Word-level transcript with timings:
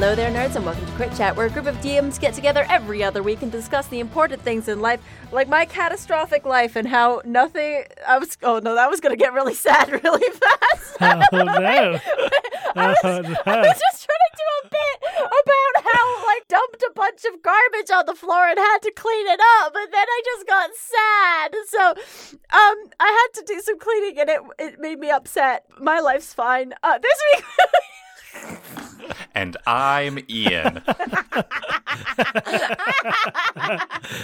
Hello 0.00 0.14
there, 0.14 0.32
nerds, 0.32 0.56
and 0.56 0.64
welcome 0.64 0.86
to 0.86 0.92
Crit 0.92 1.14
Chat, 1.14 1.36
where 1.36 1.44
a 1.44 1.50
group 1.50 1.66
of 1.66 1.76
DMs 1.82 2.18
get 2.18 2.32
together 2.32 2.64
every 2.70 3.04
other 3.04 3.22
week 3.22 3.42
and 3.42 3.52
discuss 3.52 3.86
the 3.88 4.00
important 4.00 4.40
things 4.40 4.66
in 4.66 4.80
life, 4.80 4.98
like 5.30 5.46
my 5.46 5.66
catastrophic 5.66 6.46
life 6.46 6.74
and 6.74 6.88
how 6.88 7.20
nothing. 7.26 7.84
I 8.08 8.16
was. 8.16 8.38
Oh 8.42 8.60
no, 8.60 8.74
that 8.76 8.88
was 8.88 9.00
going 9.00 9.14
to 9.14 9.22
get 9.22 9.34
really 9.34 9.52
sad 9.68 9.90
really 10.02 10.26
fast. 10.32 10.96
Oh 11.02 11.42
no! 11.42 12.00
I 12.76 12.86
was, 12.88 12.96
Oh, 13.04 13.20
no. 13.20 13.36
I 13.44 13.60
was 13.60 13.78
just 13.78 14.08
trying 14.08 14.24
to 14.24 14.36
do 14.38 14.48
a 14.64 14.68
bit 14.70 15.20
about 15.20 15.92
how 15.92 16.26
like 16.26 16.48
dumped 16.48 16.82
a 16.82 16.92
bunch 16.94 17.26
of 17.26 17.42
garbage 17.42 17.90
on 17.92 18.06
the 18.06 18.14
floor 18.14 18.46
and 18.46 18.58
had 18.58 18.78
to 18.78 18.92
clean 18.92 19.26
it 19.26 19.40
up, 19.60 19.74
but 19.74 19.92
then 19.92 20.06
I 20.08 20.22
just 20.24 20.46
got 20.46 20.70
sad. 20.74 21.54
So, 21.68 21.90
um, 22.56 22.90
I 22.98 23.28
had 23.34 23.38
to 23.38 23.44
do 23.46 23.60
some 23.60 23.78
cleaning 23.78 24.18
and 24.18 24.30
it 24.30 24.40
it 24.58 24.80
made 24.80 24.98
me 24.98 25.10
upset. 25.10 25.66
My 25.78 26.00
life's 26.00 26.32
fine. 26.32 26.72
Uh, 26.82 26.98
this 26.98 27.22
week. 27.34 27.44
And 29.34 29.56
I'm 29.66 30.18
Ian. 30.28 30.82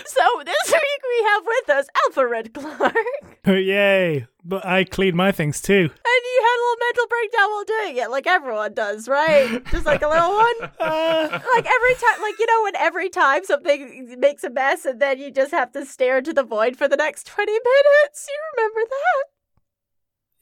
so 0.06 0.24
this 0.44 0.72
week 0.72 1.02
we 1.04 1.24
have 1.24 1.42
with 1.46 1.70
us 1.70 1.86
Alfred 2.06 2.54
Clark, 2.54 2.94
Oh, 3.46 3.54
yay! 3.54 4.26
But 4.44 4.64
I 4.64 4.84
clean 4.84 5.16
my 5.16 5.32
things 5.32 5.60
too. 5.60 5.74
And 5.74 5.90
you 5.90 6.42
had 6.42 6.56
a 6.56 6.62
little 6.62 6.76
mental 6.86 7.06
breakdown 7.08 7.50
while 7.50 7.64
doing 7.64 7.96
it, 7.96 8.10
like 8.10 8.26
everyone 8.26 8.74
does, 8.74 9.08
right? 9.08 9.64
Just 9.70 9.86
like 9.86 10.02
a 10.02 10.08
little 10.08 10.34
one. 10.34 10.54
Uh, 10.86 11.28
like 11.30 11.66
every 11.66 11.94
time 11.94 12.20
like 12.22 12.38
you 12.38 12.46
know 12.46 12.62
when 12.62 12.76
every 12.76 13.08
time 13.08 13.44
something 13.44 14.14
makes 14.20 14.44
a 14.44 14.50
mess 14.50 14.84
and 14.84 15.00
then 15.00 15.18
you 15.18 15.30
just 15.32 15.50
have 15.50 15.72
to 15.72 15.84
stare 15.84 16.18
into 16.18 16.32
the 16.32 16.44
void 16.44 16.76
for 16.76 16.86
the 16.86 16.96
next 16.96 17.26
20 17.26 17.50
minutes 17.50 18.28
you 18.28 18.38
remember 18.56 18.80
that 18.88 19.24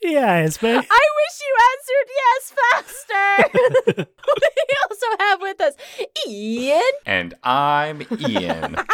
yeah, 0.02 0.38
it's 0.38 0.60
me. 0.62 0.70
i 0.70 0.76
wish 1.20 1.36
you 1.46 1.54
answered 1.72 2.08
yes 2.20 2.52
faster 2.58 4.06
we 4.40 4.76
also 4.90 5.06
have 5.20 5.40
with 5.40 5.60
us 5.60 5.74
ian 6.28 6.82
And 7.06 7.34
I'm 7.42 8.02
Ian. 8.20 8.76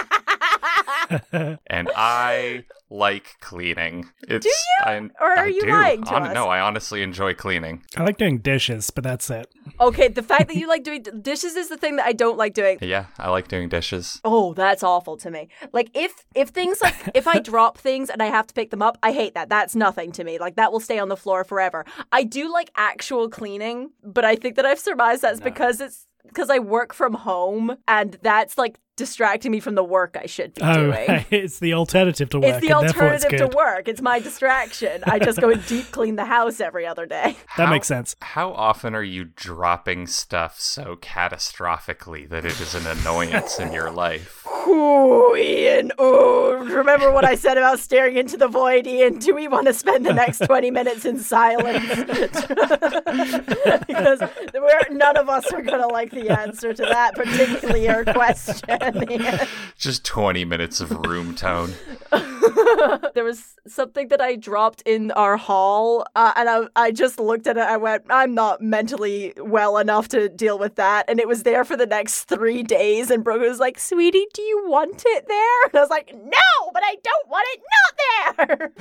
and 1.66 1.89
I 1.97 2.64
like 2.92 3.36
cleaning. 3.41 4.08
It's, 4.27 4.44
you? 4.47 4.53
I, 4.83 4.97
Or 5.20 5.28
are 5.30 5.39
I 5.41 5.47
you 5.47 5.61
do. 5.62 5.69
lying 5.70 6.03
to 6.05 6.11
Hon- 6.11 6.22
us? 6.28 6.34
No, 6.34 6.48
I 6.48 6.61
honestly 6.61 7.03
enjoy 7.03 7.34
cleaning. 7.34 7.84
I 7.97 8.03
like 8.03 8.16
doing 8.19 8.39
dishes, 8.39 8.91
but 8.91 9.05
that's 9.05 9.31
it. 9.31 9.47
okay 9.81 10.08
the 10.08 10.22
fact 10.22 10.48
that 10.48 10.56
you 10.56 10.66
like 10.75 10.83
doing 10.83 11.03
dishes 11.22 11.55
is 11.55 11.69
the 11.69 11.77
thing 11.77 11.94
that 11.97 12.06
i 12.06 12.12
don't 12.12 12.36
like 12.36 12.55
doing 12.55 12.78
Yeah, 12.81 13.06
I 13.19 13.31
like 13.31 13.47
doing 13.48 13.69
dishes. 13.69 14.20
Oh, 14.25 14.55
that's 14.55 14.83
awful 14.83 15.16
to 15.19 15.31
me. 15.31 15.48
Like 15.72 15.91
if 15.94 16.12
if 16.34 16.48
things 16.48 16.81
like 16.83 16.97
if 17.14 17.27
I 17.28 17.38
drop 17.50 17.78
things 17.78 18.11
and 18.11 18.22
I 18.22 18.27
have 18.27 18.47
to 18.48 18.55
pick 18.55 18.70
them 18.70 18.83
up, 18.83 18.98
I 19.03 19.12
hate 19.12 19.34
that. 19.34 19.48
That's 19.48 19.77
nothing 19.77 20.11
to 20.12 20.25
me. 20.25 20.38
Like 20.38 20.56
that 20.56 20.72
will 20.72 20.81
stay 20.81 20.98
on 20.98 21.08
the 21.08 21.16
floor 21.16 21.44
forever. 21.44 21.84
I 22.11 22.25
do 22.25 22.50
like 22.53 22.70
actual 22.77 23.28
cleaning, 23.28 23.91
but 24.03 24.25
I 24.25 24.34
think 24.36 24.56
that 24.56 24.66
I've 24.66 24.78
surmised 24.81 25.22
that's 25.22 25.41
because 25.41 25.81
it's 25.81 26.06
because 26.26 26.50
I 26.50 26.58
work 26.58 26.92
from 26.94 27.14
home 27.14 27.76
and 27.88 28.18
that's 28.22 28.56
like 28.58 28.78
distracting 28.96 29.50
me 29.50 29.60
from 29.60 29.76
the 29.76 29.82
work 29.84 30.14
I 30.20 30.26
should 30.26 30.52
be 30.54 30.60
Oh, 30.62 30.74
doing. 30.74 30.90
right. 31.08 31.26
it's 31.30 31.58
the 31.58 31.72
alternative 31.72 32.28
to 32.30 32.38
work, 32.40 32.48
It's 32.56 32.60
the 32.66 32.74
and 32.76 32.82
therefore 32.86 33.08
it's 33.08 33.24
alternative 33.24 33.50
to 33.50 33.56
work. 33.56 33.88
It's 33.88 34.02
my 34.02 34.18
distraction. 34.18 35.02
I 35.06 35.18
just 35.18 35.41
go 35.41 35.48
and 35.48 35.64
deep 35.66 35.91
clean 35.91 36.16
the 36.16 36.26
house 36.26 36.60
every 36.60 36.86
other 36.86 37.06
day. 37.06 37.36
That 37.56 37.66
How- 37.66 37.70
makes 37.72 37.86
sense. 37.88 38.14
How 38.20 38.52
often 38.52 38.94
are 38.94 39.02
you 39.02 39.24
dropping 39.24 40.06
stuff 40.06 40.60
so 40.60 40.96
catastrophically 40.96 42.28
that 42.28 42.44
it 42.44 42.60
is 42.60 42.74
an 42.74 42.86
annoyance 42.86 43.58
in 43.58 43.72
your 43.72 43.91
life? 43.91 44.39
Ooh, 44.66 45.36
Ian. 45.36 45.92
Ooh, 46.00 46.56
remember 46.56 47.12
what 47.12 47.25
I 47.25 47.34
said 47.34 47.58
about 47.58 47.78
staring 47.78 48.16
into 48.16 48.36
the 48.36 48.48
void, 48.48 48.86
Ian? 48.86 49.19
Do 49.19 49.34
we 49.34 49.48
want 49.48 49.66
to 49.66 49.75
spend 49.75 50.05
the 50.05 50.12
next 50.12 50.39
20 50.41 50.70
minutes 50.80 51.05
in 51.05 51.19
silence? 51.19 51.86
because 53.86 54.20
we're, 54.55 54.81
none 54.91 55.16
of 55.16 55.28
us 55.28 55.53
are 55.53 55.62
going 55.62 55.81
to 55.81 55.86
like 55.86 56.11
the 56.11 56.31
answer 56.31 56.72
to 56.72 56.83
that 56.83 57.14
particular 57.14 58.04
question. 58.04 59.10
Ian. 59.10 59.41
Just 59.76 60.04
20 60.04 60.44
minutes 60.44 60.81
of 60.81 60.91
room 61.06 61.34
tone. 61.34 61.75
there 63.15 63.25
was 63.25 63.56
something 63.66 64.09
that 64.09 64.21
I 64.21 64.37
dropped 64.37 64.82
in 64.82 65.10
our 65.12 65.37
hall, 65.37 66.04
uh, 66.15 66.32
and 66.37 66.48
I, 66.48 66.66
I 66.77 66.91
just 66.91 67.19
looked 67.21 67.47
at 67.47 67.56
it. 67.56 67.62
I 67.62 67.77
went, 67.77 68.04
I'm 68.10 68.34
not 68.34 68.60
mentally 68.60 69.32
well 69.38 69.78
enough 69.78 70.09
to 70.09 70.28
deal 70.28 70.59
with 70.59 70.77
that. 70.77 71.09
And 71.09 71.21
it 71.21 71.28
was 71.28 71.44
there 71.44 71.65
for 71.65 71.77
the 71.77 71.87
next 71.87 72.25
three 72.25 72.62
days. 72.62 73.10
And 73.10 73.22
Brooke 73.22 73.41
was 73.41 73.59
like, 73.59 73.78
Sweetie, 73.78 74.27
do 74.34 74.42
you 74.42 74.50
want 74.66 75.03
it 75.06 75.27
there? 75.28 75.65
And 75.65 75.75
I 75.75 75.81
was 75.81 75.91
like, 75.91 76.15
No, 76.15 76.71
but 76.72 76.83
I 76.84 76.97
don't 77.03 77.28
want 77.28 77.47
it 77.50 77.61
not 77.77 78.77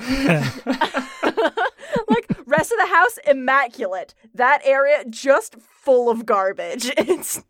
there. 1.26 1.54
like, 2.10 2.38
rest 2.46 2.72
of 2.72 2.78
the 2.80 2.94
house, 2.94 3.18
immaculate. 3.28 4.14
That 4.34 4.62
area, 4.64 5.06
just 5.10 5.56
full 5.60 6.10
of 6.10 6.26
garbage. 6.26 6.92
It's. 6.98 7.42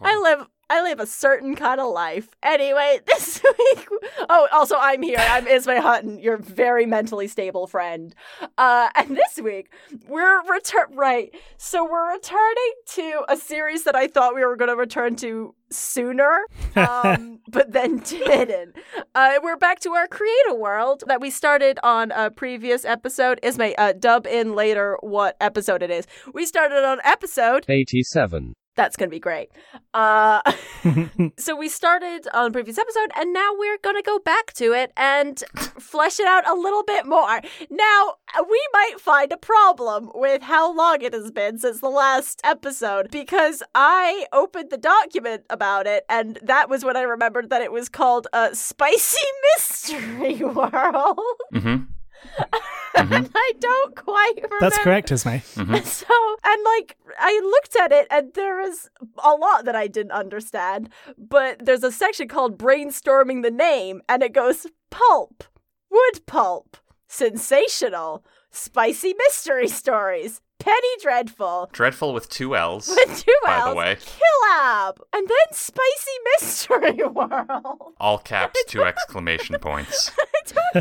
I 0.00 0.16
live 0.18 0.46
I 0.70 0.82
live 0.82 1.00
a 1.00 1.06
certain 1.06 1.56
kind 1.56 1.80
of 1.80 1.90
life. 1.92 2.28
Anyway, 2.42 3.00
this 3.06 3.42
week 3.42 3.88
Oh, 4.28 4.48
also 4.52 4.76
I'm 4.78 5.02
here. 5.02 5.18
I'm 5.18 5.46
Ismay 5.46 5.78
Hutton, 5.78 6.18
your 6.18 6.36
very 6.36 6.84
mentally 6.86 7.26
stable 7.26 7.66
friend. 7.66 8.14
Uh 8.56 8.90
and 8.94 9.16
this 9.16 9.42
week 9.42 9.72
we're 10.06 10.42
return 10.46 10.94
right. 10.94 11.34
So 11.56 11.84
we're 11.90 12.12
returning 12.12 12.72
to 12.88 13.22
a 13.28 13.36
series 13.36 13.84
that 13.84 13.96
I 13.96 14.06
thought 14.08 14.34
we 14.34 14.44
were 14.44 14.56
going 14.56 14.70
to 14.70 14.76
return 14.76 15.16
to 15.16 15.54
sooner, 15.70 16.44
um, 16.76 17.40
but 17.48 17.72
then 17.72 17.98
didn't. 17.98 18.76
Uh, 19.14 19.34
we're 19.42 19.56
back 19.56 19.80
to 19.80 19.90
our 19.90 20.06
creator 20.08 20.54
world 20.54 21.04
that 21.06 21.20
we 21.20 21.30
started 21.30 21.78
on 21.82 22.10
a 22.12 22.30
previous 22.30 22.84
episode. 22.84 23.40
Ismay, 23.42 23.74
uh, 23.78 23.92
dub 23.92 24.26
in 24.26 24.54
later 24.54 24.98
what 25.00 25.36
episode 25.40 25.82
it 25.82 25.90
is. 25.90 26.06
We 26.32 26.46
started 26.46 26.84
on 26.84 27.00
episode 27.04 27.64
87. 27.68 28.54
That's 28.78 28.96
going 28.96 29.10
to 29.10 29.14
be 29.14 29.18
great. 29.18 29.50
Uh, 29.92 30.40
so 31.36 31.56
we 31.56 31.68
started 31.68 32.28
on 32.32 32.44
the 32.44 32.50
previous 32.52 32.78
episode, 32.78 33.10
and 33.16 33.32
now 33.32 33.50
we're 33.58 33.76
going 33.82 33.96
to 33.96 34.02
go 34.02 34.20
back 34.20 34.52
to 34.54 34.72
it 34.72 34.92
and 34.96 35.42
flesh 35.78 36.20
it 36.20 36.26
out 36.26 36.48
a 36.48 36.54
little 36.54 36.84
bit 36.84 37.04
more. 37.04 37.40
Now, 37.68 38.14
we 38.48 38.68
might 38.72 39.00
find 39.00 39.32
a 39.32 39.36
problem 39.36 40.10
with 40.14 40.42
how 40.42 40.72
long 40.72 41.02
it 41.02 41.12
has 41.12 41.32
been 41.32 41.58
since 41.58 41.80
the 41.80 41.88
last 41.88 42.40
episode 42.44 43.10
because 43.10 43.64
I 43.74 44.26
opened 44.32 44.70
the 44.70 44.78
document 44.78 45.42
about 45.50 45.88
it, 45.88 46.04
and 46.08 46.38
that 46.42 46.70
was 46.70 46.84
when 46.84 46.96
I 46.96 47.02
remembered 47.02 47.50
that 47.50 47.60
it 47.60 47.72
was 47.72 47.88
called 47.88 48.28
a 48.32 48.54
Spicy 48.54 49.26
Mystery 49.56 50.36
World. 50.44 51.18
hmm 51.52 51.78
and 52.96 53.08
mm-hmm. 53.08 53.32
I 53.34 53.52
don't 53.60 53.96
quite 53.96 54.34
remember. 54.36 54.56
That's 54.60 54.78
correct, 54.78 55.10
Ismay. 55.10 55.42
Mm-hmm. 55.58 55.84
So, 55.84 56.06
and 56.44 56.64
like, 56.64 56.96
I 57.18 57.40
looked 57.42 57.76
at 57.76 57.92
it 57.92 58.06
and 58.10 58.32
there 58.34 58.60
is 58.60 58.88
a 59.22 59.32
lot 59.32 59.64
that 59.64 59.74
I 59.74 59.86
didn't 59.86 60.12
understand, 60.12 60.88
but 61.16 61.64
there's 61.64 61.82
a 61.82 61.92
section 61.92 62.28
called 62.28 62.58
brainstorming 62.58 63.42
the 63.42 63.50
name 63.50 64.02
and 64.08 64.22
it 64.22 64.32
goes 64.32 64.66
pulp, 64.90 65.44
wood 65.90 66.26
pulp, 66.26 66.76
sensational, 67.08 68.24
spicy 68.50 69.14
mystery 69.14 69.68
stories, 69.68 70.40
penny 70.58 70.88
dreadful, 71.02 71.68
Dreadful 71.72 72.12
with 72.12 72.28
two 72.28 72.56
L's. 72.56 72.88
with 73.06 73.24
two 73.24 73.32
By 73.44 73.68
the 73.68 73.74
way. 73.74 73.96
Killab, 73.96 74.98
and 75.12 75.28
then 75.28 75.52
spicy 75.52 76.10
mystery 76.40 77.04
world. 77.06 77.94
All 78.00 78.18
caps, 78.18 78.62
two 78.66 78.82
exclamation 78.84 79.56
points. 79.60 80.10
I 80.18 80.24
don't 80.46 80.74
know. 80.74 80.80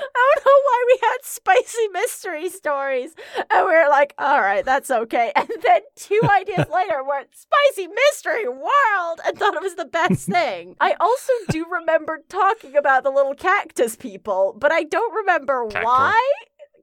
I 0.00 0.34
don't 0.36 0.46
know 0.46 0.60
why 0.64 0.84
we 0.86 0.98
had 1.02 1.16
spicy 1.22 1.88
mystery 1.92 2.48
stories. 2.50 3.14
And 3.50 3.66
we 3.66 3.72
were 3.72 3.88
like, 3.88 4.14
all 4.18 4.40
right, 4.40 4.64
that's 4.64 4.90
okay. 4.90 5.32
And 5.36 5.48
then 5.62 5.80
two 5.96 6.20
ideas 6.30 6.66
later 6.72 7.02
were 7.04 7.24
spicy 7.32 7.88
mystery 7.88 8.48
world 8.48 9.20
and 9.26 9.38
thought 9.38 9.54
it 9.54 9.62
was 9.62 9.74
the 9.76 9.84
best 9.84 10.26
thing. 10.28 10.76
I 10.80 10.94
also 11.00 11.32
do 11.50 11.66
remember 11.70 12.22
talking 12.28 12.76
about 12.76 13.02
the 13.04 13.10
little 13.10 13.34
cactus 13.34 13.96
people, 13.96 14.54
but 14.58 14.72
I 14.72 14.84
don't 14.84 15.14
remember 15.14 15.66
Cactor. 15.68 15.84
why. 15.84 16.32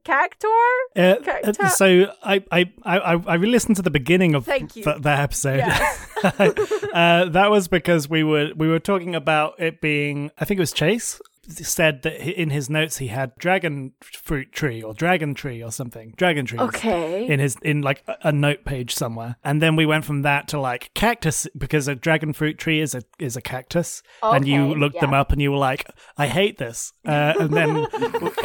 Cactor? 0.06 0.48
Uh, 0.94 1.52
uh, 1.58 1.68
so 1.68 2.12
I 2.22 2.42
I 2.50 2.72
I 2.84 2.98
I 2.98 3.34
re-listened 3.34 3.76
to 3.76 3.82
the 3.82 3.90
beginning 3.90 4.34
of 4.34 4.46
Thank 4.46 4.76
you. 4.76 4.84
th- 4.84 5.02
that 5.02 5.20
episode. 5.20 5.58
Yes. 5.58 6.06
uh, 6.24 7.24
that 7.26 7.50
was 7.50 7.68
because 7.68 8.08
we 8.08 8.22
were 8.22 8.52
we 8.56 8.68
were 8.68 8.78
talking 8.78 9.14
about 9.14 9.58
it 9.58 9.80
being. 9.80 10.30
I 10.38 10.44
think 10.44 10.58
it 10.58 10.62
was 10.62 10.72
Chase 10.72 11.20
said 11.48 12.02
that 12.02 12.16
in 12.20 12.50
his 12.50 12.68
notes 12.68 12.98
he 12.98 13.08
had 13.08 13.34
dragon 13.36 13.92
fruit 14.02 14.52
tree 14.52 14.82
or 14.82 14.94
dragon 14.94 15.34
tree 15.34 15.62
or 15.62 15.70
something. 15.70 16.14
Dragon 16.16 16.44
tree. 16.46 16.58
Okay. 16.58 17.26
In 17.26 17.40
his 17.40 17.56
in 17.62 17.82
like 17.82 18.02
a- 18.22 18.32
note 18.32 18.64
page 18.64 18.94
somewhere, 18.94 19.36
and 19.44 19.62
then 19.62 19.76
we 19.76 19.86
went 19.86 20.04
from 20.04 20.22
that 20.22 20.48
to 20.48 20.60
like 20.60 20.90
cactus 20.94 21.46
because 21.56 21.88
a 21.88 21.94
dragon 21.94 22.32
fruit 22.32 22.58
tree 22.58 22.80
is 22.80 22.94
a 22.94 23.02
is 23.18 23.36
a 23.36 23.40
cactus, 23.40 24.02
and 24.22 24.46
you 24.46 24.70
Okay, 24.70 24.80
looked 24.80 25.00
them 25.00 25.14
up 25.14 25.32
and 25.32 25.40
you 25.40 25.50
were 25.52 25.58
like, 25.58 25.88
I 26.16 26.26
hate 26.26 26.58
this, 26.58 26.92
uh, 27.06 27.34
and 27.38 27.52
then 27.52 27.86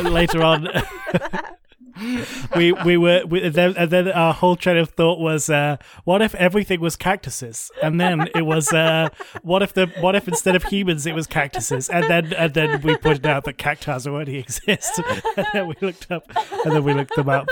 later 0.03 0.43
on. 0.43 0.67
we 2.55 2.71
we 2.71 2.97
were 2.97 3.23
we, 3.25 3.47
then, 3.49 3.75
and 3.77 3.91
then 3.91 4.07
our 4.11 4.33
whole 4.33 4.55
train 4.55 4.77
of 4.77 4.89
thought 4.89 5.19
was 5.19 5.49
uh, 5.49 5.77
what 6.03 6.21
if 6.21 6.33
everything 6.35 6.79
was 6.79 6.95
cactuses? 6.95 7.71
And 7.81 7.99
then 7.99 8.27
it 8.35 8.45
was 8.45 8.71
uh, 8.73 9.09
what 9.41 9.61
if 9.61 9.73
the 9.73 9.87
what 9.99 10.15
if 10.15 10.27
instead 10.27 10.55
of 10.55 10.63
humans 10.63 11.05
it 11.05 11.15
was 11.15 11.27
cactuses? 11.27 11.89
And 11.89 12.05
then 12.09 12.33
and 12.33 12.53
then 12.53 12.81
we 12.81 12.97
pointed 12.97 13.25
out 13.25 13.45
that 13.45 13.57
cacti 13.57 13.91
already 13.91 14.37
exist. 14.39 14.99
And 15.37 15.47
then 15.53 15.67
we 15.67 15.75
looked 15.81 16.11
up 16.11 16.23
and 16.65 16.73
then 16.73 16.83
we 16.83 16.93
looked 16.93 17.15
them 17.15 17.29
up. 17.29 17.47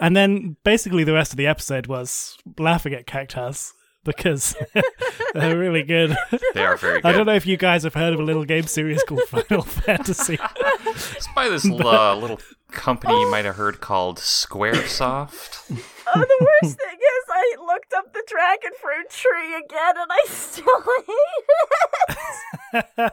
And 0.00 0.16
then 0.16 0.56
basically 0.64 1.04
the 1.04 1.14
rest 1.14 1.32
of 1.32 1.36
the 1.36 1.46
episode 1.46 1.86
was 1.86 2.36
laughing 2.58 2.92
at 2.94 3.06
cactus 3.06 3.72
because 4.04 4.56
they're 5.34 5.58
really 5.58 5.82
good. 5.82 6.16
They 6.54 6.64
are 6.64 6.76
very 6.76 7.00
good. 7.00 7.08
I 7.08 7.12
don't 7.12 7.26
know 7.26 7.34
if 7.34 7.46
you 7.46 7.56
guys 7.56 7.84
have 7.84 7.94
heard 7.94 8.12
of 8.12 8.18
a 8.20 8.22
little 8.22 8.44
game 8.44 8.64
series 8.64 9.02
called 9.04 9.22
Final 9.28 9.62
Fantasy. 9.62 10.38
It's 10.86 11.28
by 11.34 11.48
this 11.48 11.64
uh, 11.64 12.16
little 12.16 12.40
company 12.72 13.14
you 13.14 13.30
might 13.30 13.44
have 13.44 13.54
heard 13.56 13.80
called 13.80 14.18
Squaresoft. 14.18 15.70
Oh, 15.70 16.20
the 16.20 16.46
worst 16.62 16.76
thing 16.76 16.96
is, 16.98 17.24
I 17.30 17.56
looked 17.64 17.92
up 17.96 18.12
the 18.12 18.22
dragon 18.26 18.72
fruit 18.80 19.10
tree 19.10 19.54
again, 19.54 19.94
and 19.96 20.10
I 20.10 20.24
still 20.26 20.82
hate 21.06 22.84
it. 22.96 23.12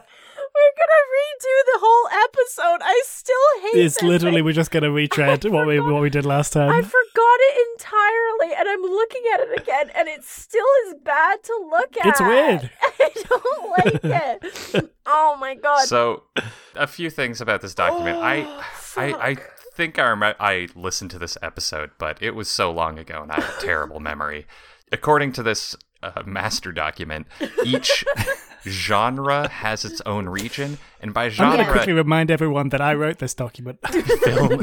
We're 0.58 0.76
gonna 0.82 1.04
redo 1.18 1.56
the 1.72 1.78
whole 1.80 2.08
episode. 2.24 2.84
I 2.84 3.02
still 3.06 3.48
hate 3.62 3.84
It's 3.84 3.94
this. 3.96 4.02
literally 4.02 4.38
I, 4.38 4.42
we're 4.42 4.52
just 4.52 4.70
gonna 4.70 4.90
retread 5.04 5.44
what 5.44 5.66
we 5.66 5.78
what 5.80 6.02
we 6.02 6.10
did 6.10 6.24
last 6.26 6.52
time. 6.52 6.70
I 6.70 6.82
forgot 6.82 7.38
it 7.48 7.68
entirely, 7.72 8.54
and 8.58 8.68
I'm 8.68 8.82
looking 8.82 9.22
at 9.34 9.40
it 9.40 9.60
again, 9.60 9.90
and 9.96 10.08
it 10.08 10.24
still 10.24 10.66
is 10.86 10.94
bad 11.04 11.42
to 11.44 11.68
look 11.70 11.96
at. 11.98 12.06
It's 12.06 12.20
weird. 12.20 12.70
I 13.00 13.10
don't 13.28 13.70
like 13.70 14.00
it. 14.74 14.90
oh 15.06 15.36
my 15.40 15.54
god. 15.54 15.84
So, 15.86 16.24
a 16.74 16.86
few 16.86 17.10
things 17.10 17.40
about 17.40 17.60
this 17.60 17.74
document. 17.74 18.18
I, 18.18 18.42
oh, 18.42 18.64
I, 18.96 19.30
I 19.30 19.36
think 19.74 19.98
I 19.98 20.08
remember 20.08 20.36
I 20.40 20.68
listened 20.74 21.10
to 21.12 21.18
this 21.18 21.38
episode, 21.42 21.90
but 21.98 22.20
it 22.22 22.34
was 22.34 22.48
so 22.50 22.70
long 22.72 22.98
ago, 22.98 23.22
and 23.22 23.30
I 23.30 23.40
have 23.40 23.58
a 23.58 23.60
terrible 23.60 24.00
memory. 24.00 24.46
According 24.90 25.32
to 25.32 25.42
this 25.42 25.76
uh, 26.02 26.22
master 26.26 26.72
document, 26.72 27.26
each 27.64 28.04
genre 28.66 29.48
has 29.48 29.84
its 29.84 30.00
own 30.06 30.28
region, 30.28 30.78
and 31.00 31.12
by 31.14 31.28
genre, 31.28 31.52
I'm 31.52 31.58
gonna 31.60 31.72
quickly 31.72 31.92
remind 31.92 32.30
everyone 32.30 32.68
that 32.70 32.80
I 32.80 32.94
wrote 32.94 33.18
this 33.18 33.34
document. 33.34 33.78
film. 33.88 34.62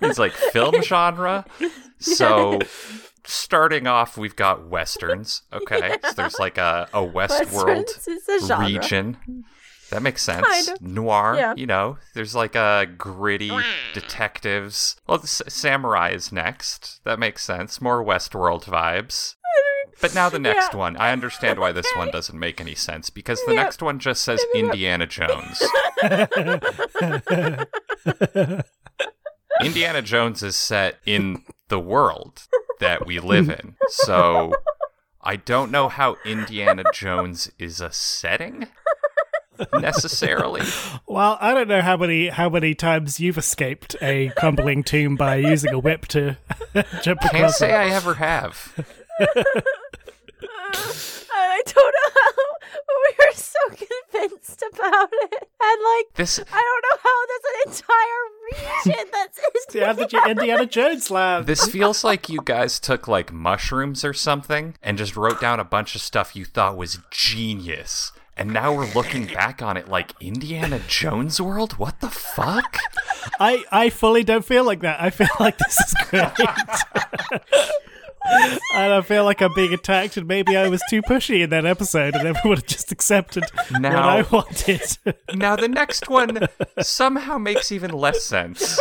it's 0.00 0.18
like 0.18 0.32
film 0.32 0.82
genre. 0.82 1.44
So 1.98 2.58
starting 3.24 3.86
off, 3.86 4.16
we've 4.16 4.36
got 4.36 4.68
westerns. 4.68 5.42
Okay, 5.52 5.96
so 6.04 6.12
there's 6.12 6.38
like 6.38 6.58
a 6.58 6.88
a 6.92 7.00
Westworld 7.00 7.76
Westerns 7.86 8.08
is 8.08 8.28
a 8.28 8.46
genre. 8.46 8.66
region. 8.66 9.16
That 9.90 10.02
makes 10.02 10.22
sense. 10.22 10.46
Kind 10.46 10.68
of. 10.68 10.80
Noir, 10.82 11.34
Yeah. 11.36 11.54
you 11.56 11.66
know. 11.66 11.98
There's 12.14 12.34
like 12.34 12.54
a 12.54 12.86
gritty 12.96 13.50
detectives. 13.92 14.96
Well, 15.06 15.18
the 15.18 15.24
s- 15.24 15.42
samurai 15.48 16.10
is 16.10 16.30
next. 16.32 17.00
That 17.04 17.18
makes 17.18 17.42
sense. 17.44 17.80
More 17.80 18.04
Westworld 18.04 18.64
vibes. 18.64 19.34
But 20.00 20.14
now 20.14 20.30
the 20.30 20.38
next 20.38 20.72
Yeah. 20.72 20.78
one. 20.78 20.96
I 20.96 21.12
understand 21.12 21.58
why 21.58 21.72
this 21.72 21.90
one 21.94 22.10
doesn't 22.10 22.38
make 22.38 22.58
any 22.58 22.74
sense 22.74 23.10
because 23.10 23.38
the 23.44 23.52
Yeah. 23.52 23.64
next 23.64 23.82
one 23.82 23.98
just 23.98 24.22
says 24.22 24.42
Indiana 24.54 25.06
Jones. 25.06 25.60
Indiana 29.60 30.00
Jones 30.00 30.42
is 30.42 30.56
set 30.56 30.98
in 31.04 31.44
the 31.68 31.78
world 31.78 32.46
that 32.78 33.06
we 33.06 33.18
live 33.20 33.50
in. 33.50 33.76
So 33.88 34.54
I 35.20 35.36
don't 35.36 35.70
know 35.70 35.88
how 35.90 36.16
Indiana 36.24 36.84
Jones 36.94 37.50
is 37.58 37.80
a 37.82 37.92
setting 37.92 38.68
necessarily. 39.80 40.62
Well, 41.06 41.38
I 41.40 41.54
don't 41.54 41.66
know 41.66 41.80
how 41.82 41.96
many 41.96 42.28
how 42.28 42.48
many 42.48 42.72
times 42.74 43.18
you've 43.18 43.36
escaped 43.36 43.96
a 44.00 44.30
crumbling 44.36 44.84
tomb 44.84 45.16
by 45.16 45.36
using 45.36 45.72
a 45.74 45.78
whip 45.78 46.06
to 46.08 46.36
jump 47.02 47.20
Can't 47.22 47.52
say. 47.52 47.72
I 47.74 47.88
ever 47.90 48.14
have. 48.14 48.72
I 51.32 51.62
don't 51.66 51.94
know 51.94 52.10
how 52.14 52.32
we 53.02 53.16
were 53.18 53.34
so 53.34 53.58
convinced 53.68 54.62
about 54.72 55.08
it, 55.12 55.48
and 55.60 55.82
like 55.82 56.14
This 56.14 56.38
I 56.38 56.42
don't 56.62 56.84
know 56.86 56.98
how 57.02 57.26
there's 57.26 57.46
an 57.50 57.72
entire 57.72 58.94
region 58.94 59.10
that's 59.12 59.74
Yeah, 59.74 59.92
the 59.92 60.06
J- 60.06 60.30
Indiana 60.30 60.66
Jones 60.66 61.10
lab. 61.10 61.46
this 61.46 61.66
feels 61.68 62.04
like 62.04 62.28
you 62.28 62.40
guys 62.44 62.78
took 62.78 63.08
like 63.08 63.32
mushrooms 63.32 64.04
or 64.04 64.12
something 64.12 64.74
and 64.82 64.96
just 64.98 65.16
wrote 65.16 65.40
down 65.40 65.58
a 65.60 65.64
bunch 65.64 65.94
of 65.94 66.00
stuff 66.00 66.36
you 66.36 66.44
thought 66.44 66.76
was 66.76 66.98
genius. 67.10 68.12
And 68.40 68.52
now 68.54 68.72
we're 68.74 68.90
looking 68.94 69.26
back 69.26 69.60
on 69.60 69.76
it 69.76 69.88
like 69.88 70.14
Indiana 70.20 70.80
Jones 70.88 71.40
world? 71.40 71.74
What 71.74 72.00
the 72.00 72.08
fuck? 72.08 72.78
I 73.38 73.64
I 73.70 73.90
fully 73.90 74.24
don't 74.24 74.44
feel 74.46 74.64
like 74.64 74.80
that. 74.80 75.00
I 75.00 75.10
feel 75.10 75.28
like 75.38 75.58
this 75.58 75.78
is 75.78 75.94
great. 76.08 76.32
and 78.74 78.92
I 78.92 79.00
feel 79.02 79.24
like 79.24 79.42
I'm 79.42 79.52
being 79.54 79.74
attacked, 79.74 80.16
and 80.16 80.26
maybe 80.26 80.56
I 80.56 80.68
was 80.68 80.82
too 80.88 81.02
pushy 81.02 81.42
in 81.42 81.50
that 81.50 81.66
episode, 81.66 82.14
and 82.14 82.26
everyone 82.28 82.62
just 82.66 82.90
accepted 82.92 83.44
what 83.68 83.80
Now- 83.82 84.08
I 84.08 84.22
wanted. 84.22 84.80
Now 85.34 85.56
the 85.56 85.68
next 85.68 86.08
one 86.08 86.48
somehow 86.80 87.36
makes 87.38 87.70
even 87.70 87.90
less 87.92 88.24
sense. 88.24 88.78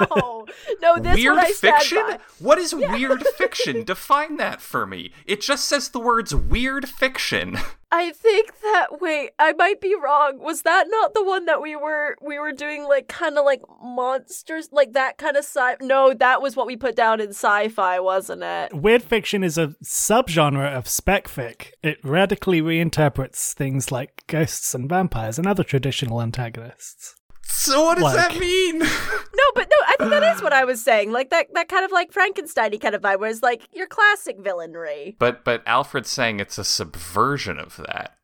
Oh 0.00 0.46
no, 0.82 0.98
this 0.98 1.16
weird 1.16 1.36
one 1.36 1.44
I 1.44 1.50
stand 1.50 1.76
fiction? 1.76 1.98
by. 2.08 2.18
What 2.38 2.58
is 2.58 2.74
weird 2.74 3.24
fiction? 3.36 3.84
Define 3.84 4.36
that 4.38 4.60
for 4.60 4.86
me. 4.86 5.12
It 5.26 5.40
just 5.42 5.66
says 5.66 5.90
the 5.90 6.00
words 6.00 6.34
weird 6.34 6.88
fiction. 6.88 7.56
I 7.90 8.12
think 8.12 8.52
that 8.60 9.00
wait, 9.00 9.30
I 9.38 9.52
might 9.54 9.80
be 9.80 9.94
wrong. 9.94 10.38
Was 10.40 10.62
that 10.62 10.86
not 10.88 11.14
the 11.14 11.24
one 11.24 11.46
that 11.46 11.62
we 11.62 11.74
were 11.74 12.16
we 12.20 12.38
were 12.38 12.52
doing 12.52 12.84
like 12.84 13.08
kind 13.08 13.38
of 13.38 13.44
like 13.44 13.62
monsters, 13.82 14.68
like 14.72 14.92
that 14.92 15.16
kind 15.16 15.36
of 15.36 15.44
sci? 15.44 15.76
No, 15.80 16.12
that 16.12 16.42
was 16.42 16.54
what 16.54 16.66
we 16.66 16.76
put 16.76 16.94
down 16.94 17.20
in 17.20 17.30
sci-fi, 17.30 18.00
wasn't 18.00 18.42
it? 18.42 18.74
Weird 18.74 19.02
fiction 19.02 19.42
is 19.42 19.56
a 19.56 19.68
subgenre 19.82 20.74
of 20.74 20.86
spec 20.88 21.28
fic. 21.28 21.72
It 21.82 21.98
radically 22.04 22.60
reinterprets 22.60 23.54
things 23.54 23.90
like 23.90 24.24
ghosts 24.26 24.74
and 24.74 24.88
vampires 24.88 25.38
and 25.38 25.46
other 25.46 25.64
traditional 25.64 26.20
antagonists. 26.20 27.17
So 27.48 27.84
what 27.84 27.94
does 27.96 28.04
Like- 28.14 28.28
that 28.32 28.38
mean? 28.40 28.82
No, 29.38 29.44
but 29.54 29.68
no, 29.70 29.76
I 29.86 29.94
think 29.98 30.10
that 30.10 30.34
is 30.36 30.42
what 30.42 30.52
I 30.52 30.64
was 30.64 30.82
saying. 30.82 31.12
Like 31.12 31.30
that 31.30 31.46
that 31.54 31.68
kind 31.68 31.84
of 31.84 31.92
like 31.92 32.10
Frankenstein 32.12 32.76
kind 32.80 32.94
of 32.96 33.02
vibe, 33.02 33.20
where 33.20 33.30
it's 33.30 33.40
like 33.42 33.68
your 33.72 33.86
classic 33.86 34.36
villainry. 34.38 35.14
But 35.18 35.44
but 35.44 35.62
Alfred's 35.64 36.10
saying 36.10 36.40
it's 36.40 36.58
a 36.58 36.64
subversion 36.64 37.56
of 37.58 37.76
that. 37.76 38.16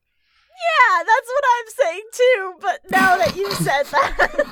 Yeah, 0.64 1.04
that's 1.04 1.28
what 1.28 1.44
I'm 1.56 1.66
saying 1.68 2.02
too. 2.12 2.54
But 2.60 2.80
now 2.90 3.16
that 3.16 3.36
you 3.36 3.48
said 3.54 3.84
that, 3.92 4.44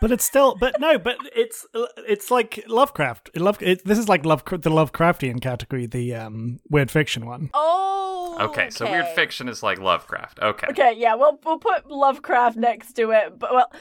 But 0.00 0.10
it's 0.12 0.24
still, 0.24 0.56
but 0.56 0.80
no, 0.80 0.98
but 0.98 1.16
it's 1.34 1.64
it's 2.08 2.28
like 2.30 2.64
Lovecraft. 2.66 3.30
It 3.34 3.40
Love, 3.40 3.62
it, 3.62 3.84
this 3.84 3.98
is 3.98 4.08
like 4.08 4.24
Love, 4.24 4.44
the 4.46 4.70
Lovecraftian 4.70 5.40
category, 5.40 5.86
the 5.86 6.14
um, 6.16 6.58
weird 6.68 6.90
fiction 6.90 7.24
one. 7.24 7.50
oh, 7.54 7.97
Okay, 8.40 8.70
so 8.70 8.84
weird 8.90 9.06
fiction 9.14 9.48
is 9.48 9.62
like 9.62 9.78
Lovecraft. 9.78 10.40
Okay. 10.40 10.66
Okay, 10.70 10.94
yeah, 10.96 11.14
we'll 11.14 11.38
we'll 11.44 11.58
put 11.58 11.90
Lovecraft 11.90 12.56
next 12.56 12.92
to 12.94 13.10
it. 13.10 13.38
But 13.38 13.52
well, 13.52 13.72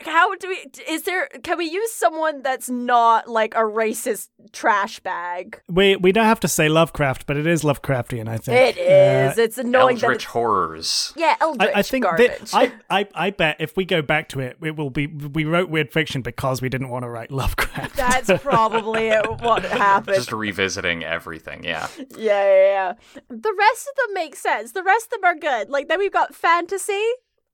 how 0.00 0.34
do 0.34 0.48
we? 0.48 0.70
Is 0.88 1.02
there? 1.02 1.28
Can 1.42 1.58
we 1.58 1.66
use 1.66 1.92
someone 1.92 2.42
that's 2.42 2.68
not 2.68 3.28
like 3.28 3.54
a 3.54 3.62
racist 3.62 4.28
trash 4.52 5.00
bag? 5.00 5.60
We 5.68 5.96
we 5.96 6.12
don't 6.12 6.26
have 6.26 6.40
to 6.40 6.48
say 6.48 6.68
Lovecraft, 6.68 7.26
but 7.26 7.36
it 7.36 7.46
is 7.46 7.62
Lovecraftian. 7.62 8.28
I 8.28 8.38
think 8.38 8.76
It 8.76 8.78
is. 8.78 9.38
Uh, 9.38 9.42
it's 9.42 9.58
annoying 9.58 9.96
that 9.96 10.04
Eldritch 10.04 10.22
it's, 10.22 10.24
horrors. 10.32 11.12
yeah, 11.16 11.36
Eldritch 11.40 11.70
I, 11.74 11.78
I 11.78 11.82
think 11.82 12.04
garbage. 12.04 12.50
that 12.50 12.54
I, 12.54 13.00
I 13.00 13.08
I 13.14 13.30
bet 13.30 13.56
if 13.60 13.76
we 13.76 13.84
go 13.84 14.02
back 14.02 14.28
to 14.30 14.40
it, 14.40 14.56
it 14.62 14.76
will 14.76 14.90
be 14.90 15.06
we 15.06 15.44
wrote 15.44 15.68
weird 15.68 15.92
fiction 15.92 16.22
because 16.22 16.60
we 16.60 16.68
didn't 16.68 16.88
want 16.88 17.04
to 17.04 17.08
write 17.08 17.30
Lovecraft. 17.30 17.96
That's 17.96 18.30
probably 18.42 19.10
what 19.10 19.64
happened. 19.64 20.16
Just 20.16 20.32
revisiting 20.32 21.04
everything, 21.04 21.64
yeah. 21.64 21.88
Yeah, 22.16 22.44
yeah, 22.44 22.66
yeah. 22.66 22.92
The 23.28 23.54
rest 23.58 23.88
of 23.88 24.01
them 24.06 24.14
make 24.14 24.36
sense. 24.36 24.72
The 24.72 24.82
rest 24.82 25.06
of 25.12 25.20
them 25.20 25.24
are 25.24 25.34
good. 25.38 25.70
Like 25.70 25.88
then 25.88 25.98
we've 25.98 26.12
got 26.12 26.34
fantasy, 26.34 27.04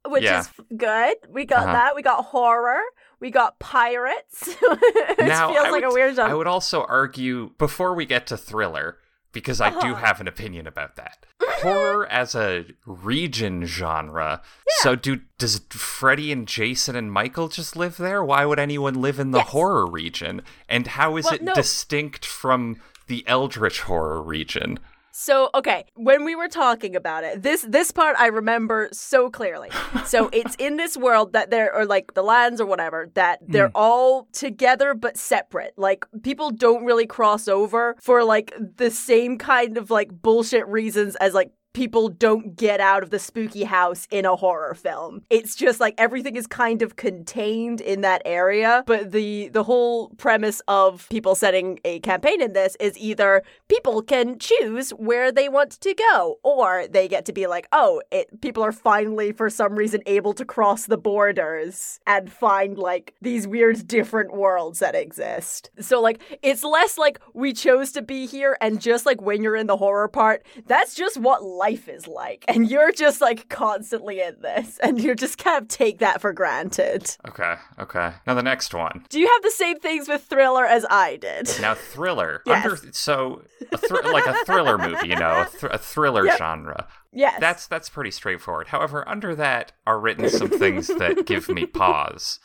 which 0.07 0.25
Yeah. 0.25 0.41
is 0.41 0.51
good. 0.77 1.17
We 1.29 1.45
got 1.45 1.65
Uh-huh. 1.65 1.73
that. 1.73 1.95
We 1.97 2.03
got 2.03 2.27
horror. 2.27 2.81
We 3.21 3.31
got 3.31 3.59
pirates. 3.59 4.47
which 4.61 5.19
now 5.19 5.53
feels 5.53 5.67
I 5.67 5.71
like 5.71 5.83
would, 5.83 5.85
a 5.85 5.95
weird 5.95 6.15
genre. 6.17 6.31
I 6.33 6.35
would 6.35 6.47
also 6.47 6.85
argue 6.85 7.51
before 7.59 7.95
we 7.95 8.07
get 8.07 8.27
to 8.29 8.37
thriller, 8.37 8.99
because 9.33 9.61
I 9.61 9.71
do 9.71 9.77
Uh-huh. 9.93 9.95
have 9.97 10.21
an 10.21 10.29
opinion 10.29 10.67
about 10.67 10.97
that. 10.97 11.27
Horror 11.63 12.07
as 12.07 12.35
a 12.37 12.65
region 12.87 13.65
genre. 13.65 14.43
So 14.81 14.95
do 14.95 15.21
does 15.39 15.61
Freddy 15.71 16.31
and 16.33 16.47
Jason 16.47 16.95
and 16.95 17.11
Michael 17.13 17.49
just 17.49 17.75
live 17.77 17.97
there? 17.97 18.23
Why 18.25 18.45
would 18.47 18.59
anyone 18.61 18.95
live 18.95 19.19
in 19.19 19.33
the 19.33 19.39
Yes. 19.39 19.49
horror 19.49 19.87
region? 19.87 20.43
And 20.69 20.87
how 20.87 21.17
is 21.17 21.25
Well, 21.27 21.35
it 21.35 21.43
no. 21.43 21.55
distinct 21.55 22.25
from 22.25 22.81
the 23.09 23.25
Eldritch 23.27 23.83
horror 23.83 24.23
region? 24.23 24.79
So 25.21 25.51
okay, 25.53 25.85
when 25.97 26.25
we 26.25 26.37
were 26.37 26.47
talking 26.47 26.95
about 26.95 27.25
it, 27.25 27.43
this 27.43 27.63
this 27.69 27.91
part 27.91 28.15
I 28.21 28.29
remember 28.29 28.89
so 28.93 29.29
clearly. 29.29 29.69
So 30.07 30.29
it's 30.33 30.55
in 30.61 30.77
this 30.77 30.97
world 30.97 31.33
that 31.33 31.51
there 31.51 31.75
or 31.75 31.87
like 31.87 32.15
the 32.15 32.23
lands 32.23 32.61
or 32.61 32.67
whatever 32.67 33.11
that 33.15 33.43
mm. 33.43 33.53
they're 33.53 33.73
all 33.75 34.29
together 34.33 34.95
but 34.95 35.17
separate. 35.17 35.75
Like 35.77 36.07
people 36.23 36.53
don't 36.53 36.85
really 36.85 37.05
cross 37.05 37.49
over 37.49 37.97
for 38.01 38.23
like 38.23 38.55
the 38.77 38.93
same 38.93 39.39
kind 39.39 39.77
of 39.77 39.91
like 39.91 40.11
bullshit 40.23 40.69
reasons 40.69 41.17
as 41.17 41.35
like 41.35 41.51
people 41.73 42.09
don't 42.09 42.57
get 42.57 42.81
out 42.81 43.03
of 43.03 43.11
the 43.11 43.19
spooky 43.19 43.65
house 43.65 44.09
in 44.11 44.25
a 44.25 44.37
horror 44.37 44.75
film. 44.75 45.23
It's 45.31 45.55
just 45.55 45.81
like 45.81 45.95
everything 45.99 46.37
is 46.37 46.47
kind 46.47 46.83
of 46.83 46.97
contained 46.97 47.81
in 47.81 48.01
that 48.01 48.23
area, 48.25 48.83
but 48.87 49.13
the 49.13 49.49
the 49.49 49.65
whole 49.65 50.11
premise 50.11 50.61
of 50.69 51.09
people 51.11 51.35
setting 51.35 51.79
a 51.85 52.01
campaign 52.01 52.41
in 52.41 52.53
this 52.53 52.77
is 52.81 52.99
either 52.99 53.43
people 53.69 54.03
can 54.03 54.39
choose 54.39 54.91
where 54.91 55.31
they 55.31 55.49
want 55.49 55.73
to 55.81 55.95
go 55.95 56.39
or 56.43 56.87
they 56.89 57.07
get 57.07 57.25
to 57.27 57.33
be 57.33 57.47
like, 57.47 57.69
"Oh, 57.73 58.03
it 58.11 58.41
people 58.41 58.63
are 58.63 58.73
finally 58.73 59.33
for 59.33 59.51
some 59.51 59.75
reason 59.75 60.03
able 60.07 60.33
to 60.35 60.45
cross 60.45 60.87
the 60.87 60.99
borders 60.99 62.01
and 62.07 62.33
find 62.33 62.79
like 62.79 63.15
these 63.21 63.47
weird 63.47 63.87
different 63.87 64.33
worlds 64.33 64.79
that 64.81 64.95
exist." 64.95 65.71
So 65.81 66.01
like 66.01 66.21
it's 66.43 66.65
less 66.65 66.99
like 66.99 67.21
we 67.35 67.53
chose 67.53 67.93
to 67.93 68.03
be 68.03 68.27
here 68.27 68.57
and 68.61 68.81
just 68.81 69.07
like 69.07 69.21
when 69.21 69.43
you're 69.43 69.57
in 69.57 69.67
the 69.67 69.77
horror 69.77 70.09
part, 70.09 70.45
that's 70.67 70.95
just 70.95 71.19
what 71.19 71.43
life 71.59 71.89
is 71.89 72.07
like. 72.07 72.45
And 72.49 72.71
you're 72.71 72.93
just 72.93 73.21
like 73.21 73.49
constantly 73.49 74.21
in 74.21 74.37
this 74.41 74.79
and 74.83 75.01
you 75.01 75.15
just 75.15 75.39
kind 75.39 75.61
of 75.63 75.69
take 75.69 75.99
that 75.99 76.21
for 76.21 76.33
granted. 76.33 77.17
Okay, 77.29 77.55
okay. 77.79 78.13
Now 78.27 78.35
the 78.35 78.43
next 78.43 78.73
one. 78.75 79.05
Do 79.09 79.19
you 79.21 79.27
have 79.27 79.43
the 79.43 79.51
same 79.51 79.79
things 79.81 80.09
with 80.09 80.23
thriller 80.25 80.65
as 80.65 80.87
I 80.89 81.17
did? 81.17 81.51
Now 81.61 81.75
thriller. 81.75 82.43
Yes. 82.47 82.65
Under 82.65 82.93
so 82.93 83.43
a 83.73 83.79
thr- 83.79 84.03
like 84.13 84.27
a 84.27 84.45
thriller 84.45 84.79
movie, 84.79 85.09
you 85.09 85.17
know, 85.17 85.43
a, 85.43 85.45
thr 85.45 85.67
a 85.67 85.79
thriller 85.79 86.25
Yep. 86.27 86.39
genre. 86.39 86.87
Yes. 87.13 87.41
That's 87.41 87.67
that's 87.67 87.89
pretty 87.89 88.11
straightforward. 88.11 88.69
However, 88.69 89.09
under 89.09 89.35
that 89.35 89.73
are 89.87 89.99
written 89.99 90.29
some 90.31 90.49
things 90.51 90.87
that 90.89 91.27
give 91.27 91.49
me 91.49 91.67
pause. 91.67 92.39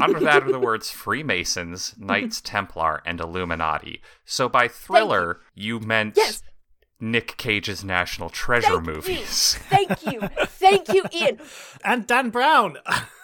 Under 0.00 0.20
that 0.20 0.44
are 0.44 0.52
the 0.52 0.60
words 0.60 0.90
Freemasons, 0.90 1.94
Knights 1.98 2.40
Templar, 2.40 3.02
and 3.04 3.20
Illuminati. 3.20 4.00
So 4.24 4.48
by 4.48 4.68
thriller, 4.68 5.40
you 5.54 5.80
meant 5.80 6.14
Yes. 6.16 6.42
Nick 7.00 7.36
Cage's 7.36 7.84
National 7.84 8.30
Treasure 8.30 8.68
Thank 8.80 8.86
movies. 8.86 9.58
You. 9.70 9.86
Thank 9.86 10.06
you. 10.06 10.20
Thank 10.46 10.88
you, 10.88 11.04
Ian. 11.12 11.38
And 11.84 12.06
Dan 12.06 12.30
Brown. 12.30 12.78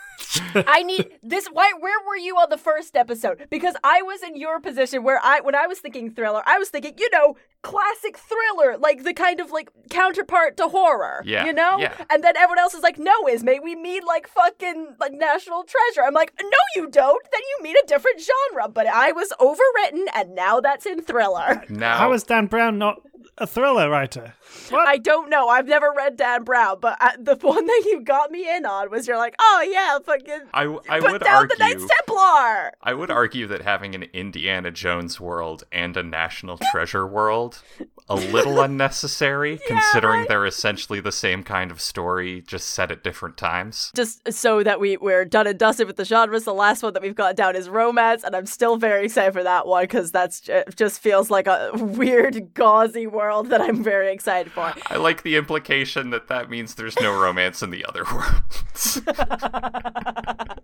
I 0.54 0.82
need 0.82 1.10
this. 1.22 1.46
Why? 1.48 1.72
Where 1.78 1.98
were 2.06 2.16
you 2.16 2.36
on 2.36 2.48
the 2.50 2.58
first 2.58 2.96
episode? 2.96 3.46
Because 3.50 3.74
I 3.84 4.02
was 4.02 4.22
in 4.22 4.36
your 4.36 4.60
position 4.60 5.02
where 5.02 5.20
I, 5.22 5.40
when 5.40 5.54
I 5.54 5.66
was 5.66 5.78
thinking 5.78 6.10
thriller, 6.10 6.42
I 6.46 6.58
was 6.58 6.68
thinking, 6.70 6.94
you 6.98 7.08
know, 7.10 7.36
classic 7.62 8.16
thriller, 8.18 8.76
like 8.76 9.04
the 9.04 9.14
kind 9.14 9.40
of 9.40 9.50
like 9.50 9.70
counterpart 9.90 10.56
to 10.56 10.68
horror. 10.68 11.22
Yeah, 11.24 11.44
You 11.46 11.52
know. 11.52 11.78
yeah. 11.78 11.94
And 12.10 12.22
then 12.24 12.36
everyone 12.36 12.58
else 12.58 12.74
is 12.74 12.82
like, 12.82 12.98
no, 12.98 13.26
Ismay, 13.28 13.60
we 13.62 13.74
mean 13.76 14.02
like 14.06 14.26
fucking 14.26 14.96
like 15.00 15.12
national 15.12 15.64
treasure. 15.64 16.06
I'm 16.06 16.14
like, 16.14 16.32
no, 16.42 16.58
you 16.76 16.88
don't. 16.90 17.22
Then 17.30 17.40
you 17.50 17.62
mean 17.62 17.76
a 17.82 17.86
different 17.86 18.20
genre. 18.20 18.68
But 18.68 18.86
I 18.86 19.12
was 19.12 19.32
overwritten, 19.40 20.04
and 20.14 20.34
now 20.34 20.60
that's 20.60 20.86
in 20.86 21.02
thriller. 21.02 21.64
Now, 21.72 21.96
How 21.96 22.12
is 22.12 22.22
Dan 22.24 22.46
Brown 22.46 22.78
not 22.78 23.00
a 23.38 23.46
thriller 23.46 23.88
writer? 23.88 24.34
What? 24.68 24.86
I 24.86 24.98
don't 24.98 25.30
know. 25.30 25.48
I've 25.48 25.66
never 25.66 25.90
read 25.96 26.16
Dan 26.16 26.44
Brown, 26.44 26.78
but 26.80 26.96
I, 27.00 27.14
the 27.18 27.36
one 27.40 27.64
that 27.66 27.82
you 27.86 28.00
got 28.02 28.30
me 28.30 28.48
in 28.54 28.66
on 28.66 28.90
was 28.90 29.06
you're 29.08 29.16
like, 29.16 29.34
oh 29.38 29.66
yeah, 29.70 29.98
fucking 30.12 30.48
I, 30.52 30.78
I 30.88 31.00
put 31.00 31.12
would 31.12 31.20
down 31.22 31.34
argue 31.34 31.56
the 31.56 31.64
Knights 31.64 31.86
Templar. 31.86 32.72
I 32.82 32.94
would 32.94 33.10
argue 33.10 33.46
that 33.48 33.62
having 33.62 33.94
an 33.94 34.04
Indiana 34.12 34.70
Jones 34.70 35.20
world 35.20 35.64
and 35.72 35.96
a 35.96 36.02
National 36.02 36.58
Treasure 36.72 37.06
world 37.06 37.62
a 38.08 38.16
little 38.16 38.60
unnecessary 38.62 39.58
considering 39.66 40.20
right. 40.20 40.28
they're 40.28 40.46
essentially 40.46 41.00
the 41.00 41.12
same 41.12 41.42
kind 41.42 41.70
of 41.70 41.80
story 41.80 42.42
just 42.42 42.68
set 42.68 42.90
at 42.90 43.02
different 43.02 43.36
times. 43.36 43.90
Just 43.94 44.32
so 44.32 44.62
that 44.62 44.80
we 44.80 44.96
we're 44.96 45.24
done 45.24 45.46
and 45.46 45.58
dusted 45.58 45.86
with 45.86 45.96
the 45.96 46.04
genres. 46.04 46.44
The 46.44 46.54
last 46.54 46.82
one 46.82 46.92
that 46.94 47.02
we've 47.02 47.14
got 47.14 47.36
down 47.36 47.56
is 47.56 47.68
romance, 47.68 48.24
and 48.24 48.34
I'm 48.34 48.46
still 48.46 48.76
very 48.76 49.06
excited 49.06 49.32
for 49.32 49.42
that 49.42 49.66
one 49.66 49.84
because 49.84 50.10
that's 50.10 50.40
ju- 50.40 50.64
just 50.76 51.00
feels 51.00 51.30
like 51.30 51.46
a 51.46 51.70
weird 51.74 52.54
gauzy 52.54 53.06
world 53.06 53.48
that 53.50 53.60
I'm 53.60 53.82
very 53.82 54.12
excited 54.12 54.52
for. 54.52 54.72
I 54.86 54.96
like 54.96 55.22
the 55.22 55.36
implication 55.36 56.10
that 56.10 56.28
that 56.28 56.50
means 56.50 56.74
there's 56.74 56.98
no 57.00 57.18
romance 57.18 57.62
in 57.62 57.70
the 57.70 57.84
other 57.84 58.04
worlds. 58.12 59.00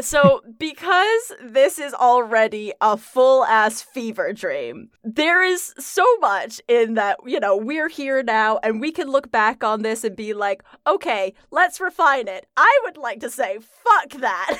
So, 0.00 0.42
because 0.58 1.32
this 1.40 1.78
is 1.78 1.94
already 1.94 2.72
a 2.80 2.96
full 2.96 3.44
ass 3.44 3.80
fever 3.80 4.32
dream, 4.32 4.90
there 5.04 5.40
is 5.40 5.72
so 5.78 6.04
much 6.18 6.60
in 6.66 6.94
that, 6.94 7.18
you 7.24 7.38
know, 7.38 7.56
we're 7.56 7.88
here 7.88 8.20
now 8.24 8.58
and 8.64 8.80
we 8.80 8.90
can 8.90 9.08
look 9.08 9.30
back 9.30 9.62
on 9.62 9.82
this 9.82 10.02
and 10.02 10.16
be 10.16 10.34
like, 10.34 10.64
okay, 10.84 11.32
let's 11.52 11.80
refine 11.80 12.26
it. 12.26 12.46
I 12.56 12.80
would 12.84 12.96
like 12.96 13.20
to 13.20 13.30
say, 13.30 13.58
fuck 13.60 14.20
that. 14.20 14.58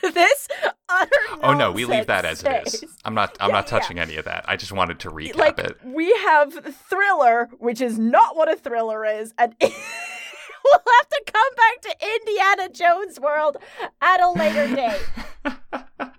this 0.00 0.48
oh 1.42 1.52
no, 1.52 1.70
we 1.70 1.84
leave 1.84 2.06
that 2.06 2.24
as 2.24 2.42
it 2.42 2.48
nonsense 2.50 2.82
is. 2.82 2.96
I'm 3.04 3.14
not 3.14 3.36
I'm 3.38 3.50
Yeah, 3.50 3.56
not 3.56 3.66
yeah. 3.66 3.78
touching 3.78 3.98
any 3.98 4.16
of 4.16 4.24
that. 4.24 4.46
I 4.48 4.56
just 4.56 4.72
wanted 4.72 4.98
to 5.00 5.10
recap 5.10 5.36
like 5.36 5.58
it. 5.58 5.76
we 5.84 6.10
have 6.24 6.52
thriller 6.88 7.50
which 7.58 7.80
is 7.82 7.98
not 7.98 8.34
what 8.34 8.50
a 8.50 8.56
thriller 8.56 9.04
is 9.04 9.34
and 9.36 9.54
we'll 10.64 10.94
have 11.00 11.08
to 11.08 11.22
come 11.32 11.54
back 11.56 11.80
to 11.82 11.96
indiana 12.16 12.68
jones 12.72 13.18
world 13.20 13.56
at 14.00 14.20
a 14.20 14.30
later 14.30 14.74
date 14.74 15.10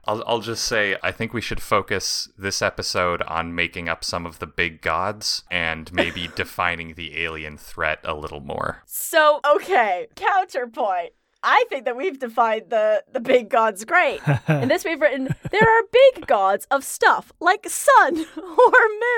I'll, 0.06 0.22
I'll 0.28 0.42
just 0.42 0.66
say, 0.66 0.98
I 1.02 1.12
think 1.12 1.34
we 1.34 1.40
should 1.40 1.62
focus 1.62 2.28
this 2.38 2.62
episode 2.62 3.22
on 3.22 3.56
making 3.56 3.88
up 3.88 4.04
some 4.04 4.26
of 4.26 4.40
the 4.40 4.48
big 4.48 4.82
gods 4.82 5.44
and 5.50 5.92
maybe 5.94 6.28
defining 6.36 6.96
the 6.96 7.22
alien 7.24 7.58
threat 7.58 8.00
a 8.04 8.14
little 8.14 8.42
more. 8.42 8.84
so 8.86 9.40
okay 9.50 10.08
counterpoint 10.16 11.12
I 11.44 11.66
think 11.70 11.86
that 11.86 11.98
we've 11.98 12.18
defined 12.18 12.70
the, 12.70 13.04
the 13.12 13.20
big 13.20 13.50
gods 13.50 13.84
great. 13.86 14.22
In 14.48 14.70
this 14.70 14.86
we've 14.86 15.00
written, 15.02 15.36
there 15.52 15.62
are 15.62 15.84
big 15.92 16.26
gods 16.26 16.66
of 16.72 16.84
stuff 16.84 17.32
like 17.40 17.68
sun 17.70 18.26
or 18.38 18.74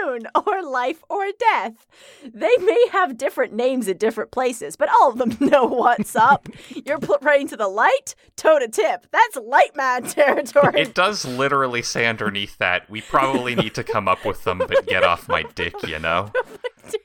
moon 0.05 0.27
or 0.45 0.63
life 0.63 1.03
or 1.09 1.27
death. 1.37 1.85
They 2.23 2.55
may 2.57 2.87
have 2.91 3.17
different 3.17 3.53
names 3.53 3.87
in 3.87 3.97
different 3.97 4.31
places, 4.31 4.75
but 4.75 4.89
all 4.89 5.11
of 5.11 5.17
them 5.17 5.37
know 5.49 5.65
what's 5.65 6.15
up. 6.15 6.49
You're 6.85 6.97
praying 6.99 7.49
to 7.49 7.57
the 7.57 7.67
light, 7.67 8.15
toe 8.35 8.59
to 8.59 8.67
tip. 8.67 9.07
That's 9.11 9.37
light 9.37 9.75
man 9.75 10.03
territory. 10.03 10.81
It 10.81 10.95
does 10.95 11.25
literally 11.25 11.81
say 11.81 12.07
underneath 12.07 12.57
that, 12.57 12.89
we 12.89 13.01
probably 13.01 13.55
need 13.55 13.75
to 13.75 13.83
come 13.83 14.07
up 14.07 14.25
with 14.25 14.43
them, 14.43 14.57
but 14.57 14.87
get 14.87 15.03
off 15.03 15.29
my 15.29 15.43
dick, 15.55 15.75
you 15.87 15.99
know? 15.99 16.31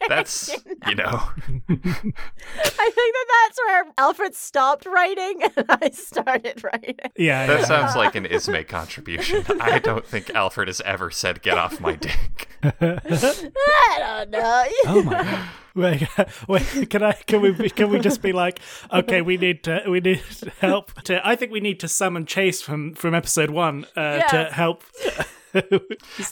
That's, 0.08 0.48
you 0.88 0.94
know. 0.94 1.20
I 1.68 1.74
think 1.74 2.14
that 2.14 3.26
that's 3.46 3.58
where 3.66 3.84
Alfred 3.98 4.34
stopped 4.34 4.86
writing 4.86 5.42
and 5.56 5.66
I 5.68 5.90
started 5.90 6.62
writing. 6.64 6.96
Yeah, 7.16 7.46
That 7.46 7.60
yeah. 7.60 7.64
sounds 7.66 7.96
like 7.96 8.14
an 8.14 8.26
Ismay 8.30 8.64
contribution. 8.64 9.44
I 9.60 9.78
don't 9.78 10.06
think 10.06 10.30
Alfred 10.30 10.68
has 10.68 10.80
ever 10.82 11.10
said, 11.10 11.42
get 11.42 11.58
off 11.58 11.80
my 11.80 11.96
dick. 11.96 12.48
I 12.62 13.96
don't 13.98 14.30
know. 14.30 14.64
Oh 14.86 15.02
my 15.04 15.24
god. 15.24 15.48
Wait, 15.72 16.08
wait, 16.48 16.90
can 16.90 17.02
I? 17.04 17.12
Can 17.12 17.40
we? 17.42 17.70
Can 17.70 17.90
we 17.90 18.00
just 18.00 18.20
be 18.22 18.32
like, 18.32 18.58
okay, 18.92 19.22
we 19.22 19.36
need 19.36 19.62
to, 19.64 19.84
we 19.88 20.00
need 20.00 20.20
help. 20.58 20.92
To, 21.04 21.24
I 21.26 21.36
think 21.36 21.52
we 21.52 21.60
need 21.60 21.78
to 21.80 21.88
summon 21.88 22.26
Chase 22.26 22.60
from 22.60 22.92
from 22.94 23.14
episode 23.14 23.50
one 23.50 23.84
uh, 23.96 24.18
Yeah. 24.20 24.26
to 24.26 24.44
help. 24.52 24.82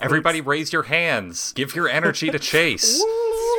Everybody 0.00 0.40
raise 0.40 0.73
your 0.73 0.83
hands. 0.85 1.52
Give 1.52 1.75
your 1.76 1.88
energy 1.88 2.31
to 2.31 2.38
Chase. 2.40 3.00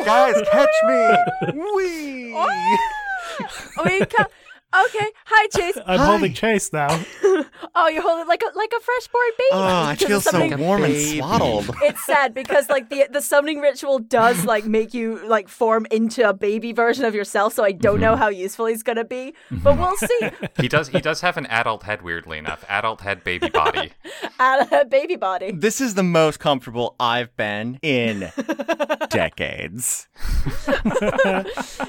Guys, 0.10 0.42
catch 0.52 0.70
me! 0.88 1.18
Wee! 1.76 2.34
Oh! 2.36 2.78
Oh, 3.78 3.84
we 3.86 4.00
ca- 4.08 4.26
okay, 4.74 5.08
hi 5.26 5.48
Chase. 5.56 5.78
I'm 5.86 6.00
Hi. 6.00 6.06
holding 6.06 6.34
Chase 6.34 6.72
now. 6.74 7.04
Oh, 7.76 7.88
you're 7.88 8.02
holding 8.02 8.28
like 8.28 8.42
a 8.42 8.58
like 8.58 8.72
a 8.76 8.80
fresh 8.82 9.08
born 9.08 9.32
baby. 9.38 9.50
Oh, 9.54 9.60
I 9.60 9.96
Because 9.96 10.08
feel 10.08 10.22
so 10.22 10.58
warm 10.58 10.84
and 10.84 10.96
swaddled. 11.18 11.70
It's 11.82 12.04
sad 12.06 12.34
because 12.34 12.70
like 12.70 12.90
the 12.90 13.08
the 13.12 13.22
summoning 13.22 13.60
ritual 13.60 14.00
does 14.00 14.44
like 14.46 14.66
make 14.66 14.94
you 14.94 15.26
like 15.28 15.48
form 15.48 15.86
into 15.92 16.28
a 16.28 16.34
baby 16.34 16.74
version 16.74 17.06
of 17.06 17.16
yourself. 17.16 17.54
So 17.54 17.64
I 17.64 17.72
don't 17.72 18.00
know 18.00 18.14
mm-hmm. 18.14 18.22
how 18.22 18.30
useful 18.30 18.66
he's 18.66 18.84
gonna 18.84 19.06
be, 19.06 19.34
but 19.52 19.78
we'll 19.78 19.96
see. 19.98 20.32
He 20.60 20.68
does 20.68 20.90
he 20.90 21.00
does 21.00 21.22
have 21.22 21.38
an 21.38 21.46
adult 21.48 21.84
head, 21.84 22.02
weirdly 22.02 22.38
enough. 22.38 22.66
Adult 22.68 23.02
head, 23.02 23.24
baby 23.24 23.50
body. 23.50 23.92
Out 24.40 24.72
of 24.74 24.90
baby 24.90 25.16
body. 25.16 25.52
This 25.52 25.80
is 25.80 25.96
the 25.96 26.04
most 26.04 26.40
comfortable 26.40 26.96
I've 27.00 27.36
been 27.36 27.80
in 27.82 28.32
decades. 29.10 30.08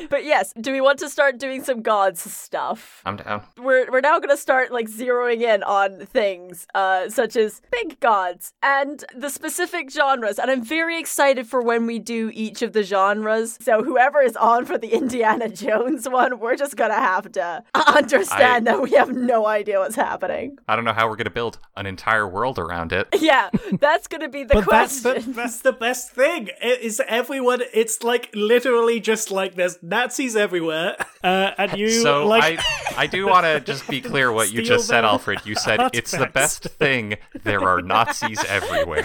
But 0.08 0.25
yes, 0.25 0.52
do 0.60 0.72
we 0.72 0.80
want 0.80 0.99
to 1.00 1.08
start 1.08 1.38
doing 1.38 1.64
some 1.64 1.82
gods 1.82 2.20
stuff? 2.20 2.69
I'm 3.04 3.16
down. 3.16 3.42
We're 3.58 3.90
we're 3.90 4.00
now 4.00 4.18
gonna 4.20 4.36
start 4.36 4.70
like 4.72 4.88
zeroing 4.88 5.40
in 5.42 5.62
on 5.62 6.06
things 6.06 6.66
uh, 6.74 7.08
such 7.08 7.36
as 7.36 7.60
big 7.70 7.98
gods 8.00 8.52
and 8.62 9.04
the 9.16 9.30
specific 9.30 9.90
genres. 9.90 10.38
And 10.38 10.50
I'm 10.50 10.62
very 10.64 10.98
excited 10.98 11.46
for 11.46 11.62
when 11.62 11.86
we 11.86 11.98
do 11.98 12.30
each 12.34 12.62
of 12.62 12.72
the 12.72 12.82
genres. 12.82 13.58
So 13.60 13.82
whoever 13.82 14.20
is 14.20 14.36
on 14.36 14.64
for 14.64 14.78
the 14.78 14.88
Indiana 15.00 15.48
Jones 15.48 16.08
one, 16.08 16.38
we're 16.40 16.56
just 16.56 16.76
gonna 16.76 16.94
have 16.94 17.30
to 17.32 17.62
understand 17.74 18.66
that 18.66 18.80
we 18.82 18.90
have 18.92 19.10
no 19.14 19.46
idea 19.46 19.78
what's 19.78 19.96
happening. 19.96 20.58
I 20.68 20.76
don't 20.76 20.84
know 20.84 20.92
how 20.92 21.08
we're 21.08 21.16
gonna 21.16 21.30
build 21.30 21.58
an 21.76 21.86
entire 21.86 22.28
world 22.28 22.58
around 22.58 22.92
it. 22.92 23.08
Yeah, 23.20 23.50
that's 23.78 24.06
gonna 24.08 24.28
be 24.30 24.44
the 24.44 24.54
But 24.54 24.68
that's 24.70 25.02
question. 25.02 25.32
the 25.32 25.32
that's 25.42 25.60
the 25.60 25.72
best 25.72 26.12
thing. 26.12 26.48
It 26.62 26.80
is 26.80 27.02
everyone. 27.06 27.60
It's 27.74 28.02
like 28.02 28.30
literally 28.34 28.98
just 28.98 29.30
like 29.30 29.56
there's 29.56 29.78
Nazis 29.82 30.36
everywhere, 30.36 30.96
uh, 31.22 31.50
and 31.58 31.78
you 31.78 31.90
So 31.90 32.26
like. 32.26 32.60
I 32.97 33.00
I 33.00 33.07
do 33.07 33.26
want 33.26 33.45
to 33.45 33.61
just 33.61 33.88
be 33.88 34.00
clear 34.00 34.31
what 34.31 34.52
you 34.52 34.62
just 34.62 34.87
said. 34.87 35.05
Alfred. 35.05 35.40
You 35.45 35.55
said 35.55 35.71
said 35.71 35.90
it's 35.93 36.12
the 36.12 36.26
best 36.26 36.64
thing. 36.64 37.17
There 37.43 37.62
are 37.62 37.83
Nazis 37.83 38.43
everywhere. 38.45 39.02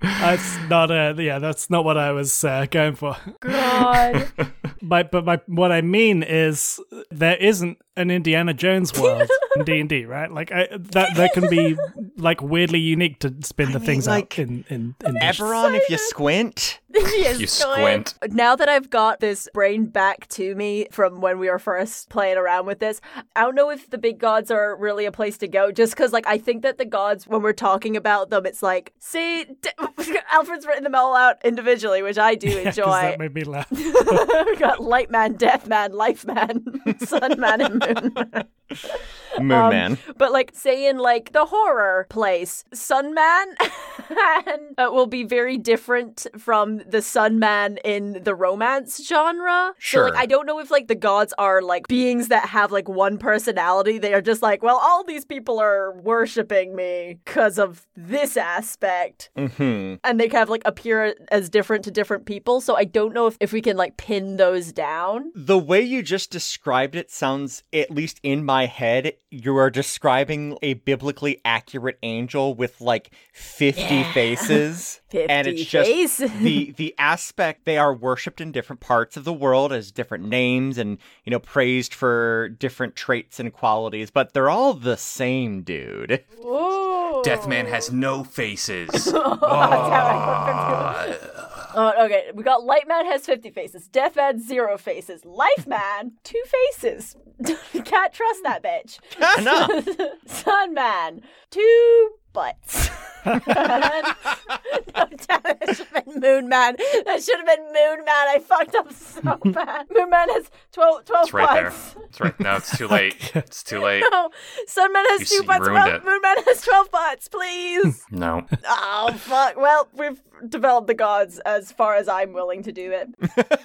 That's 0.00 0.58
not 0.68 0.90
a 0.90 1.14
yeah. 1.18 1.38
That's 1.38 1.70
not 1.70 1.84
what 1.84 1.96
I 1.96 2.12
was 2.12 2.44
uh, 2.44 2.66
going 2.70 2.94
for. 2.94 3.16
God. 3.40 4.30
My, 4.80 5.02
but 5.02 5.24
my 5.24 5.40
what 5.46 5.72
I 5.72 5.80
mean 5.80 6.22
is 6.22 6.80
there 7.10 7.36
isn't 7.36 7.78
an 7.96 8.12
Indiana 8.12 8.54
Jones 8.54 8.96
world 8.98 9.28
in 9.56 9.64
D 9.64 9.80
and 9.80 9.88
D, 9.88 10.04
right? 10.04 10.30
Like 10.30 10.52
I, 10.52 10.68
that 10.70 11.16
that 11.16 11.32
can 11.32 11.50
be 11.50 11.76
like 12.16 12.40
weirdly 12.40 12.78
unique 12.78 13.18
to 13.20 13.34
spin 13.42 13.72
the 13.72 13.80
things 13.80 14.06
like, 14.06 14.38
out 14.38 14.38
in 14.38 14.64
in, 14.68 14.94
in 15.04 15.14
dish. 15.14 15.40
Eberron, 15.40 15.74
if 15.74 15.90
you 15.90 15.98
squint. 15.98 16.78
Yes, 16.94 17.38
You 17.40 17.46
go 17.46 17.74
squint. 17.74 18.14
ahead. 18.22 18.34
Now 18.34 18.56
that 18.56 18.68
I've 18.68 18.88
got 18.90 19.20
this 19.20 19.48
brain 19.52 19.86
back 19.86 20.26
to 20.30 20.54
me 20.54 20.86
from 20.90 21.20
when 21.20 21.38
we 21.38 21.50
were 21.50 21.58
first 21.58 22.08
playing 22.08 22.38
around 22.38 22.64
with 22.66 22.78
this, 22.78 23.00
I 23.36 23.42
don't 23.42 23.54
know 23.54 23.70
if 23.70 23.90
the 23.90 23.98
big 23.98 24.18
gods 24.18 24.50
are 24.50 24.76
really 24.76 25.04
a 25.04 25.12
place 25.12 25.36
to 25.38 25.48
go. 25.48 25.70
Just 25.70 25.92
because, 25.92 26.12
like, 26.12 26.26
I 26.26 26.38
think 26.38 26.62
that 26.62 26.78
the 26.78 26.84
gods, 26.86 27.26
when 27.26 27.42
we're 27.42 27.52
talking 27.52 27.96
about 27.96 28.30
them, 28.30 28.46
it's 28.46 28.62
like, 28.62 28.94
see, 28.98 29.44
D- 29.44 29.70
Alfred's 30.30 30.66
written 30.66 30.84
them 30.84 30.94
all 30.94 31.14
out 31.14 31.36
individually, 31.44 32.02
which 32.02 32.18
I 32.18 32.34
do 32.34 32.48
'Cause 32.48 32.78
enjoy. 32.78 32.90
that 33.02 33.18
made 33.18 33.34
me 33.34 33.44
laugh. 33.44 33.70
we 33.70 34.56
got 34.56 34.80
Light 34.82 35.10
Man, 35.10 35.34
Death 35.34 35.66
Man, 35.66 35.92
Life 35.92 36.24
Man, 36.24 36.64
Sun 37.00 37.38
Man, 37.38 37.60
and 37.60 37.74
Moon 38.14 38.44
Man. 38.70 38.78
Moon 39.38 39.52
Um, 39.52 39.70
Man. 39.70 39.98
But 40.16 40.32
like 40.32 40.50
saying 40.54 40.98
like 40.98 41.32
the 41.32 41.44
horror 41.46 42.06
place, 42.10 42.64
Sun 42.72 43.14
Man 43.14 43.46
and, 44.46 44.74
uh, 44.78 44.90
will 44.90 45.06
be 45.06 45.22
very 45.24 45.56
different 45.58 46.26
from 46.38 46.78
the 46.88 47.02
Sun 47.02 47.38
Man 47.38 47.78
in 47.84 48.22
the 48.24 48.34
romance 48.34 49.00
genre. 49.06 49.74
So 49.74 49.78
Sure. 49.78 50.04
like 50.10 50.18
I 50.18 50.26
don't 50.26 50.46
know 50.46 50.58
if 50.58 50.70
like 50.70 50.88
the 50.88 50.94
gods 50.94 51.32
are 51.38 51.62
like 51.62 51.86
beings 51.88 52.28
that 52.28 52.48
have 52.48 52.72
like 52.72 52.88
one 52.88 53.18
personality. 53.18 53.98
They 53.98 54.14
are 54.14 54.20
just 54.22 54.42
like, 54.42 54.62
well, 54.62 54.78
all 54.82 55.04
these 55.04 55.24
people 55.24 55.58
are 55.60 55.92
worshiping 56.00 56.74
me 56.74 57.18
because 57.24 57.58
of 57.58 57.86
this 57.96 58.36
aspect. 58.36 59.30
hmm 59.36 59.94
And 60.04 60.18
they 60.18 60.28
kind 60.28 60.42
of 60.42 60.48
like 60.48 60.62
appear 60.64 61.14
as 61.30 61.48
different 61.48 61.84
to 61.84 61.90
different 61.90 62.26
people. 62.26 62.60
So 62.60 62.76
I 62.76 62.84
don't 62.84 63.14
know 63.14 63.26
if, 63.28 63.36
if 63.40 63.52
we 63.52 63.60
can 63.60 63.76
like 63.76 63.96
pin 63.98 64.36
those 64.36 64.72
down. 64.72 65.30
The 65.34 65.58
way 65.58 65.80
you 65.82 66.02
just 66.02 66.30
described 66.30 66.94
it 66.96 67.10
sounds, 67.10 67.62
at 67.72 67.90
least 67.90 68.18
in 68.22 68.44
my 68.44 68.57
head, 68.66 69.14
you 69.30 69.56
are 69.56 69.70
describing 69.70 70.56
a 70.62 70.74
biblically 70.74 71.40
accurate 71.44 71.98
angel 72.02 72.54
with 72.54 72.80
like 72.80 73.10
50 73.32 73.80
Yeah. 73.82 74.12
faces. 74.12 75.00
50 75.10 75.28
and 75.30 75.46
it's 75.46 75.64
just 75.64 75.90
faces. 75.90 76.30
the 76.40 76.72
the 76.76 76.94
aspect 76.98 77.64
they 77.64 77.78
are 77.78 77.94
worshipped 77.94 78.40
in 78.42 78.52
different 78.52 78.80
parts 78.80 79.16
of 79.16 79.24
the 79.24 79.32
world 79.32 79.72
as 79.72 79.90
different 79.90 80.24
names 80.28 80.76
and 80.76 80.98
you 81.24 81.30
know 81.30 81.38
praised 81.38 81.94
for 81.94 82.50
different 82.58 82.94
traits 82.94 83.40
and 83.40 83.52
qualities, 83.52 84.10
but 84.10 84.32
they're 84.34 84.50
all 84.50 84.74
the 84.74 84.96
same 84.96 85.62
dude. 85.62 86.24
Ooh. 86.44 87.22
Deathman 87.24 87.66
has 87.68 87.90
no 87.90 88.22
faces. 88.24 89.12
Oh, 89.50 91.18
Uh, 91.78 91.92
okay, 92.00 92.24
we 92.34 92.42
got 92.42 92.64
Light 92.64 92.88
Man 92.88 93.06
has 93.06 93.24
50 93.24 93.50
faces, 93.50 93.86
Death 93.86 94.16
Man, 94.16 94.40
zero 94.42 94.76
faces, 94.76 95.24
Life 95.24 95.64
Man, 95.64 96.10
two 96.24 96.42
faces. 96.74 97.14
Can't 97.84 98.12
trust 98.12 98.40
that 98.42 98.64
bitch. 98.64 98.98
no. 99.44 100.08
Sun 100.26 100.74
Man, 100.74 101.22
two 101.50 102.10
butts. 102.38 102.90
no, 103.26 103.34
damn 103.44 105.42
it, 105.44 105.58
that 105.60 105.76
should 105.76 105.86
have 105.88 106.04
been 106.06 106.20
Moon 106.20 106.48
Man. 106.48 106.76
That 107.04 107.22
should 107.22 107.36
have 107.36 107.46
been 107.46 107.64
Moon 107.64 108.04
Man. 108.04 108.28
I 108.28 108.38
fucked 108.44 108.74
up 108.76 108.92
so 108.92 109.20
bad. 109.52 109.86
Moon 109.90 110.08
Man 110.08 110.28
has 110.30 110.50
12, 110.72 111.04
12 111.04 111.24
It's 111.24 111.32
right 111.34 111.54
there. 111.54 111.70
butts. 111.70 111.96
It's 112.08 112.20
right. 112.20 112.40
No, 112.40 112.56
it's 112.56 112.78
too 112.78 112.86
late. 112.88 113.32
It's 113.34 113.62
too 113.62 113.80
late. 113.80 114.04
No, 114.10 114.30
Sun 114.66 114.92
Man 114.92 115.04
has 115.08 115.30
You 115.30 115.40
two 115.42 115.46
butts. 115.46 115.68
Well. 115.68 116.00
Moon 116.04 116.20
Man 116.22 116.36
has 116.44 116.62
12 116.62 116.90
butts, 116.90 117.28
please. 117.28 118.04
No. 118.10 118.46
Oh 118.66 119.12
fuck! 119.18 119.56
Well, 119.56 119.88
we've 119.94 120.22
developed 120.48 120.86
the 120.86 120.94
gods 120.94 121.38
as 121.40 121.72
far 121.72 121.96
as 121.96 122.08
I'm 122.08 122.32
willing 122.32 122.62
to 122.62 122.72
do 122.72 122.92
it. 122.92 123.58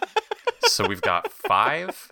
So 0.68 0.88
we've 0.88 1.02
got 1.02 1.32
five. 1.32 2.12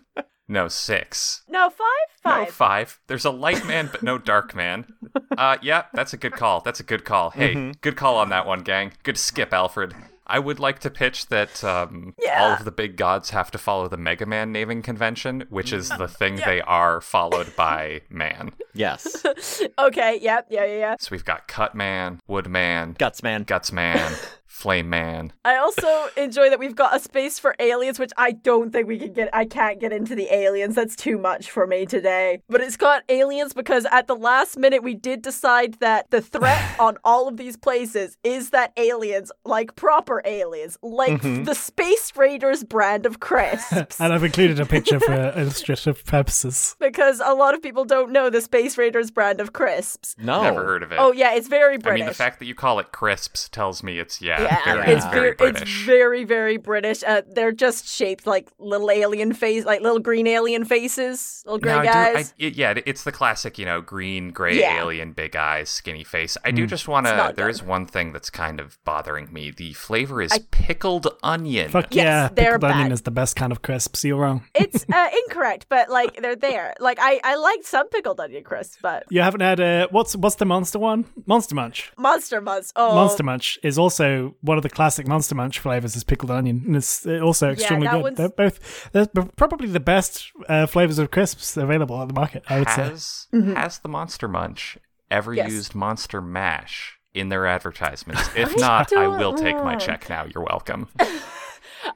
No, 0.52 0.68
six. 0.68 1.44
No, 1.48 1.70
five, 1.70 1.78
No, 2.26 2.32
five. 2.46 2.50
five. 2.50 3.00
There's 3.08 3.24
a 3.26 3.32
light 3.32 3.66
man, 3.66 3.88
but 3.92 4.04
no 4.04 4.18
dark 4.18 4.54
man. 4.56 4.86
Uh, 5.38 5.58
yeah, 5.62 5.84
that's 5.94 6.12
a 6.12 6.18
good 6.18 6.34
call. 6.34 6.60
That's 6.60 6.82
a 6.82 6.84
good 6.84 7.06
call. 7.06 7.30
Hey, 7.30 7.56
Mm-hmm. 7.56 7.72
good 7.80 7.96
call 7.96 8.18
on 8.18 8.30
that 8.30 8.46
one, 8.46 8.60
gang. 8.64 8.92
Good 9.04 9.18
skip, 9.18 9.54
Alfred. 9.54 9.96
I 10.28 10.40
would 10.40 10.60
like 10.60 10.80
to 10.80 10.90
pitch 10.90 11.28
that 11.28 11.64
um, 11.64 12.14
Yeah. 12.22 12.44
all 12.44 12.52
of 12.52 12.66
the 12.66 12.72
big 12.72 12.98
gods 12.98 13.30
have 13.30 13.50
to 13.52 13.58
follow 13.58 13.88
the 13.88 13.96
Mega 13.98 14.26
Man 14.26 14.52
naming 14.52 14.82
convention, 14.82 15.46
which 15.50 15.72
is 15.72 15.88
the 15.90 16.08
thing 16.10 16.36
they 16.36 16.60
are, 16.62 17.00
followed 17.00 17.56
by 17.56 18.02
man. 18.10 18.52
Yes. 18.74 19.26
Okay. 19.80 20.20
Yep. 20.22 20.48
Yeah. 20.50 20.66
Yeah. 20.66 20.78
Yeah. 20.78 20.96
So 21.00 21.10
we've 21.12 21.26
got 21.26 21.48
Cut 21.48 21.76
Man, 21.76 22.20
Wood 22.28 22.48
Man, 22.48 22.94
Guts 23.00 23.24
man. 23.24 23.44
Guts 23.44 23.72
Man, 23.72 24.14
Flame 24.52 24.90
Man. 24.90 25.32
I 25.46 25.56
also 25.56 26.10
enjoy 26.18 26.50
that 26.50 26.60
we've 26.60 26.76
got 26.76 26.96
a 26.96 27.00
space 27.00 27.40
for 27.40 27.56
aliens, 27.58 27.98
which 27.98 28.12
I 28.18 28.34
don't 28.34 28.72
think 28.72 28.86
we 28.86 29.00
can 29.00 29.14
get. 29.14 29.30
I 29.34 29.46
can't 29.46 29.80
get 29.80 29.94
into 29.94 30.14
the 30.14 30.32
aliens. 30.32 30.76
That's 30.76 30.96
too 30.96 31.18
much 31.18 31.50
for 31.50 31.66
me 31.66 31.86
today. 31.86 32.44
But 32.50 32.60
it's 32.62 32.76
got 32.76 33.04
aliens 33.10 33.54
because 33.54 33.88
at 33.90 34.08
the 34.08 34.16
last 34.16 34.58
minute 34.58 34.84
we 34.84 34.94
did 34.94 35.22
decide 35.22 35.76
that 35.76 36.12
the 36.12 36.22
threat 36.22 36.62
on 36.80 36.98
all 37.06 37.30
of 37.30 37.38
these 37.38 37.56
places 37.56 38.18
is 38.24 38.50
that 38.50 38.74
aliens, 38.76 39.32
like 39.46 39.76
proper 39.78 40.22
aliens, 40.26 40.78
like 40.84 41.22
mm-hmm. 41.22 41.46
the 41.46 41.56
Space 41.56 42.12
Raiders 42.16 42.64
brand 42.64 43.06
of 43.06 43.20
crisps. 43.20 44.00
And 44.02 44.12
I've 44.14 44.24
included 44.24 44.60
a 44.60 44.66
picture 44.66 45.00
for 45.00 45.14
illustrative 45.36 46.04
purposes. 46.06 46.76
because 46.80 47.22
a 47.24 47.34
lot 47.34 47.56
of 47.56 47.62
people 47.62 47.86
don't 47.86 48.12
know 48.12 48.30
the 48.30 48.42
Space 48.42 48.78
Raiders 48.78 49.12
brand 49.12 49.40
of 49.40 49.54
crisps. 49.54 50.16
No. 50.20 50.44
Never 50.44 50.64
heard 50.66 50.84
of 50.84 50.92
it. 50.92 50.98
Oh 51.00 51.14
yeah, 51.14 51.34
it's 51.34 51.48
very 51.48 51.78
British. 51.78 52.02
I 52.02 52.04
mean, 52.04 52.10
the 52.10 52.14
fact 52.14 52.40
that 52.40 52.46
you 52.46 52.54
call 52.56 52.80
it 52.80 52.92
crisps 52.92 53.48
tells 53.48 53.82
me 53.82 53.98
it's 53.98 54.22
yeah, 54.22 54.41
yeah, 54.44 54.74
very, 54.76 54.92
it's 54.94 55.06
very 55.06 55.20
very, 55.22 55.34
British. 55.36 55.62
it's 55.62 55.72
very, 55.86 56.24
very 56.24 56.58
British. 56.58 57.04
Uh, 57.04 57.22
they're 57.34 57.52
just 57.52 57.88
shaped 57.88 58.26
like 58.28 58.50
little 58.60 58.90
alien 58.92 59.34
face, 59.34 59.66
like 59.66 59.82
little 59.82 60.00
green 60.00 60.28
alien 60.28 60.66
faces, 60.66 61.44
little 61.46 61.60
gray 61.60 61.74
No, 61.74 61.80
I 61.80 61.82
do- 61.84 61.88
guys. 61.92 62.34
I, 62.40 62.46
yeah, 62.46 62.74
it's 62.86 63.04
the 63.04 63.12
classic, 63.12 63.58
you 63.58 63.66
know, 63.66 63.82
green, 63.82 64.30
gray 64.32 64.60
Yeah. 64.60 64.80
alien, 64.80 65.14
big 65.14 65.36
eyes, 65.36 65.70
skinny 65.70 66.04
face. 66.04 66.38
I 66.44 66.52
do 66.52 66.66
just 66.68 66.88
want 66.88 67.06
to. 67.08 67.16
not 67.16 67.36
There 67.36 67.46
good. 67.48 67.56
is 67.56 67.64
one 67.64 67.86
thing 67.86 68.12
that's 68.14 68.30
kind 68.30 68.60
of 68.60 68.78
bothering 68.86 69.32
me. 69.34 69.52
The 69.52 69.74
flavor 69.74 70.22
is 70.22 70.32
I- 70.32 70.40
pickled 70.52 71.08
onion. 71.24 71.70
Fuck 71.70 71.94
Yes, 71.94 72.04
yeah, 72.06 72.30
they're 72.34 72.54
pickled 72.60 72.72
onion 72.72 72.92
is 72.92 73.02
the 73.02 73.12
best 73.12 73.36
kind 73.36 73.52
of 73.52 73.62
crisps. 73.62 74.04
You're 74.04 74.20
wrong. 74.20 74.44
It's 74.56 74.86
uh, 74.94 75.08
incorrect, 75.26 75.68
but 75.70 75.90
like 75.90 76.22
they're 76.22 76.36
there. 76.36 76.74
Like 76.80 76.98
I, 77.02 77.20
I 77.24 77.36
like 77.36 77.64
some 77.64 77.88
pickled 77.90 78.20
onion 78.20 78.44
crisps, 78.44 78.78
but 78.82 79.04
You 79.10 79.22
haven't 79.22 79.42
had 79.42 79.60
a 79.60 79.88
what's 79.92 80.16
what's 80.16 80.36
the 80.36 80.46
monster 80.46 80.80
one? 80.80 81.06
Monster 81.26 81.56
Munch. 81.56 81.92
Monster 81.98 82.42
Munch. 82.42 82.68
Oh, 82.76 82.96
Monster 82.96 83.24
Munch 83.24 83.60
is 83.64 83.78
also 83.78 84.31
one 84.42 84.58
of 84.58 84.64
the 84.64 84.70
classic 84.70 85.08
Monster 85.08 85.36
Munch 85.36 85.60
flavors 85.60 85.96
is 85.96 86.04
pickled 86.04 86.32
onion, 86.32 86.64
and 86.66 86.76
it's 86.76 87.06
also 87.06 87.50
extremely 87.52 87.88
that 87.88 87.94
good. 87.94 88.04
one's- 88.04 88.18
They're 88.18 88.30
both 88.30 88.90
they're 88.92 89.06
probably 89.36 89.68
the 89.68 89.80
best 89.80 90.32
uh, 90.48 90.66
flavors 90.66 90.98
of 91.00 91.12
crisps 91.12 91.58
available 91.58 91.96
on 91.96 92.08
the 92.08 92.14
market. 92.14 92.44
I 92.50 92.60
would 92.60 92.70
say. 92.70 92.82
has 92.84 93.28
has 93.32 93.80
the 93.80 93.90
Monster 93.90 94.28
Munch 94.28 94.78
ever 95.10 95.32
Mm-hmm. 95.32 95.38
Yes. 95.38 95.52
used 95.52 95.76
Monster 95.76 96.22
Mash 96.22 96.98
in 97.14 97.30
their 97.30 97.46
advertisements? 97.46 98.30
If 98.36 98.58
not, 98.58 98.94
I 98.94 99.08
will 99.08 99.34
take 99.34 99.58
my 99.58 99.76
check 99.76 100.10
now. 100.10 100.26
You're 100.26 100.46
welcome. 100.46 100.88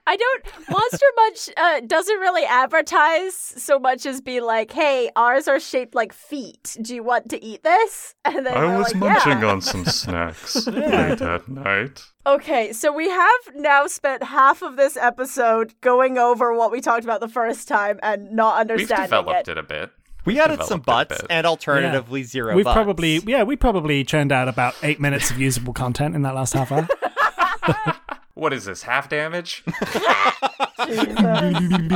I 0.08 0.16
don't. 0.16 0.46
Monster 0.70 1.06
Munch 1.16 1.50
uh, 1.58 1.80
doesn't 1.86 2.20
really 2.20 2.46
advertise 2.46 3.36
so 3.36 3.80
much 3.80 4.06
as 4.06 4.22
be 4.22 4.42
like, 4.42 4.72
"Hey, 4.72 5.10
ours 5.16 5.48
are 5.48 5.60
shaped 5.60 5.96
like 5.96 6.14
feet. 6.14 6.78
Do 6.82 6.96
you 6.96 7.04
want 7.04 7.30
to 7.30 7.44
eat 7.44 7.64
this?" 7.64 8.16
And 8.26 8.46
then 8.46 8.54
we're 8.56 8.80
like, 8.80 8.96
yeah. 8.96 9.46
on 9.46 9.62
some 9.62 9.86
snacks 9.86 10.68
late 10.68 11.22
at 11.22 11.48
night. 11.48 12.04
Okay, 12.26 12.74
so 12.74 12.92
we 12.92 13.10
have 13.10 13.42
now 13.56 13.86
spent 13.88 14.24
half 14.24 14.62
of 14.62 14.78
this 14.78 14.98
episode 14.98 15.80
going 15.82 16.18
over 16.18 16.54
what 16.56 16.72
we 16.72 16.82
talked 16.82 17.04
about 17.04 17.20
the 17.20 17.28
first 17.28 17.68
time 17.68 18.00
and 18.02 18.32
not 18.32 18.60
understanding 18.60 19.04
We've 19.04 19.26
developed 19.26 19.48
it. 19.48 19.52
it 19.52 19.58
a 19.60 19.64
bit. 19.64 19.92
We 20.26 20.40
added 20.40 20.64
some 20.64 20.80
developed 20.80 21.10
butts 21.10 21.24
and 21.30 21.46
alternatively 21.46 22.24
zero 22.24 22.56
We've 22.56 22.66
butts. 22.66 22.74
probably 22.74 23.18
yeah 23.28 23.44
we 23.44 23.56
probably 23.56 24.04
churned 24.04 24.32
out 24.32 24.48
about 24.48 24.76
eight 24.82 25.00
minutes 25.00 25.30
of 25.30 25.40
usable 25.40 25.74
content 25.74 26.16
in 26.16 26.24
that 26.24 26.34
last 26.34 26.54
half 26.54 26.72
hour. 26.72 26.88
What 28.36 28.54
is 28.54 28.66
this? 28.66 28.84
Half 28.84 29.10
damage? 29.10 29.64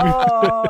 Oh. 0.02 0.63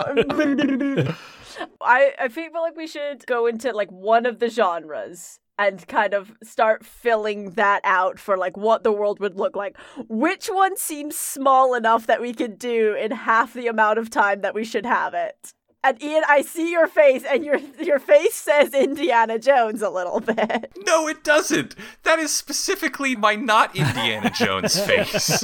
I 1.82 2.14
I 2.20 2.28
feel 2.30 2.52
like 2.54 2.76
we 2.76 2.88
should 2.88 3.26
go 3.28 3.46
into 3.48 3.72
like 3.72 3.90
one 3.92 4.26
of 4.26 4.40
the 4.40 4.50
genres 4.50 5.40
and 5.58 5.86
kind 5.88 6.14
of 6.14 6.32
start 6.44 6.86
filling 6.86 7.52
that 7.52 7.82
out 7.84 8.18
for 8.18 8.38
like 8.38 8.58
what 8.58 8.84
the 8.84 8.92
world 8.92 9.20
would 9.20 9.36
look 9.36 9.56
like. 9.56 9.78
Which 10.08 10.48
one 10.48 10.78
seems 10.78 11.18
small 11.18 11.74
enough 11.76 12.08
that 12.08 12.22
we 12.22 12.34
could 12.34 12.58
do 12.58 12.94
in 12.96 13.12
half 13.12 13.54
the 13.54 13.68
amount 13.68 14.00
of 14.00 14.10
time 14.10 14.42
that 14.42 14.56
we 14.56 14.64
should 14.64 14.86
have 14.86 15.14
it? 15.14 15.54
And 15.82 16.02
Ian, 16.04 16.24
I 16.28 16.42
see 16.42 16.72
your 16.72 16.88
face, 16.88 17.24
and 17.24 17.46
your 17.46 17.58
your 17.82 18.00
face 18.00 18.36
says 18.36 18.74
Indiana 18.74 19.40
Jones 19.40 19.82
a 19.82 19.90
little 19.90 20.20
bit. 20.20 20.72
No, 20.86 21.08
it 21.08 21.24
doesn't. 21.24 21.76
That 22.04 22.18
is 22.18 22.34
specifically 22.34 23.16
my 23.16 23.36
not 23.36 23.76
Indiana 23.76 24.32
Jones 24.32 24.80
face. 24.86 25.44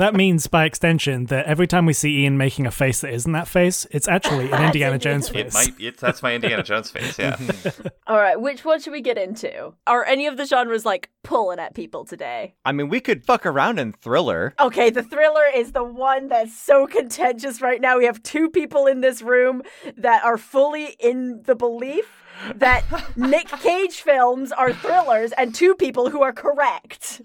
That 0.00 0.14
means 0.14 0.46
by 0.46 0.64
extension 0.64 1.26
that 1.26 1.44
every 1.44 1.66
time 1.66 1.84
we 1.84 1.92
see 1.92 2.22
Ian 2.22 2.38
making 2.38 2.66
a 2.66 2.70
face 2.70 3.02
that 3.02 3.12
isn't 3.12 3.32
that 3.32 3.46
face, 3.46 3.86
it's 3.90 4.08
actually 4.08 4.50
an 4.50 4.62
Indiana 4.66 4.98
Jones 4.98 5.28
face. 5.28 5.48
It 5.48 5.54
might. 5.54 5.78
It, 5.78 5.98
that's 5.98 6.22
my 6.22 6.34
Indiana 6.34 6.62
Jones 6.62 6.90
face. 6.90 7.18
Yeah. 7.18 7.36
All 8.06 8.16
right, 8.16 8.40
which 8.40 8.64
one 8.64 8.80
should 8.80 8.92
we 8.92 9.02
get 9.02 9.18
into? 9.18 9.74
Are 9.86 10.02
any 10.06 10.26
of 10.26 10.38
the 10.38 10.46
genres 10.46 10.86
like 10.86 11.10
pulling 11.22 11.58
at 11.58 11.74
people 11.74 12.06
today? 12.06 12.54
I 12.64 12.72
mean, 12.72 12.88
we 12.88 13.00
could 13.00 13.26
fuck 13.26 13.44
around 13.44 13.78
in 13.78 13.92
thriller. 13.92 14.54
Okay, 14.58 14.88
the 14.88 15.02
thriller 15.02 15.44
is 15.54 15.72
the 15.72 15.84
one 15.84 16.28
that's 16.28 16.56
so 16.56 16.86
contentious 16.86 17.60
right 17.60 17.80
now. 17.80 17.98
We 17.98 18.06
have 18.06 18.22
two 18.22 18.48
people 18.48 18.86
in 18.86 19.02
this 19.02 19.20
room 19.20 19.62
that 19.98 20.24
are 20.24 20.38
fully 20.38 20.96
in 20.98 21.42
the 21.44 21.54
belief 21.54 22.10
that 22.56 22.84
Nick 23.16 23.48
Cage 23.62 24.00
films 24.02 24.52
are 24.52 24.72
thrillers 24.72 25.32
and 25.32 25.54
two 25.54 25.74
people 25.74 26.10
who 26.10 26.22
are 26.22 26.32
correct. 26.32 27.22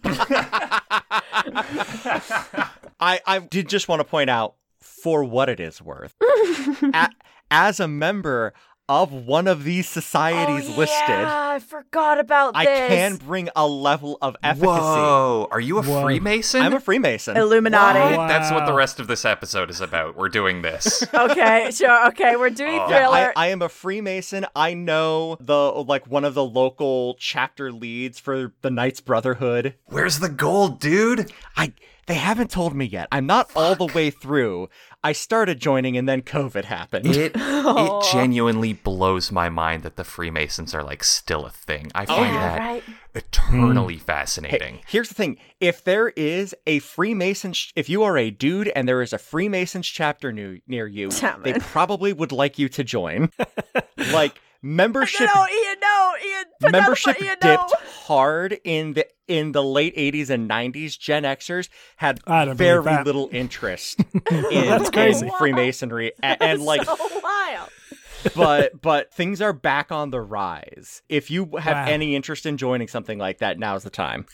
I, 2.99 3.19
I 3.25 3.39
did 3.49 3.69
just 3.69 3.87
want 3.87 3.99
to 3.99 4.03
point 4.05 4.29
out, 4.29 4.55
for 4.81 5.23
what 5.23 5.49
it 5.49 5.59
is 5.59 5.81
worth, 5.81 6.15
a- 6.21 7.09
as 7.51 7.79
a 7.79 7.87
member 7.87 8.53
of 8.87 9.11
one 9.11 9.47
of 9.47 9.63
these 9.63 9.87
oh, 9.87 9.99
societies 9.99 10.69
oh, 10.69 10.77
listed, 10.77 11.09
I 11.09 11.59
forgot 11.59 12.19
about 12.19 12.55
I 12.55 12.65
this. 12.65 12.89
can 12.89 13.15
bring 13.15 13.49
a 13.55 13.67
level 13.67 14.17
of 14.21 14.35
efficacy. 14.43 14.67
Whoa. 14.67 15.47
Are 15.51 15.59
you 15.59 15.79
a 15.79 15.83
Whoa. 15.83 16.03
Freemason? 16.03 16.61
I'm 16.61 16.73
a 16.73 16.79
Freemason. 16.79 17.35
Illuminati. 17.35 18.17
Wow. 18.17 18.27
That's 18.27 18.51
what 18.51 18.65
the 18.65 18.73
rest 18.73 18.99
of 18.99 19.07
this 19.07 19.25
episode 19.25 19.69
is 19.69 19.81
about. 19.81 20.15
We're 20.15 20.29
doing 20.29 20.61
this. 20.61 21.03
Okay, 21.25 21.71
sure. 21.71 22.07
Okay, 22.09 22.35
we're 22.35 22.49
doing 22.49 22.79
Oh. 22.79 22.89
Yeah. 22.89 23.31
I, 23.35 23.45
I 23.45 23.47
am 23.47 23.61
a 23.61 23.69
Freemason. 23.69 24.45
I 24.55 24.73
know 24.73 25.37
the 25.39 25.55
like 25.55 26.07
one 26.07 26.25
of 26.25 26.33
the 26.33 26.43
local 26.43 27.15
chapter 27.19 27.71
leads 27.71 28.19
for 28.19 28.51
the 28.61 28.69
Knights 28.69 29.01
Brotherhood. 29.01 29.75
Where's 29.85 30.19
the 30.19 30.29
gold, 30.29 30.79
dude? 30.79 31.31
I 31.55 31.73
they 32.07 32.15
haven't 32.15 32.51
told 32.51 32.75
me 32.75 32.85
yet. 32.85 33.07
I'm 33.11 33.25
not 33.25 33.49
all 33.55 33.75
the 33.75 33.87
way 33.87 34.11
through. 34.11 34.69
I 35.03 35.11
started 35.11 35.59
joining 35.59 35.97
and 35.97 36.07
then 36.07 36.21
COVID 36.21 36.65
happened. 36.65 37.07
It 37.07 37.33
it 37.35 38.11
genuinely 38.11 38.73
blows 38.73 39.31
my 39.31 39.49
mind 39.49 39.83
that 39.83 39.95
the 39.95 40.03
Freemasons 40.03 40.73
are 40.73 40.83
like 40.83 41.03
still 41.03 41.45
a 41.45 41.49
thing. 41.49 41.91
I 41.95 42.05
find 42.05 42.33
yeah, 42.33 42.57
that 42.57 42.59
right. 42.59 42.83
eternally 43.13 43.95
hmm. 43.95 43.99
Hey, 43.99 44.05
fascinating. 44.05 44.79
here's 44.87 45.09
the 45.09 45.15
thing: 45.15 45.37
if 45.59 45.83
there 45.83 46.09
is 46.09 46.55
a 46.67 46.79
Freemasons, 46.79 47.71
if 47.75 47.89
you 47.89 48.03
are 48.03 48.17
a 48.17 48.29
dude 48.29 48.67
and 48.69 48.87
there 48.87 49.01
is 49.01 49.13
a 49.13 49.17
Freemasons 49.17 49.87
chapter 49.87 50.31
new, 50.31 50.59
near 50.67 50.87
you, 50.87 51.09
Damn 51.19 51.41
they 51.41 51.55
it. 51.55 51.61
probably 51.61 52.13
would 52.13 52.31
like 52.31 52.59
you 52.59 52.69
to 52.69 52.83
join. 52.83 53.31
like 54.11 54.39
membership, 54.65 55.29
No, 55.33 55.45
Ian, 55.47 55.75
no, 55.81 56.13
Ian. 56.25 56.43
Put 56.59 56.61
down 56.61 56.71
the 56.71 56.71
membership 56.71 57.17
foot, 57.17 57.25
Ian, 57.25 57.37
dipped 57.41 57.71
hard 58.05 58.57
in 58.63 58.93
the 58.93 59.05
in 59.27 59.51
the 59.53 59.63
late 59.63 59.95
80s 59.95 60.29
and 60.29 60.49
90s. 60.49 60.97
Gen 60.99 61.23
Xers 61.23 61.69
had 61.97 62.19
I 62.27 62.45
don't 62.45 62.55
very 62.57 63.03
little 63.03 63.29
interest 63.31 63.99
in, 64.31 64.67
That's 64.67 64.89
crazy. 64.89 65.25
in 65.27 65.31
Freemasonry, 65.37 66.11
and, 66.21 66.41
and 66.41 66.61
like 66.61 66.83
so 66.83 66.95
wild. 67.23 67.69
but 68.35 68.81
but 68.81 69.13
things 69.13 69.41
are 69.41 69.53
back 69.53 69.91
on 69.91 70.09
the 70.09 70.21
rise. 70.21 71.01
If 71.09 71.29
you 71.31 71.45
have 71.59 71.75
Wow. 71.87 71.91
any 71.91 72.15
interest 72.15 72.45
in 72.45 72.57
joining 72.57 72.87
something 72.87 73.17
like 73.19 73.37
that, 73.39 73.59
now's 73.59 73.83
the 73.83 73.89
time. 73.89 74.25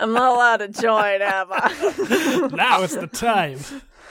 I'm 0.00 0.12
not 0.12 0.34
allowed 0.34 0.56
to 0.56 0.68
join, 0.68 1.22
am 1.22 1.46
I? 1.50 2.48
now 2.52 2.82
is 2.82 2.96
the 2.96 3.06
time. 3.06 3.58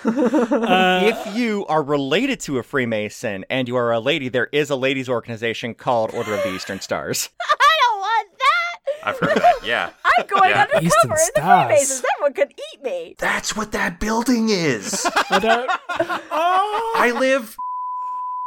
Uh, 0.06 1.02
if 1.04 1.36
you 1.36 1.66
are 1.68 1.84
related 1.84 2.40
to 2.42 2.58
a 2.58 2.64
Freemason 2.64 3.46
and 3.50 3.68
you 3.68 3.76
are 3.76 3.92
a 3.92 4.00
lady, 4.00 4.30
there 4.30 4.50
is 4.52 4.70
a 4.70 4.76
ladies' 4.76 5.10
organization 5.10 5.74
called 5.74 6.12
Order 6.14 6.34
of 6.36 6.44
the 6.44 6.54
Eastern 6.54 6.80
Stars. 6.80 7.30
I 7.42 7.78
don't 7.90 8.00
want 8.00 8.30
that. 8.40 9.08
I've 9.08 9.20
heard 9.20 9.38
of 9.38 9.42
that. 9.44 9.56
Yeah. 9.66 9.90
I'm 10.18 10.26
going 10.28 10.50
Yeah. 10.50 10.62
undercover 10.64 10.86
Eastern 10.86 11.04
in 11.04 11.10
the 11.10 11.18
Stars. 11.18 11.66
Freemasons. 11.68 12.04
Everyone 12.16 12.34
could 12.34 12.54
eat 12.74 12.84
me. 12.84 13.16
That's 13.18 13.56
what 13.56 13.72
that 13.74 14.00
building 14.00 14.50
is. 14.50 15.06
I 15.30 15.40
don't. 15.40 15.70
Oh, 16.32 16.94
I 16.98 17.12
live 17.12 17.56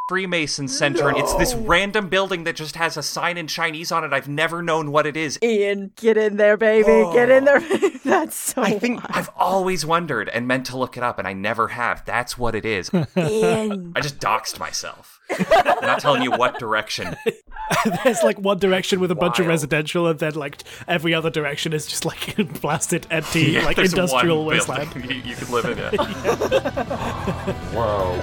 Freemason 0.07 0.67
Center, 0.67 1.09
and 1.09 1.17
it's 1.17 1.33
this 1.33 1.55
random 1.55 2.09
building 2.09 2.43
that 2.43 2.55
just 2.55 2.75
has 2.75 2.95
a 2.95 3.01
sign 3.01 3.37
in 3.39 3.47
Chinese 3.47 3.91
on 3.91 4.03
it. 4.03 4.13
I've 4.13 4.27
never 4.27 4.61
known 4.61 4.91
what 4.91 5.07
it 5.07 5.17
is. 5.17 5.39
Ian, 5.41 5.93
get 5.95 6.15
in 6.15 6.37
there, 6.37 6.57
baby. 6.57 7.11
Get 7.11 7.31
in 7.31 7.45
there. 7.45 7.59
That's 8.05 8.35
so 8.35 8.61
I 8.61 8.77
think 8.77 9.01
I've 9.05 9.31
always 9.35 9.83
wondered 9.83 10.29
and 10.29 10.47
meant 10.47 10.67
to 10.67 10.77
look 10.77 10.95
it 10.95 11.01
up, 11.01 11.17
and 11.17 11.27
I 11.27 11.33
never 11.33 11.69
have. 11.69 12.05
That's 12.05 12.37
what 12.37 12.53
it 12.53 12.65
is. 12.65 12.91
Ian. 13.17 13.93
I 13.95 14.01
just 14.01 14.19
doxed 14.19 14.59
myself. 14.59 15.19
I'm 15.31 15.81
not 15.81 16.01
telling 16.01 16.21
you 16.21 16.29
what 16.29 16.59
direction. 16.59 17.15
there's 18.03 18.21
like 18.21 18.37
one 18.37 18.59
direction 18.59 18.99
with 18.99 19.09
a 19.09 19.15
bunch 19.15 19.39
of 19.39 19.47
residential, 19.47 20.05
and 20.05 20.19
then 20.19 20.35
like 20.35 20.61
every 20.87 21.15
other 21.15 21.31
direction 21.31 21.73
is 21.73 21.87
just 21.87 22.05
like 22.05 22.35
blasted, 22.61 23.07
empty, 23.09 23.53
Yeah, 23.53 23.65
like 23.65 23.79
industrial 23.79 24.45
wasteland. 24.45 24.93
you, 25.03 25.15
you 25.15 25.35
could 25.35 25.49
live 25.49 25.65
in 25.65 25.79
it. 25.79 25.99
Whoa. 27.73 28.21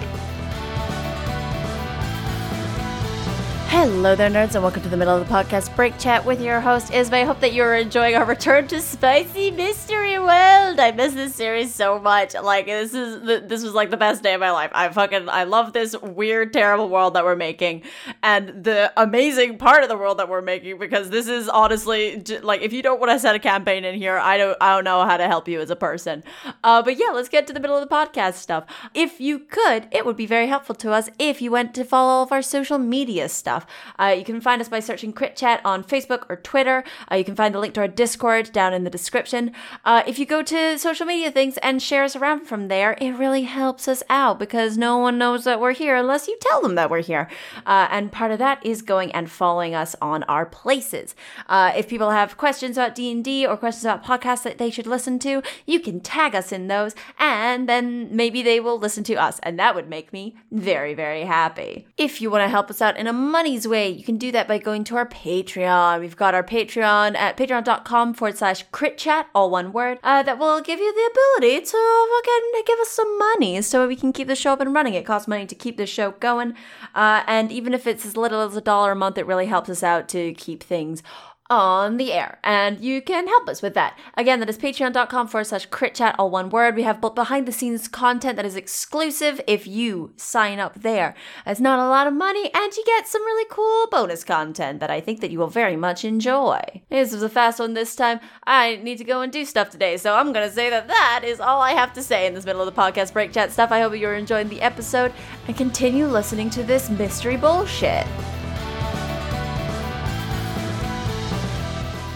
Hello 3.73 4.15
there, 4.15 4.29
nerds, 4.29 4.55
and 4.55 4.63
welcome 4.63 4.83
to 4.83 4.91
the 4.91 4.99
middle 4.99 5.17
of 5.17 5.27
the 5.27 5.35
podcast 5.35 5.75
break 5.75 5.99
chat 5.99 6.27
with 6.27 6.43
your 6.43 6.61
host, 6.61 6.93
Ismay. 6.93 7.23
I 7.23 7.25
hope 7.25 7.41
that 7.41 7.55
you're 7.55 7.75
enjoying 7.75 8.15
our 8.15 8.27
return 8.27 8.69
to 8.69 8.83
Spicy 8.83 9.51
Mystery 9.51 10.19
World. 10.19 10.79
I 10.79 10.93
miss 10.95 11.15
this 11.15 11.35
series 11.35 11.75
so 11.75 11.99
much. 11.99 12.35
Like 12.35 12.67
this 12.67 12.93
is 12.93 13.23
this 13.23 13.63
was 13.63 13.73
like 13.73 13.89
the 13.89 13.97
best 13.97 14.23
day 14.23 14.35
of 14.35 14.41
my 14.41 14.51
life. 14.51 14.71
I 14.75 14.91
fucking 14.91 15.31
I 15.31 15.45
love 15.45 15.73
this 15.73 15.99
weird, 16.03 16.53
terrible 16.53 16.91
world 16.91 17.15
that 17.15 17.25
we're 17.25 17.35
making, 17.35 17.85
and 18.23 18.63
the 18.63 18.93
amazing 18.95 19.57
part 19.57 19.83
of 19.83 19.89
the 19.89 19.97
world 19.97 20.19
that 20.19 20.29
we're 20.29 20.43
making 20.43 20.79
because 20.79 21.09
this 21.09 21.27
is 21.27 21.49
honestly 21.49 22.23
like 22.43 22.61
if 22.61 22.75
you 22.75 22.83
don't 22.83 23.01
want 23.01 23.13
to 23.13 23.19
set 23.19 23.35
a 23.35 23.39
campaign 23.39 23.87
in 23.87 23.95
here, 23.95 24.19
I 24.19 24.37
don't 24.37 24.57
I 24.61 24.75
don't 24.75 24.85
know 24.85 25.03
how 25.07 25.17
to 25.17 25.27
help 25.27 25.49
you 25.49 25.63
as 25.63 25.71
a 25.71 25.77
person. 25.77 26.25
Uh, 26.63 26.83
but 26.83 26.99
yeah, 26.99 27.09
let's 27.15 27.31
get 27.31 27.47
to 27.47 27.55
the 27.55 27.61
middle 27.61 27.79
of 27.79 27.89
the 27.89 27.93
podcast 27.93 28.35
stuff. 28.35 28.67
If 28.93 29.19
you 29.19 29.39
could, 29.39 29.89
it 29.91 30.05
would 30.05 30.19
be 30.19 30.27
very 30.27 30.49
helpful 30.49 30.75
to 30.75 30.93
us 30.93 31.09
if 31.19 31.41
you 31.41 31.51
went 31.51 31.75
to 31.77 31.85
follow 31.85 32.11
all 32.11 32.23
of 32.25 32.33
our 32.33 32.43
social 32.43 32.77
media 32.77 33.31
stuff. 33.31 33.62
Uh, 33.99 34.15
you 34.17 34.25
can 34.25 34.41
find 34.41 34.61
us 34.61 34.69
by 34.69 34.81
searching 34.81 35.13
Crit 35.13 35.37
Chat 35.37 35.61
on 35.65 35.85
Facebook 35.85 36.25
or 36.29 36.37
Twitter. 36.37 36.85
Uh, 37.11 37.17
you 37.17 37.25
can 37.25 37.35
find 37.35 37.55
the 37.55 37.59
link 37.59 37.75
to 37.75 37.81
our 37.81 37.89
Discord 37.89 38.53
down 38.53 38.73
in 38.73 38.85
the 38.85 38.91
description. 38.91 39.53
Uh, 39.85 40.03
if 40.07 40.19
you 40.19 40.27
go 40.27 40.43
to 40.43 40.79
social 40.79 41.07
media 41.07 41.31
things 41.31 41.59
and 41.59 41.83
share 41.83 42.05
us 42.05 42.17
around 42.17 42.47
from 42.47 42.69
there, 42.69 42.97
it 43.01 43.13
really 43.13 43.43
helps 43.43 43.89
us 43.89 44.03
out 44.09 44.39
because 44.39 44.77
no 44.79 44.99
one 44.99 45.19
knows 45.19 45.45
that 45.45 45.61
we're 45.61 45.73
here 45.73 45.97
unless 45.97 46.29
you 46.29 46.37
tell 46.41 46.63
them 46.63 46.75
that 46.75 46.91
we're 46.91 47.03
here. 47.03 47.29
Uh, 47.67 47.89
and 47.91 48.13
part 48.13 48.31
of 48.31 48.39
that 48.39 48.65
is 48.65 48.83
going 48.83 49.13
and 49.13 49.31
following 49.31 49.75
us 49.75 49.95
on 50.01 50.23
our 50.25 50.47
places. 50.47 51.15
Uh, 51.49 51.73
if 51.77 51.89
people 51.89 52.11
have 52.11 52.37
questions 52.37 52.77
about 52.77 52.95
D&D 52.95 53.47
or 53.47 53.57
questions 53.57 53.85
about 53.85 54.05
podcasts 54.05 54.43
that 54.43 54.59
they 54.59 54.71
should 54.71 54.87
listen 54.87 55.19
to, 55.21 55.43
you 55.67 55.81
can 55.81 56.01
tag 56.01 56.35
us 56.35 56.53
in 56.53 56.69
those 56.69 56.95
and 57.19 57.69
then 57.69 58.09
maybe 58.15 58.43
they 58.43 58.61
will 58.61 58.79
listen 58.79 59.05
to 59.05 59.15
us. 59.15 59.39
And 59.43 59.59
that 59.59 59.75
would 59.75 59.89
make 59.89 60.13
me 60.13 60.37
very, 60.51 60.95
very 60.95 61.25
happy. 61.25 61.87
If 61.97 62.21
you 62.21 62.31
want 62.31 62.43
to 62.43 62.49
help 62.49 62.71
us 62.71 62.83
out 62.83 62.97
in 62.97 63.07
a 63.07 63.13
way, 63.61 63.89
you 63.89 64.03
can 64.03 64.17
do 64.17 64.33
that 64.33 64.49
by 64.49 64.59
going 64.59 64.85
to 64.85 64.97
our 64.97 65.07
Patreon. 65.07 66.01
We've 66.01 66.17
got 66.17 66.35
our 66.35 66.43
Patreon 66.43 67.17
at 67.17 67.37
patreon.com 67.37 68.15
forward 68.15 68.39
slash 68.39 68.65
crit 68.73 68.99
chat, 68.99 69.29
all 69.35 69.51
one 69.51 69.73
word, 69.73 69.99
uh, 70.03 70.23
that 70.23 70.39
will 70.39 70.61
give 70.61 70.81
you 70.81 70.93
the 70.93 71.11
ability 71.11 71.67
to 71.67 72.09
fucking 72.17 72.63
give 72.67 72.79
us 72.81 72.89
some 72.89 73.19
money 73.19 73.61
so 73.63 73.87
we 73.87 73.97
can 73.97 74.13
keep 74.13 74.29
the 74.29 74.35
show 74.35 74.53
up 74.53 74.61
and 74.61 74.75
running. 74.75 74.95
It 74.95 75.05
costs 75.05 75.29
money 75.29 75.47
to 75.47 75.55
keep 75.55 75.77
the 75.77 75.87
show 75.87 76.13
going. 76.13 76.55
Uh, 76.95 77.23
and 77.27 77.53
even 77.53 77.75
if 77.75 77.87
it's 77.87 78.07
as 78.07 78.17
little 78.17 78.41
as 78.41 78.57
a 78.57 78.61
dollar 78.61 78.93
a 78.93 78.97
month, 78.97 79.19
it 79.19 79.27
really 79.27 79.47
helps 79.47 79.69
us 79.69 79.83
out 79.83 80.09
to 80.11 80.33
keep 80.35 80.63
things 80.63 81.03
on 81.51 81.97
the 81.99 82.13
air. 82.13 82.39
And 82.43 82.81
you 82.81 83.03
can 83.03 83.29
help 83.29 83.49
us 83.49 83.61
with 83.63 83.75
that. 83.75 83.99
Again, 84.17 84.41
that 84.41 84.49
is 84.49 84.59
patreon.com 84.59 85.29
forward 85.29 85.45
slash 85.45 85.67
crit 85.67 85.95
chat, 85.95 86.15
all 86.19 86.31
one 86.31 86.49
word. 86.49 86.77
We 86.77 86.83
have 86.83 87.01
behind 87.01 87.47
the 87.47 87.53
scenes 87.53 87.89
content 87.89 88.37
that 88.37 88.47
is 88.47 88.57
exclusive 88.57 89.41
if 89.47 89.67
you 89.67 90.13
sign 90.17 90.59
up 90.59 90.81
there. 90.81 91.15
It's 91.47 91.61
not 91.61 91.79
a 91.79 91.89
lot 91.89 92.07
of 92.07 92.15
money, 92.15 92.51
and 92.55 92.73
you 92.73 92.83
get 92.87 93.07
some 93.07 93.23
really 93.23 93.47
cool 93.51 93.87
bonus 93.91 94.25
content 94.25 94.81
that 94.81 94.91
I 94.91 95.01
think 95.01 95.21
that 95.21 95.31
you 95.31 95.39
will 95.39 95.49
very 95.49 95.77
much 95.77 96.05
enjoy. 96.05 96.61
This 96.89 97.13
was 97.13 97.23
a 97.23 97.29
fast 97.29 97.59
one 97.61 97.75
this 97.75 97.95
time. 97.95 98.21
I 98.47 98.77
need 98.77 98.99
to 98.99 99.05
go 99.05 99.21
and 99.21 99.33
do 99.33 99.45
stuff 99.45 99.71
today, 99.71 99.97
so 99.97 100.15
I'm 100.15 100.33
gonna 100.33 100.51
say 100.51 100.71
that 100.71 100.89
that 100.89 101.23
is 101.25 101.41
all 101.41 101.61
I 101.61 101.73
have 101.73 101.93
to 101.95 102.03
say 102.03 102.27
in 102.27 102.35
this 102.35 102.47
middle 102.47 102.63
of 102.63 102.75
the 102.75 102.81
podcast 102.81 103.13
break 103.13 103.33
chat 103.33 103.53
stuff. 103.53 103.71
I 103.71 103.81
hope 103.81 103.97
you're 103.97 104.15
enjoying 104.15 104.49
the 104.49 104.63
episode 104.63 105.13
and 105.47 105.57
continue 105.57 106.07
listening 106.07 106.51
to 106.51 106.63
this 106.63 106.89
mystery 106.89 107.37
bullshit. 107.37 108.07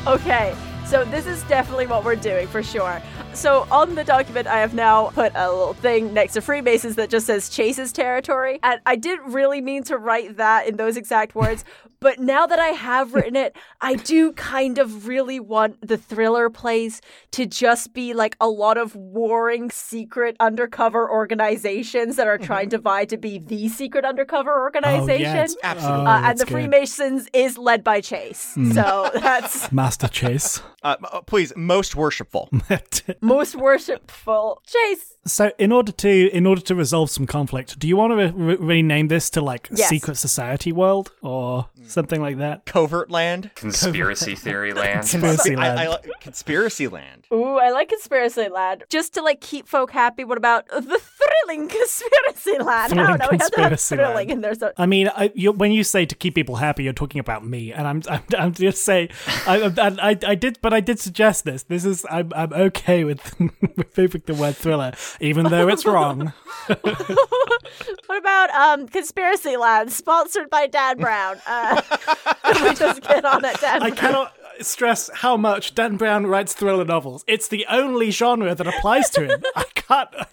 Okay, 0.06 0.54
so 0.86 1.04
this 1.04 1.26
is 1.26 1.42
definitely 1.44 1.88
what 1.88 2.04
we're 2.04 2.14
doing 2.14 2.46
for 2.46 2.62
sure. 2.62 3.02
So 3.36 3.66
on 3.70 3.94
the 3.94 4.02
document, 4.02 4.46
I 4.46 4.58
have 4.60 4.72
now 4.72 5.08
put 5.10 5.30
a 5.34 5.50
little 5.50 5.74
thing 5.74 6.14
next 6.14 6.32
to 6.34 6.40
Freemasons 6.40 6.96
that 6.96 7.10
just 7.10 7.26
says 7.26 7.48
Chase's 7.50 7.92
territory. 7.92 8.58
And 8.62 8.80
I 8.86 8.96
didn't 8.96 9.30
really 9.32 9.60
mean 9.60 9.82
to 9.84 9.98
write 9.98 10.38
that 10.38 10.66
in 10.66 10.76
those 10.78 10.96
exact 10.96 11.34
words, 11.34 11.62
but 12.00 12.18
now 12.18 12.46
that 12.46 12.58
I 12.58 12.68
have 12.68 13.14
written 13.14 13.36
it, 13.36 13.54
I 13.80 13.94
do 13.96 14.32
kind 14.32 14.78
of 14.78 15.06
really 15.06 15.38
want 15.38 15.86
the 15.86 15.96
thriller 15.98 16.48
plays 16.48 17.00
to 17.32 17.44
just 17.46 17.92
be 17.92 18.14
like 18.14 18.36
a 18.40 18.48
lot 18.48 18.78
of 18.78 18.94
warring 18.96 19.70
secret 19.70 20.36
undercover 20.40 21.10
organizations 21.10 22.16
that 22.16 22.26
are 22.26 22.38
trying 22.38 22.70
to 22.70 22.78
vie 22.78 23.04
to 23.04 23.16
be 23.18 23.38
the 23.38 23.68
secret 23.68 24.04
undercover 24.04 24.52
organization. 24.60 24.96
Oh, 24.98 25.00
organization. 25.02 25.34
yeah, 25.34 25.42
it's- 25.44 25.56
Absolutely. 25.62 26.00
oh, 26.00 26.06
uh, 26.06 26.16
and 26.16 26.24
that's 26.24 26.40
the 26.40 26.46
good. 26.46 26.52
Freemasons 26.52 27.28
is 27.34 27.58
led 27.58 27.84
by 27.84 28.00
Chase. 28.00 28.56
So 28.72 29.10
that's 29.14 29.70
Master 29.72 30.08
Chase. 30.08 30.62
Uh, 30.82 30.96
uh, 31.12 31.20
please, 31.22 31.52
most 31.56 31.94
worshipful. 31.96 32.48
Most 33.26 33.56
worshipful. 33.56 34.62
Chase. 34.64 35.15
So, 35.26 35.50
in 35.58 35.72
order 35.72 35.92
to 35.92 36.30
in 36.30 36.46
order 36.46 36.60
to 36.62 36.74
resolve 36.74 37.10
some 37.10 37.26
conflict, 37.26 37.78
do 37.78 37.88
you 37.88 37.96
want 37.96 38.12
to 38.12 38.16
re- 38.16 38.30
re- 38.30 38.56
rename 38.56 39.08
this 39.08 39.28
to 39.30 39.40
like 39.40 39.68
Yes. 39.72 39.88
Secret 39.88 40.16
Society 40.16 40.72
World 40.72 41.10
or 41.22 41.68
something 41.86 42.20
like 42.20 42.38
that? 42.38 42.64
Covert 42.64 43.10
land. 43.10 43.50
Conspiracy 43.54 44.34
theory 44.34 44.72
land. 44.72 45.00
Conspiracy 45.00 45.56
I, 45.56 45.84
I, 45.84 45.88
land. 45.88 46.00
conspiracy 46.20 46.88
land. 46.88 47.26
Ooh, 47.32 47.56
I 47.58 47.70
like 47.70 47.88
conspiracy 47.88 48.48
land. 48.48 48.84
Just 48.88 49.14
to 49.14 49.22
like 49.22 49.40
keep 49.40 49.68
folk 49.68 49.90
happy. 49.90 50.24
What 50.24 50.38
about 50.38 50.68
the 50.68 50.80
thrilling 51.00 51.68
conspiracy 51.68 52.58
land? 52.58 52.68
I 52.68 52.88
Thrilling 52.88 53.06
don't 53.06 53.18
know. 53.18 53.28
We 53.32 53.38
have 53.38 53.50
to 53.50 53.60
have 53.62 53.70
conspiracy 53.70 53.96
thrilling 53.96 54.14
land. 54.16 54.30
in 54.30 54.40
there. 54.42 54.54
So 54.54 54.72
I 54.76 54.86
mean, 54.86 55.08
I, 55.08 55.32
you, 55.34 55.52
when 55.52 55.72
you 55.72 55.82
say 55.84 56.06
to 56.06 56.14
keep 56.14 56.34
people 56.34 56.56
happy, 56.56 56.84
you're 56.84 56.92
talking 56.92 57.18
about 57.18 57.44
me, 57.44 57.72
and 57.72 57.86
I'm 57.86 58.02
I'm, 58.08 58.22
I'm 58.38 58.52
just 58.54 58.84
saying, 58.84 59.08
I, 59.46 59.72
I 59.78 60.10
I 60.10 60.18
I 60.26 60.34
did, 60.34 60.58
but 60.62 60.72
I 60.72 60.80
did 60.80 61.00
suggest 61.00 61.44
this. 61.44 61.64
This 61.64 61.84
is 61.84 62.04
I'm 62.10 62.32
I'm 62.34 62.52
okay 62.52 63.04
with 63.04 63.38
with 63.76 63.96
moving 63.98 64.22
the 64.26 64.34
word 64.34 64.56
thriller, 64.56 64.92
even 65.20 65.46
though 65.46 65.68
it's 65.68 65.84
wrong. 65.86 66.32
what 66.66 68.18
about 68.18 68.50
um 68.50 68.88
conspiracy 68.88 69.56
land 69.56 69.92
sponsored 69.92 70.50
by 70.50 70.66
Dan 70.66 70.98
Brown? 70.98 71.36
Uh, 71.46 71.80
we 72.62 72.74
just 72.74 73.02
get 73.02 73.24
on 73.24 73.44
it, 73.44 73.60
Dan. 73.60 73.82
I 73.82 73.90
Brown. 73.90 73.96
cannot 73.96 74.32
stress 74.60 75.10
how 75.14 75.36
much 75.36 75.74
Dan 75.74 75.96
Brown 75.96 76.26
writes 76.26 76.54
thriller 76.54 76.84
novels. 76.84 77.24
It's 77.26 77.48
the 77.48 77.66
only 77.70 78.10
genre 78.10 78.54
that 78.54 78.66
applies 78.66 79.10
to 79.10 79.24
him. 79.26 79.42
I 79.54 79.64
can't. 79.74 80.08
I, 80.14 80.26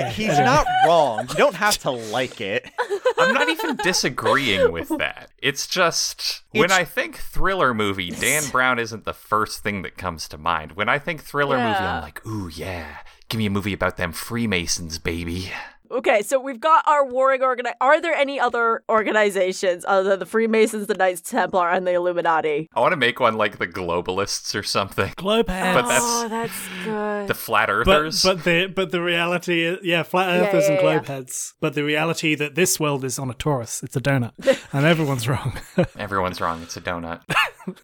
Okay. 0.00 0.10
he's 0.12 0.38
not 0.38 0.66
wrong. 0.86 1.26
You 1.28 1.34
don't 1.34 1.54
have 1.56 1.76
to 1.78 1.90
like 1.90 2.40
it. 2.40 2.70
I'm 3.18 3.34
not 3.34 3.50
even 3.50 3.76
disagreeing 3.76 4.72
with 4.72 4.88
that. 4.96 5.30
It's 5.42 5.66
just 5.66 6.42
when 6.52 6.72
I 6.72 6.84
think 6.84 7.16
thriller 7.18 7.74
movie, 7.74 8.08
Dan 8.10 8.44
Brown 8.50 8.78
isn't 8.78 9.04
the 9.04 9.12
first 9.12 9.62
thing 9.62 9.82
that 9.82 9.98
comes 9.98 10.26
to 10.28 10.38
mind. 10.38 10.72
When 10.72 10.88
I 10.88 10.98
think 10.98 11.22
thriller 11.22 11.58
movie, 11.58 11.68
I'm 11.80 12.00
like, 12.02 12.24
ooh 12.26 12.48
yeah, 12.48 12.98
give 13.28 13.38
me 13.38 13.46
a 13.46 13.50
movie 13.50 13.72
about 13.72 13.96
them 13.96 14.12
Freemasons, 14.12 14.98
baby. 14.98 15.52
Okay, 15.90 16.22
so 16.22 16.38
we've 16.40 16.60
got 16.60 16.86
our 16.86 17.04
warring 17.04 17.40
organi 17.40 17.72
Are 17.80 18.00
there 18.00 18.14
any 18.14 18.38
other 18.38 18.82
organizations 18.88 19.84
other 19.88 20.10
than 20.10 20.18
the 20.18 20.26
Freemasons, 20.26 20.86
the 20.86 20.94
Knights 20.94 21.20
Templar, 21.22 21.70
and 21.70 21.86
the 21.86 21.92
Illuminati? 21.94 22.68
I 22.74 22.80
want 22.80 22.92
to 22.92 22.96
make 22.96 23.20
one 23.20 23.36
like 23.36 23.58
the 23.58 23.66
globalists 23.66 24.54
or 24.54 24.62
something. 24.62 25.12
Globe. 25.16 25.46
But 25.46 25.54
that's- 25.82 26.00
oh, 26.02 26.28
that's 26.28 26.68
good. 26.84 27.28
The 27.28 27.34
flat 27.34 27.66
But, 27.68 27.72
earthers. 27.74 28.22
but 28.22 28.44
the 28.44 28.66
but 28.66 28.90
the 28.90 29.02
reality 29.02 29.62
is 29.64 29.78
yeah 29.82 30.02
flat 30.02 30.28
Yeah, 30.28 30.48
earthers 30.48 30.64
yeah, 30.64 30.68
and 30.70 30.76
yeah. 30.76 30.80
globe 30.94 31.06
heads 31.06 31.54
but 31.60 31.74
the 31.74 31.84
reality 31.84 32.34
that 32.34 32.54
this 32.54 32.78
world 32.80 33.04
is 33.04 33.18
on 33.18 33.28
a 33.30 33.34
torus 33.34 33.82
it's 33.82 33.96
a 33.96 34.00
donut 34.00 34.32
and 34.72 34.86
everyone's 34.86 35.28
wrong 35.28 35.58
Everyone's 35.98 36.40
wrong. 36.40 36.62
It's 36.62 36.76
a 36.76 36.80
donut. 36.80 37.20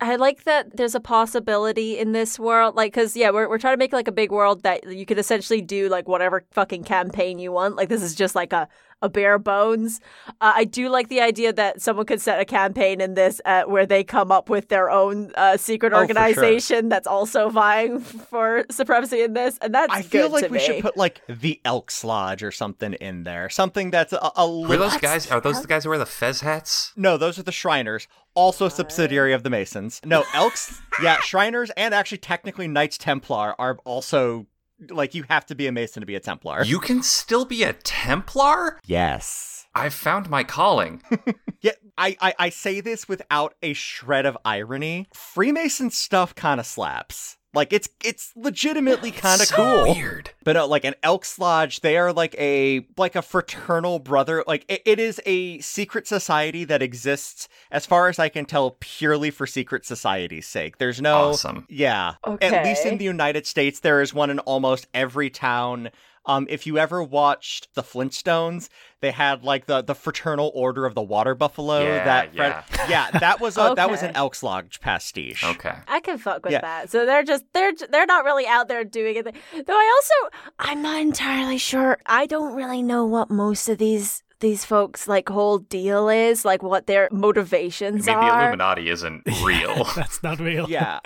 I 0.00 0.16
like 0.16 0.44
that 0.44 0.76
there's 0.76 0.94
a 0.94 1.00
possibility 1.00 1.98
in 1.98 2.12
this 2.12 2.38
world, 2.38 2.74
like, 2.74 2.92
because 2.94 3.16
yeah, 3.16 3.30
we're 3.30 3.48
we're 3.48 3.58
trying 3.58 3.74
to 3.74 3.78
make 3.78 3.92
like 3.92 4.08
a 4.08 4.12
big 4.12 4.30
world 4.32 4.62
that 4.62 4.90
you 4.90 5.04
could 5.04 5.18
essentially 5.18 5.60
do 5.60 5.88
like 5.88 6.08
whatever 6.08 6.44
fucking 6.52 6.84
campaign 6.84 7.38
you 7.38 7.52
want. 7.52 7.76
Like 7.76 7.88
this 7.94 8.10
is 8.10 8.14
just 8.14 8.34
like 8.34 8.52
a 8.52 8.68
a 9.02 9.08
bare 9.08 9.38
bones. 9.38 10.00
Uh, 10.40 10.52
I 10.56 10.64
do 10.64 10.88
like 10.88 11.08
the 11.08 11.20
idea 11.20 11.52
that 11.52 11.82
someone 11.82 12.06
could 12.06 12.22
set 12.22 12.40
a 12.40 12.44
campaign 12.46 13.02
in 13.02 13.12
this 13.12 13.38
uh, 13.44 13.64
where 13.64 13.84
they 13.84 14.02
come 14.02 14.32
up 14.32 14.48
with 14.48 14.68
their 14.68 14.88
own 14.90 15.30
uh, 15.34 15.58
secret 15.58 15.92
Oh, 15.92 15.96
for 16.06 16.06
sure. 16.14 16.16
organization 16.22 16.88
that's 16.88 17.06
also 17.06 17.50
vying 17.50 18.00
for 18.30 18.64
supremacy 18.70 19.20
in 19.20 19.34
this, 19.34 19.58
and 19.60 19.74
that's 19.74 19.92
I 19.92 20.00
feel 20.00 20.30
like 20.30 20.44
to 20.46 20.50
we 20.50 20.56
me. 20.58 20.64
should 20.64 20.80
put 20.82 20.96
like 20.96 21.20
the 21.28 21.60
Elks 21.66 22.02
Lodge 22.02 22.42
or 22.42 22.50
something 22.50 22.94
in 22.94 23.24
there. 23.24 23.50
Something 23.50 23.90
that's 23.90 24.14
a, 24.14 24.30
a 24.36 24.48
Were 24.48 24.68
little. 24.68 24.88
those 24.88 24.96
guys? 24.98 25.30
Are 25.30 25.40
those 25.40 25.60
the 25.60 25.68
guys 25.68 25.84
who 25.84 25.90
wear 25.90 25.98
the 25.98 26.06
fez 26.06 26.40
hats? 26.40 26.92
No, 26.96 27.18
those 27.18 27.38
are 27.38 27.42
the 27.42 27.52
Shriners, 27.52 28.08
also 28.34 28.66
a 28.66 28.70
subsidiary 28.70 29.34
of 29.34 29.42
the 29.42 29.50
Masons. 29.50 30.00
No, 30.04 30.24
Elks, 30.32 30.80
yeah, 31.02 31.18
Shriners 31.20 31.70
and 31.76 31.92
actually 31.92 32.18
technically 32.18 32.68
Knights 32.68 32.96
Templar 32.96 33.54
are 33.58 33.76
also 33.84 34.46
like 34.90 35.14
you 35.14 35.24
have 35.28 35.46
to 35.46 35.54
be 35.54 35.66
a 35.66 35.72
Mason 35.72 36.00
to 36.00 36.06
be 36.06 36.14
a 36.14 36.20
Templar. 36.20 36.64
You 36.64 36.78
can 36.80 37.02
still 37.02 37.44
be 37.44 37.62
a 37.62 37.72
Templar. 37.72 38.78
yes. 38.86 39.52
I've 39.76 39.94
found 39.94 40.30
my 40.30 40.44
calling. 40.44 41.02
Yeah, 41.60 41.72
I, 41.96 42.14
I 42.20 42.34
I 42.38 42.48
say 42.50 42.82
this 42.82 43.08
without 43.08 43.54
a 43.62 43.72
shred 43.72 44.26
of 44.26 44.36
irony. 44.44 45.06
Freemason 45.14 45.88
stuff 45.88 46.34
kind 46.34 46.60
of 46.60 46.66
slaps. 46.66 47.38
Like 47.54 47.72
it's 47.72 47.88
it's 48.02 48.32
legitimately 48.36 49.10
kind 49.10 49.40
of 49.40 49.46
so 49.46 49.56
cool. 49.56 49.94
Weird. 49.94 50.30
But 50.42 50.54
no, 50.54 50.66
like 50.66 50.84
an 50.84 50.94
Elks 51.02 51.38
Lodge, 51.38 51.80
they 51.80 51.96
are 51.96 52.12
like 52.12 52.34
a 52.38 52.86
like 52.96 53.16
a 53.16 53.22
fraternal 53.22 53.98
brother. 53.98 54.44
Like 54.46 54.64
it, 54.68 54.82
it 54.84 54.98
is 54.98 55.20
a 55.24 55.60
secret 55.60 56.06
society 56.06 56.64
that 56.64 56.82
exists, 56.82 57.48
as 57.70 57.86
far 57.86 58.08
as 58.08 58.18
I 58.18 58.28
can 58.28 58.44
tell, 58.44 58.76
purely 58.80 59.30
for 59.30 59.46
secret 59.46 59.86
society's 59.86 60.46
sake. 60.46 60.78
There's 60.78 61.00
no 61.00 61.30
Awesome. 61.30 61.66
Yeah. 61.68 62.14
At 62.40 62.64
least 62.64 62.84
in 62.84 62.98
the 62.98 63.04
United 63.04 63.46
States, 63.46 63.80
there 63.80 64.00
is 64.02 64.12
one 64.12 64.30
in 64.30 64.38
almost 64.40 64.86
every 64.92 65.30
town. 65.30 65.90
Um, 66.26 66.46
if 66.48 66.66
you 66.66 66.78
ever 66.78 67.02
watched 67.02 67.74
the 67.74 67.82
Flintstones, 67.82 68.68
they 69.00 69.10
had 69.10 69.44
like 69.44 69.66
the 69.66 69.82
the 69.82 69.94
fraternal 69.94 70.50
order 70.54 70.86
of 70.86 70.94
the 70.94 71.02
water 71.02 71.34
buffalo. 71.34 71.80
Yeah, 71.82 72.04
that 72.04 72.34
yeah. 72.34 72.62
yeah, 72.88 73.10
that 73.18 73.40
was 73.40 73.56
a, 73.58 73.74
that 73.76 73.90
was 73.90 74.02
an 74.02 74.16
Elks 74.16 74.42
Lodge 74.42 74.80
pastiche. 74.80 75.44
Okay. 75.44 75.74
I 75.86 76.00
can 76.00 76.18
fuck 76.18 76.42
with 76.44 76.52
Yeah. 76.52 76.62
that. 76.62 76.90
So 76.90 77.04
they're 77.06 77.22
just 77.24 77.44
they're 77.52 77.72
they're 77.90 78.06
not 78.06 78.24
really 78.24 78.46
out 78.46 78.68
there 78.68 78.82
doing 78.84 79.16
it. 79.16 79.24
Though 79.24 79.72
I 79.74 80.00
also 80.00 80.36
I'm 80.58 80.82
not 80.82 81.00
entirely 81.00 81.58
sure. 81.58 81.98
I 82.06 82.26
don't 82.26 82.54
really 82.54 82.82
know 82.82 83.04
what 83.04 83.30
most 83.30 83.68
of 83.68 83.78
these 83.78 84.22
these 84.44 84.64
folks 84.64 85.08
like 85.08 85.28
whole 85.28 85.58
deal 85.58 86.08
is, 86.08 86.44
like 86.44 86.62
what 86.62 86.86
their 86.86 87.08
I 87.10 87.14
motivations 87.14 88.06
mean, 88.06 88.16
the 88.16 88.22
are. 88.22 88.40
Illuminati 88.42 88.88
isn't 88.90 89.22
real. 89.42 89.84
that's 89.96 90.22
not 90.22 90.38
real 90.38 90.66
Yeah, 90.68 91.00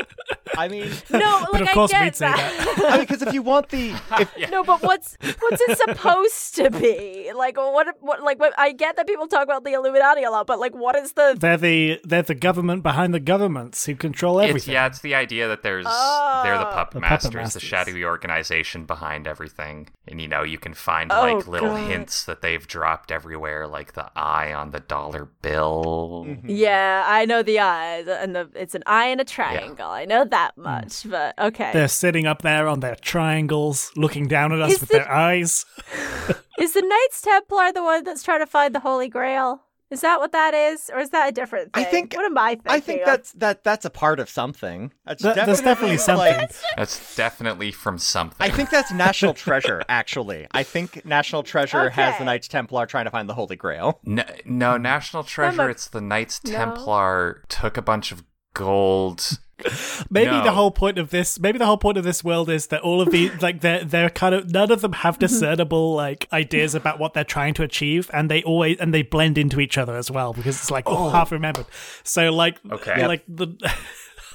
I 0.57 0.68
mean, 0.68 0.90
no, 1.11 1.46
But 1.53 1.53
like 1.53 1.62
of 1.62 1.68
course 1.79 1.92
I 1.94 1.98
get 1.98 2.05
we'd 2.05 2.16
say 2.16 2.27
that. 2.27 2.79
I 2.79 2.90
mean, 2.96 3.01
because 3.01 3.22
if 3.22 3.33
you 3.33 3.42
want 3.42 3.68
the 3.70 3.94
if 4.18 4.51
no, 4.51 4.64
but 4.64 4.83
what's 4.83 5.16
what's 5.40 5.61
it 5.66 5.79
supposed 5.79 6.55
to 6.57 6.70
be? 6.70 7.31
Like 7.35 7.57
what 7.57 7.87
what 8.01 8.22
like 8.22 8.38
what 8.40 8.53
I 8.59 8.72
get 8.72 8.96
that 8.96 9.07
people 9.07 9.29
talk 9.29 9.44
about 9.44 9.62
the 9.64 9.72
Illuminati 9.74 10.24
a 10.24 10.31
lot, 10.31 10.46
but 10.46 10.59
like 10.59 10.74
what 10.74 10.96
is 10.96 11.12
the 11.12 11.37
they're 11.38 11.57
the 11.57 12.01
they're 12.05 12.22
the 12.22 12.35
government 12.35 12.83
behind 12.83 13.14
the 13.14 13.20
governments 13.20 13.87
who 13.87 13.94
control 13.94 14.40
It's, 14.40 14.48
everything 14.48 14.74
yeah, 14.74 14.87
it's 14.87 15.01
the 15.01 15.14
idea 15.14 15.46
that 15.48 15.62
there's 15.62 15.85
they're 15.87 16.59
the 16.59 16.68
Oh. 16.68 16.72
puppet 16.79 16.94
The 16.94 17.01
puppet 17.07 17.35
masters, 17.35 17.55
the 17.55 17.61
shadowy 17.61 18.05
organization 18.05 18.85
behind 18.85 19.27
everything, 19.27 19.88
and 20.09 20.20
you 20.20 20.29
know 20.29 20.42
you 20.42 20.59
can 20.59 20.74
find 20.74 21.12
Oh, 21.12 21.20
like 21.20 21.46
little 21.46 21.68
God. 21.70 21.90
hints 21.90 22.24
that 22.24 22.42
they've 22.42 22.66
dropped 22.66 23.11
everywhere, 23.28 23.66
like 23.66 23.92
the 23.92 24.10
eye 24.16 24.54
on 24.54 24.70
the 24.70 24.80
dollar 24.80 25.28
bill. 25.42 26.24
Mm-hmm. 26.26 26.48
Yeah, 26.48 27.04
I 27.06 27.26
know 27.26 27.42
the 27.42 27.60
eyes 27.60 28.08
and 28.08 28.34
the 28.34 28.48
it's 28.54 28.74
an 28.74 28.82
eye 28.86 29.08
and 29.08 29.20
a 29.20 29.24
triangle. 29.24 29.90
I 29.90 30.06
know 30.06 30.24
that 30.24 30.56
much, 30.56 31.06
but 31.06 31.38
okay. 31.38 31.70
they're 31.74 31.88
sitting 31.88 32.26
up 32.26 32.40
there 32.40 32.66
on 32.66 32.80
their 32.80 32.94
triangles 32.96 33.92
looking 33.96 34.28
down 34.28 34.54
at 34.54 34.62
us 34.62 34.72
Is 34.72 34.80
with 34.80 34.90
it- 34.90 34.92
their 34.94 35.12
eyes 35.12 35.66
Is 36.58 36.72
the 36.72 36.80
Knights 36.80 37.20
Templar 37.20 37.70
the 37.72 37.82
one 37.82 38.02
that's 38.02 38.22
trying 38.22 38.40
to 38.40 38.46
find 38.46 38.74
the 38.74 38.80
Holy 38.80 39.08
Grail? 39.08 39.62
Is 39.90 40.03
that 40.03 40.20
what 40.20 40.33
that 40.33 40.53
is, 40.53 40.90
or 40.92 41.01
is 41.01 41.11
that 41.11 41.29
a 41.31 41.33
different 41.33 41.70
I 41.72 41.83
thing? 41.85 42.09
think- 42.09 42.14
What 42.14 42.27
am 42.27 42.37
I 42.37 42.51
thinking? 42.57 42.72
I 42.72 42.81
think 42.81 43.01
of? 43.01 43.07
that's 43.07 43.33
that 43.33 43.64
that's 43.64 43.85
a 43.87 43.90
part 43.90 44.20
of 44.20 44.29
something. 44.29 44.92
That's 45.07 45.22
Th- 45.22 45.35
there's 45.35 45.62
definitely 45.62 45.96
something 45.96 46.37
like- 46.37 46.53
That's 46.77 47.16
definitely 47.16 47.72
from 47.72 47.96
something. 47.98 48.37
I 48.38 48.51
think 48.51 48.68
that's 48.70 48.92
National 48.92 49.33
Treasure. 49.33 49.83
Actually, 49.88 50.46
I 50.53 50.62
think 50.62 51.05
National 51.07 51.42
Treasure 51.42 51.88
has 51.90 52.18
the 52.18 52.24
Knights 52.24 52.48
Templar 52.48 52.85
trying 52.87 53.07
to 53.07 53.11
find 53.11 53.29
the 53.29 53.35
Holy 53.35 53.57
Grail. 53.57 53.98
no, 54.05 54.24
no 54.44 54.77
National 54.77 55.24
Treasure. 55.24 55.68
a- 55.68 55.70
It's 55.70 55.88
the 55.88 56.01
Knights 56.03 56.44
No. 56.44 56.51
Templar 56.53 57.42
took 57.48 57.77
a 57.79 57.83
bunch 57.83 58.12
of 58.12 58.22
gold. 58.55 59.38
Maybe 60.10 60.30
the 60.30 60.52
whole 60.52 60.70
point 60.70 60.98
of 60.98 61.10
this, 61.10 61.38
maybe 61.40 61.58
the 61.58 61.66
whole 61.66 61.76
point 61.78 61.98
of 61.98 62.04
this 62.04 62.22
world 62.22 62.48
is 62.48 62.68
that 62.68 62.80
all 62.82 63.00
of 63.00 63.10
the 63.10 63.30
like 63.40 63.60
they're 63.60 63.84
they're 63.84 64.10
kind 64.10 64.34
of 64.34 64.50
none 64.52 64.70
of 64.70 64.80
them 64.80 64.92
have 64.92 65.18
discernible 65.18 65.94
like 65.94 66.28
ideas 66.32 66.74
about 66.74 66.98
what 66.98 67.14
they're 67.14 67.24
trying 67.24 67.54
to 67.54 67.62
achieve, 67.62 68.08
and 68.12 68.30
they 68.30 68.42
always 68.44 68.78
and 68.78 68.94
they 68.94 69.02
blend 69.02 69.36
into 69.38 69.60
each 69.60 69.76
other 69.76 69.96
as 69.96 70.10
well 70.10 70.32
because 70.32 70.56
it's 70.56 70.70
like 70.70 70.84
oh, 70.86 71.10
half 71.10 71.32
remembered. 71.32 71.66
So 72.04 72.30
like 72.30 72.58
Okay. 72.70 73.06
like 73.06 73.24
the 73.28 73.48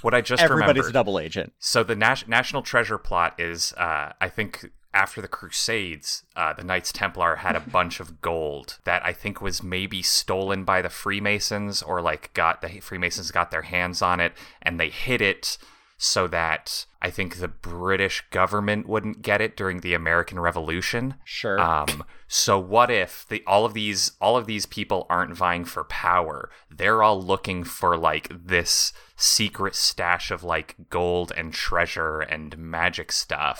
What 0.01 0.13
I 0.13 0.19
just 0.21 0.43
Everybody's 0.43 0.67
remembered. 0.67 0.89
a 0.89 0.93
double 0.93 1.19
agent. 1.19 1.53
So 1.59 1.83
the 1.83 1.95
Nas- 1.95 2.27
National 2.27 2.61
Treasure 2.61 2.97
plot 2.97 3.39
is, 3.39 3.71
uh, 3.77 4.11
I 4.19 4.27
think, 4.27 4.69
after 4.93 5.21
the 5.21 5.27
Crusades, 5.27 6.23
uh, 6.35 6.53
the 6.53 6.63
Knights 6.63 6.91
Templar 6.91 7.37
had 7.37 7.55
a 7.55 7.59
bunch 7.71 7.99
of 7.99 8.21
gold 8.21 8.77
that 8.83 9.05
I 9.05 9.13
think 9.13 9.41
was 9.41 9.63
maybe 9.63 10.01
stolen 10.01 10.63
by 10.63 10.81
the 10.81 10.89
Freemasons, 10.89 11.81
or 11.81 12.01
like 12.01 12.33
got 12.33 12.61
the 12.61 12.79
Freemasons 12.79 13.31
got 13.31 13.51
their 13.51 13.63
hands 13.63 14.01
on 14.01 14.19
it 14.19 14.33
and 14.61 14.79
they 14.79 14.89
hid 14.89 15.21
it 15.21 15.57
so 15.97 16.27
that 16.27 16.85
I 17.03 17.09
think 17.09 17.35
the 17.35 17.49
British 17.49 18.23
government 18.29 18.87
wouldn't 18.87 19.21
get 19.21 19.41
it 19.41 19.57
during 19.57 19.81
the 19.81 19.93
American 19.93 20.39
Revolution. 20.39 21.15
Sure. 21.25 21.59
Um, 21.59 22.05
so 22.29 22.57
what 22.57 22.89
if 22.89 23.25
the 23.27 23.43
all 23.45 23.65
of 23.65 23.73
these 23.73 24.13
all 24.21 24.37
of 24.37 24.45
these 24.45 24.65
people 24.65 25.05
aren't 25.09 25.35
vying 25.35 25.65
for 25.65 25.83
power? 25.83 26.49
They're 26.71 27.03
all 27.03 27.21
looking 27.21 27.65
for 27.65 27.97
like 27.97 28.29
this 28.31 28.93
secret 29.17 29.75
stash 29.75 30.31
of 30.31 30.45
like 30.45 30.75
gold 30.89 31.33
and 31.35 31.53
treasure 31.53 32.21
and 32.21 32.57
magic 32.57 33.11
stuff 33.11 33.59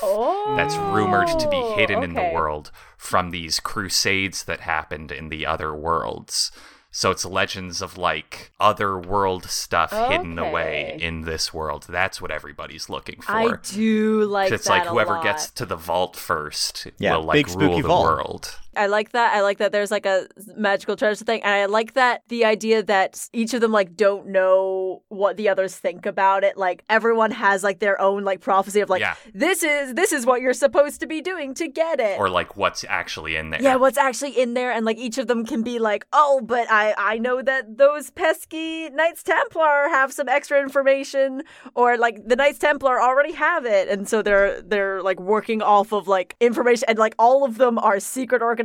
that's 0.56 0.78
rumored 0.78 1.28
to 1.40 1.50
be 1.50 1.62
hidden 1.76 2.02
in 2.02 2.14
the 2.14 2.32
world 2.34 2.72
from 2.98 3.32
these 3.32 3.60
crusades 3.60 4.46
that 4.46 4.62
happened 4.62 5.12
in 5.12 5.28
the 5.28 5.46
other 5.46 5.76
worlds. 5.76 6.50
So 6.96 7.10
it's 7.10 7.26
legends 7.26 7.82
of 7.82 7.98
like 7.98 8.52
other 8.60 9.00
world 9.00 9.46
stuff 9.46 9.92
hidden 9.92 10.38
away 10.38 10.96
in 11.02 11.22
this 11.22 11.52
world. 11.52 11.88
That's 11.90 12.22
what 12.22 12.30
everybody's 12.30 12.88
looking 12.88 13.20
for. 13.20 13.32
I 13.32 13.58
do 13.64 14.26
like 14.26 14.52
it's 14.52 14.66
that 14.66 14.70
like 14.70 14.86
a 14.86 14.90
whoever 14.90 15.14
lot. 15.16 15.24
gets 15.24 15.50
to 15.50 15.66
the 15.66 15.76
vault 15.76 16.16
first 16.16 16.86
Yeah, 17.00 17.16
will 17.16 17.24
like 17.24 17.34
big 17.34 17.50
spooky 17.50 17.66
rule 17.66 17.82
the 17.82 17.88
vault. 17.88 18.04
world. 18.06 18.60
I 18.76 18.88
like 18.88 19.12
that. 19.12 19.34
I 19.34 19.42
like 19.42 19.58
that 19.60 19.72
there's 19.72 19.92
like 19.92 20.06
a 20.06 20.28
magical 20.56 20.96
treasure 20.96 21.24
thing. 21.26 21.42
And 21.44 21.52
I 21.54 21.66
like 21.66 21.94
that 21.94 22.22
the 22.28 22.46
idea 22.46 22.84
that 22.84 23.30
each 23.34 23.54
of 23.54 23.62
them 23.62 23.72
like 23.72 23.96
don't 23.96 24.28
know 24.28 25.04
what 25.10 25.38
the 25.38 25.50
others 25.50 25.76
think 25.76 26.06
about 26.06 26.44
it. 26.44 26.58
Like 26.58 26.84
everyone 26.90 27.32
has 27.32 27.64
like 27.64 27.80
their 27.80 28.00
own 28.02 28.24
like 28.24 28.42
prophecy 28.42 28.80
of 28.82 28.90
like 28.90 29.02
Yeah. 29.02 29.16
this 29.34 29.64
is 29.64 29.94
this 29.94 30.12
is 30.12 30.26
what 30.26 30.42
you're 30.42 30.54
supposed 30.54 31.00
to 31.02 31.08
be 31.08 31.22
doing 31.22 31.54
to 31.56 31.68
get 31.68 32.00
it. 32.00 32.20
Or 32.20 32.30
like 32.30 32.58
what's 32.58 32.84
actually 32.88 33.36
in 33.36 33.50
there. 33.52 33.62
yeah, 33.62 33.76
what's 33.76 33.98
actually 33.98 34.32
in 34.40 34.54
there, 34.54 34.72
and 34.72 34.86
like 34.86 34.98
each 34.98 35.18
of 35.18 35.28
them 35.28 35.46
can 35.46 35.64
be 35.64 35.80
like, 35.80 36.06
oh, 36.14 36.42
but 36.44 36.70
I 36.72 36.94
I 36.98 37.18
know 37.20 37.42
that 37.42 37.78
those 37.78 38.10
pesky 38.10 38.90
Knights 38.90 39.24
Templar 39.24 39.90
have 39.90 40.12
some 40.14 40.28
extra 40.30 40.60
information, 40.62 41.44
or 41.76 41.98
like 41.98 42.26
the 42.28 42.36
Knights 42.36 42.60
Templar 42.60 43.02
already 43.02 43.34
have 43.34 43.66
it, 43.66 43.88
and 43.90 44.08
so 44.08 44.22
they're 44.22 44.62
they're 44.62 45.02
like 45.02 45.20
working 45.20 45.62
off 45.62 45.92
of 45.92 46.08
like 46.08 46.36
information, 46.40 46.86
and 46.88 46.98
like 47.00 47.16
all 47.20 47.44
of 47.44 47.58
them 47.58 47.78
are 47.80 48.00
secret 48.00 48.42
organizations, 48.42 48.63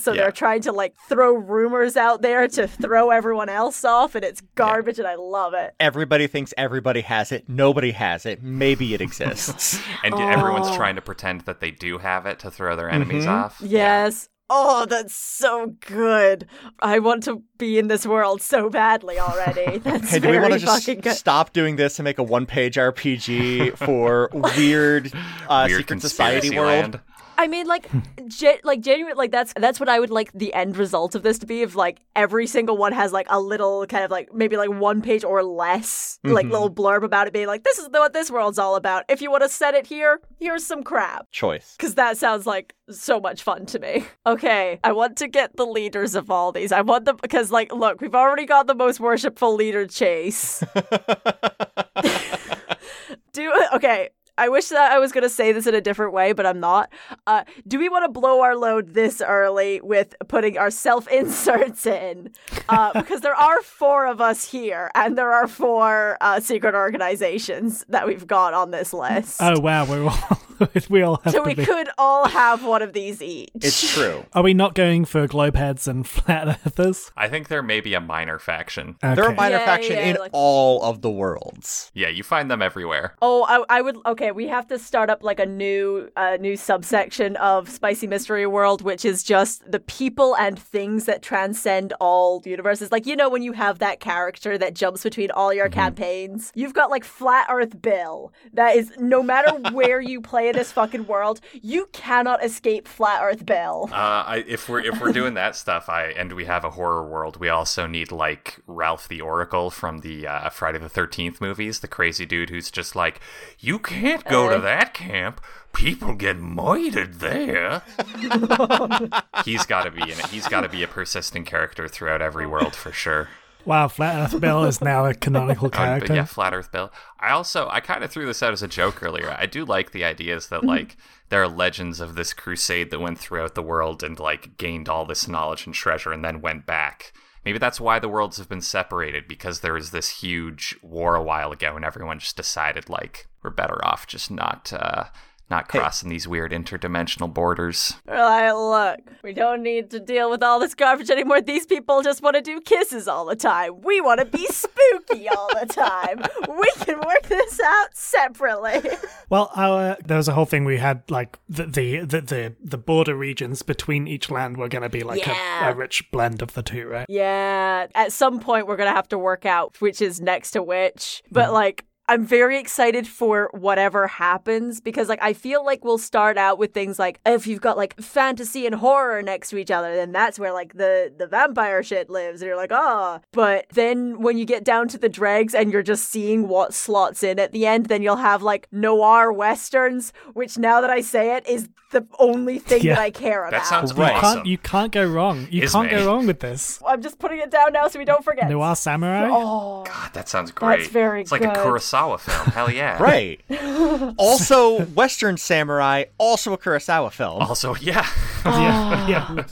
so 0.00 0.12
Yeah. 0.12 0.22
they're 0.22 0.32
trying 0.32 0.62
to 0.62 0.72
like 0.72 0.94
throw 1.08 1.34
rumors 1.34 1.96
out 1.96 2.22
there 2.22 2.46
to 2.48 2.66
throw 2.66 3.10
everyone 3.10 3.48
else 3.48 3.84
off, 3.84 4.14
and 4.14 4.24
it's 4.24 4.40
garbage, 4.54 4.98
and 4.98 5.08
I 5.08 5.14
love 5.16 5.54
it. 5.54 5.74
Everybody 5.80 6.26
thinks 6.26 6.52
everybody 6.56 7.00
has 7.02 7.32
it. 7.32 7.48
Nobody 7.48 7.92
has 7.92 8.26
it. 8.26 8.42
Maybe 8.42 8.94
it 8.94 9.00
exists. 9.00 9.78
And 10.04 10.14
everyone's 10.14 10.68
Oh. 10.68 10.76
trying 10.76 10.96
to 10.96 11.02
pretend 11.02 11.42
that 11.42 11.60
they 11.60 11.70
do 11.70 11.98
have 11.98 12.26
it 12.26 12.38
to 12.40 12.50
throw 12.50 12.76
their 12.76 12.90
enemies 12.90 13.24
Mhm. 13.24 13.44
off. 13.44 13.56
Yes. 13.60 14.28
Oh, 14.50 14.84
that's 14.84 15.14
so 15.14 15.74
good. 15.86 16.46
I 16.78 16.98
want 16.98 17.22
to 17.22 17.42
be 17.56 17.78
in 17.78 17.88
this 17.88 18.06
world 18.06 18.42
so 18.42 18.68
badly 18.68 19.18
already. 19.18 19.78
That's 19.82 20.10
hey, 20.10 20.18
do 20.18 20.28
we 20.28 20.38
want 20.38 20.52
to 20.52 20.58
just 20.58 20.86
good. 20.86 21.12
stop 21.16 21.54
doing 21.54 21.76
this 21.76 21.98
and 21.98 22.04
make 22.04 22.18
a 22.18 22.22
one-page 22.22 22.76
RPG 22.76 23.70
for 23.78 24.28
weird, 24.58 25.10
uh, 25.48 25.64
Weird 25.66 25.80
secret 25.80 26.00
society 26.02 26.50
world? 26.50 26.66
land. 26.68 27.00
I 27.36 27.48
mean, 27.48 27.66
like, 27.66 27.88
ge- 28.28 28.60
like 28.64 28.80
genuine, 28.80 29.16
like 29.16 29.30
that's 29.30 29.52
that's 29.56 29.80
what 29.80 29.88
I 29.88 30.00
would 30.00 30.10
like 30.10 30.32
the 30.32 30.52
end 30.54 30.76
result 30.76 31.14
of 31.14 31.22
this 31.22 31.38
to 31.40 31.46
be. 31.46 31.62
If 31.62 31.74
like 31.74 32.00
every 32.16 32.46
single 32.46 32.76
one 32.76 32.92
has 32.92 33.12
like 33.12 33.26
a 33.30 33.40
little 33.40 33.86
kind 33.86 34.04
of 34.04 34.10
like 34.10 34.32
maybe 34.32 34.56
like 34.56 34.70
one 34.70 35.02
page 35.02 35.24
or 35.24 35.42
less, 35.42 36.18
like 36.24 36.46
Mhm. 36.46 36.52
little 36.52 36.70
blurb 36.70 37.04
about 37.04 37.26
it, 37.26 37.32
being 37.32 37.46
like, 37.46 37.64
"This 37.64 37.78
is 37.78 37.88
what 37.90 38.12
this 38.12 38.30
world's 38.30 38.58
all 38.58 38.76
about." 38.76 39.04
If 39.08 39.20
you 39.22 39.30
want 39.30 39.42
to 39.42 39.48
set 39.48 39.74
it 39.74 39.86
here, 39.86 40.20
here's 40.38 40.64
some 40.66 40.82
crap. 40.82 41.30
Choice. 41.32 41.74
Because 41.76 41.94
that 41.96 42.16
sounds 42.16 42.46
like 42.46 42.74
so 42.90 43.20
much 43.20 43.42
fun 43.42 43.66
to 43.66 43.78
me. 43.78 44.04
Okay, 44.26 44.80
I 44.82 44.92
want 44.92 45.18
to 45.18 45.28
get 45.28 45.54
the 45.56 45.66
leaders 45.66 46.14
of 46.14 46.30
all 46.30 46.50
these. 46.50 46.72
I 46.72 46.80
want 46.80 47.04
them 47.04 47.18
because, 47.20 47.50
like, 47.50 47.72
look, 47.72 48.00
we've 48.00 48.14
already 48.14 48.46
got 48.46 48.66
the 48.66 48.74
most 48.74 49.00
worshipful 49.00 49.54
leader, 49.54 49.86
Chase. 49.86 50.62
Do 53.32 53.52
okay. 53.74 54.10
I 54.36 54.48
wish 54.48 54.68
that 54.68 54.90
I 54.92 54.98
was 54.98 55.12
going 55.12 55.22
to 55.22 55.28
say 55.30 55.52
this 55.52 55.66
in 55.66 55.74
a 55.74 55.80
different 55.80 56.12
way, 56.12 56.32
but 56.32 56.44
I'm 56.46 56.58
not. 56.60 56.90
Uh, 57.26 57.44
do 57.68 57.78
we 57.78 57.88
want 57.88 58.04
to 58.04 58.08
blow 58.08 58.40
our 58.42 58.56
load 58.56 58.94
this 58.94 59.22
early 59.24 59.80
with 59.80 60.14
putting 60.28 60.58
our 60.58 60.70
self 60.70 61.06
inserts 61.20 61.86
in? 61.86 62.30
Uh, 62.68 62.92
because 63.00 63.20
there 63.20 63.34
are 63.34 63.62
four 63.62 64.06
of 64.06 64.20
us 64.20 64.44
here, 64.50 64.90
and 64.94 65.16
there 65.16 65.32
are 65.32 65.46
four 65.46 66.16
uh, 66.20 66.40
secret 66.40 66.74
organizations 66.74 67.84
that 67.88 68.06
we've 68.06 68.26
got 68.26 68.54
on 68.54 68.70
this 68.70 68.92
list. 68.92 69.38
Oh 69.40 69.60
wow, 69.60 69.84
we 69.84 69.98
all 70.06 70.40
we 70.90 71.02
all 71.02 71.20
have 71.24 71.32
So 71.32 71.42
to 71.42 71.48
we 71.48 71.54
be. 71.54 71.64
could 71.64 71.88
all 71.98 72.26
have 72.28 72.64
one 72.64 72.82
of 72.82 72.92
these 72.92 73.22
each. 73.22 73.50
It's 73.54 73.94
true. 73.94 74.24
Are 74.32 74.42
we 74.42 74.54
not 74.54 74.74
going 74.74 75.04
for 75.04 75.26
globeheads 75.28 75.86
and 75.88 76.06
flat 76.06 76.60
earthers? 76.66 77.10
I 77.16 77.28
think 77.28 77.48
there 77.48 77.62
may 77.62 77.80
be 77.80 77.94
a 77.94 78.00
minor 78.00 78.38
faction. 78.38 78.96
Okay. 79.02 79.14
They're 79.14 79.30
a 79.30 79.34
minor 79.34 79.56
Yeah, 79.58 79.64
faction 79.64 79.92
yeah, 79.96 80.04
in 80.06 80.16
like- 80.16 80.30
all 80.32 80.82
of 80.82 81.02
the 81.02 81.10
worlds. 81.10 81.90
Yeah, 81.94 82.08
you 82.08 82.22
find 82.22 82.50
them 82.50 82.62
everywhere. 82.62 83.14
Oh, 83.22 83.44
I, 83.44 83.78
I 83.78 83.80
would. 83.82 83.96
Okay, 84.06 84.23
we 84.32 84.48
have 84.48 84.66
to 84.68 84.78
start 84.78 85.10
up 85.10 85.22
like 85.22 85.40
a 85.40 85.46
new, 85.46 86.10
uh, 86.16 86.36
new 86.40 86.56
subsection 86.56 87.36
of 87.36 87.68
Spicy 87.68 88.06
Mystery 88.06 88.46
World, 88.46 88.82
which 88.82 89.04
is 89.04 89.22
just 89.22 89.70
the 89.70 89.80
people 89.80 90.36
and 90.36 90.58
things 90.58 91.04
that 91.06 91.22
transcend 91.22 91.92
all 92.00 92.42
universes. 92.44 92.92
Like 92.92 93.06
you 93.06 93.16
know, 93.16 93.28
when 93.28 93.42
you 93.42 93.52
have 93.52 93.78
that 93.78 94.00
character 94.00 94.56
that 94.58 94.74
jumps 94.74 95.02
between 95.02 95.30
all 95.30 95.52
your 95.52 95.68
campaigns, 95.68 96.52
you've 96.54 96.74
got 96.74 96.90
like 96.90 97.04
Flat 97.04 97.46
Earth 97.50 97.80
Bill. 97.80 98.32
That 98.52 98.76
is, 98.76 98.92
no 98.98 99.22
matter 99.22 99.50
where 99.72 100.00
you 100.00 100.20
play 100.20 100.48
in 100.48 100.56
this 100.56 100.72
fucking 100.72 101.06
world, 101.06 101.40
you 101.52 101.88
cannot 101.92 102.44
escape 102.44 102.86
Flat 102.86 103.22
Earth 103.22 103.44
Bill. 103.44 103.88
Uh, 103.90 103.94
I, 104.26 104.44
if 104.46 104.68
we're 104.68 104.80
if 104.80 105.00
we're 105.00 105.12
doing 105.12 105.34
that 105.34 105.56
stuff, 105.56 105.88
I 105.88 106.06
and 106.06 106.32
we 106.32 106.44
have 106.44 106.64
a 106.64 106.70
horror 106.70 107.06
world, 107.08 107.38
we 107.38 107.48
also 107.48 107.86
need 107.86 108.12
like 108.12 108.60
Ralph 108.66 109.08
the 109.08 109.20
Oracle 109.20 109.70
from 109.70 110.00
the 110.00 110.26
uh, 110.26 110.50
Friday 110.50 110.78
the 110.78 110.88
Thirteenth 110.88 111.40
movies, 111.40 111.80
the 111.80 111.88
crazy 111.88 112.26
dude 112.26 112.50
who's 112.50 112.70
just 112.70 112.94
like, 112.94 113.20
you 113.58 113.78
can't 113.78 114.13
go 114.22 114.48
to 114.50 114.58
that 114.60 114.94
camp. 114.94 115.40
People 115.72 116.14
get 116.14 116.36
murdered 116.38 117.14
there. 117.14 117.82
He's 119.44 119.66
got 119.66 119.84
to 119.84 119.90
be 119.90 120.02
in 120.02 120.10
it. 120.18 120.26
He's 120.26 120.46
got 120.48 120.60
to 120.60 120.68
be 120.68 120.82
a 120.82 120.88
persistent 120.88 121.46
character 121.46 121.88
throughout 121.88 122.22
every 122.22 122.46
world 122.46 122.74
for 122.76 122.92
sure. 122.92 123.28
Wow, 123.64 123.88
Flat 123.88 124.32
Earth 124.32 124.40
Bill 124.40 124.64
is 124.64 124.82
now 124.82 125.06
a 125.06 125.14
canonical 125.14 125.66
Um, 125.66 125.70
character. 125.72 126.08
but 126.08 126.14
yeah, 126.14 126.24
Flat 126.26 126.52
Earth 126.54 126.70
Bill. 126.70 126.92
I 127.18 127.30
also 127.30 127.66
I 127.70 127.80
kind 127.80 128.04
of 128.04 128.10
threw 128.10 128.26
this 128.26 128.42
out 128.42 128.52
as 128.52 128.62
a 128.62 128.68
joke 128.68 129.02
earlier. 129.02 129.34
I 129.38 129.46
do 129.46 129.64
like 129.64 129.92
the 129.92 130.04
ideas 130.04 130.48
that 130.48 130.64
like 130.64 130.96
there 131.30 131.42
are 131.42 131.48
legends 131.48 131.98
of 131.98 132.14
this 132.14 132.34
crusade 132.34 132.90
that 132.90 133.00
went 133.00 133.18
throughout 133.18 133.54
the 133.54 133.62
world 133.62 134.02
and 134.02 134.18
like 134.20 134.58
gained 134.58 134.88
all 134.88 135.06
this 135.06 135.26
knowledge 135.26 135.64
and 135.64 135.74
treasure 135.74 136.12
and 136.12 136.22
then 136.22 136.42
went 136.42 136.66
back. 136.66 137.14
Maybe 137.44 137.58
that's 137.58 137.80
why 137.80 137.98
the 137.98 138.08
worlds 138.08 138.38
have 138.38 138.48
been 138.48 138.62
separated 138.62 139.28
because 139.28 139.60
there 139.60 139.74
was 139.74 139.90
this 139.90 140.20
huge 140.20 140.76
war 140.82 141.14
a 141.14 141.22
while 141.22 141.52
ago 141.52 141.76
and 141.76 141.84
everyone 141.84 142.18
just 142.18 142.36
decided 142.36 142.88
like 142.88 143.26
we're 143.42 143.50
better 143.50 143.84
off 143.84 144.06
just 144.06 144.30
not 144.30 144.72
uh 144.72 145.04
not 145.50 145.68
crossing 145.68 146.08
these 146.08 146.26
weird 146.26 146.52
interdimensional 146.52 147.32
borders. 147.32 147.94
We're 148.06 148.16
like, 148.16 148.54
look, 148.54 149.22
we 149.22 149.32
don't 149.32 149.62
need 149.62 149.90
to 149.90 150.00
deal 150.00 150.30
with 150.30 150.42
all 150.42 150.58
this 150.58 150.74
garbage 150.74 151.10
anymore. 151.10 151.40
These 151.42 151.66
people 151.66 152.02
just 152.02 152.22
want 152.22 152.36
to 152.36 152.42
do 152.42 152.60
kisses 152.60 153.06
all 153.06 153.26
the 153.26 153.36
time. 153.36 153.80
We 153.82 154.00
want 154.00 154.20
to 154.20 154.26
be 154.26 154.46
spooky 154.46 155.28
all 155.28 155.48
the 155.60 155.66
time. 155.66 156.22
We 156.58 156.70
can 156.84 156.98
work 156.98 157.22
this 157.24 157.60
out 157.60 157.96
separately. 157.96 158.80
Well, 159.30 159.50
our 159.56 159.96
there 160.04 160.18
was 160.18 160.28
a 160.28 160.32
whole 160.32 160.44
thing 160.44 160.64
we 160.64 160.76
had 160.76 161.02
like 161.10 161.38
the 161.48 161.64
the 161.64 162.00
the 162.00 162.20
the, 162.20 162.56
the 162.62 162.78
border 162.78 163.16
regions 163.16 163.62
between 163.62 164.06
each 164.06 164.30
land 164.30 164.58
were 164.58 164.68
going 164.68 164.82
to 164.82 164.88
be 164.88 165.02
like 165.02 165.26
Yeah. 165.26 165.68
a, 165.68 165.72
a 165.72 165.74
rich 165.74 166.10
blend 166.12 166.42
of 166.42 166.52
the 166.52 166.62
two, 166.62 166.86
right? 166.86 167.06
Yeah, 167.08 167.86
at 167.94 168.12
some 168.12 168.38
point 168.38 168.66
we're 168.66 168.76
going 168.76 168.90
to 168.90 168.94
have 168.94 169.08
to 169.08 169.18
work 169.18 169.46
out 169.46 169.80
which 169.80 170.00
is 170.02 170.20
next 170.20 170.52
to 170.52 170.62
which. 170.62 171.22
But 171.32 171.48
mm. 171.48 171.52
like 171.54 171.84
I'm 172.06 172.26
very 172.26 172.58
excited 172.58 173.06
for 173.06 173.48
whatever 173.52 174.06
happens 174.06 174.80
because 174.80 175.08
like 175.08 175.22
I 175.22 175.32
feel 175.32 175.64
like 175.64 175.84
we'll 175.84 175.96
start 175.96 176.36
out 176.36 176.58
with 176.58 176.74
things 176.74 176.98
like 176.98 177.18
if 177.24 177.46
you've 177.46 177.62
got 177.62 177.78
like 177.78 177.98
fantasy 177.98 178.66
and 178.66 178.74
horror 178.74 179.22
next 179.22 179.48
to 179.50 179.56
each 179.56 179.70
other 179.70 179.94
then 179.96 180.12
that's 180.12 180.38
where 180.38 180.52
like 180.52 180.74
the 180.74 181.12
the 181.16 181.26
vampire 181.26 181.82
shit 181.82 182.10
lives 182.10 182.42
and 182.42 182.48
you're 182.48 182.56
like 182.56 182.72
ah. 182.72 183.20
But 183.32 183.66
then 183.70 184.20
when 184.20 184.36
you 184.36 184.44
get 184.44 184.64
down 184.64 184.88
to 184.88 184.98
the 184.98 185.08
dregs 185.08 185.54
and 185.54 185.72
you're 185.72 185.82
just 185.82 186.10
seeing 186.10 186.46
what 186.46 186.74
slots 186.74 187.22
in 187.22 187.38
at 187.38 187.52
the 187.52 187.66
end 187.66 187.86
then 187.86 188.02
you'll 188.02 188.16
have 188.16 188.42
like 188.42 188.68
noir 188.70 189.32
westerns 189.32 190.12
which 190.34 190.58
now 190.58 190.82
that 190.82 190.90
I 190.90 191.00
say 191.00 191.34
it 191.36 191.48
is 191.48 191.70
the 191.94 192.06
only 192.18 192.58
thing 192.58 192.82
Yeah. 192.82 192.96
that 192.96 193.00
I 193.02 193.10
care 193.10 193.40
about. 193.46 193.52
That 193.52 193.66
sounds 193.66 193.94
Right. 193.94 194.10
You 194.12 194.18
awesome. 194.18 194.34
can't 194.40 194.46
you 194.46 194.58
can't 194.58 194.92
go 194.92 195.06
wrong. 195.06 195.48
You 195.50 195.62
Isn't 195.62 195.80
can't 195.88 195.90
go 195.90 196.06
wrong 196.06 196.26
with 196.26 196.40
this. 196.40 196.82
I'm 196.86 197.00
just 197.00 197.18
putting 197.18 197.38
it 197.38 197.50
down 197.50 197.72
now 197.72 197.88
so 197.88 197.98
we 197.98 198.04
don't 198.04 198.22
forget. 198.24 198.48
Noir 198.50 198.76
samurai. 198.76 199.28
Oh, 199.30 199.84
God, 199.84 200.12
that 200.12 200.28
sounds 200.28 200.50
great. 200.52 200.78
That's 200.80 200.90
very 200.90 201.22
It's 201.22 201.32
like 201.32 201.42
a. 201.42 201.48
Kurosawa 201.54 202.20
film. 202.20 202.46
Hell 202.48 202.70
yeah. 202.82 203.02
Right. 203.02 203.40
also, 204.18 204.82
Western 204.86 205.36
Samurai, 205.36 206.04
also 206.18 206.52
a 206.52 206.58
Kurosawa 206.58 207.10
film. 207.12 207.40
Also, 207.42 207.74
yeah. 207.76 208.06
yeah, 208.44 209.08
yeah. 209.08 209.44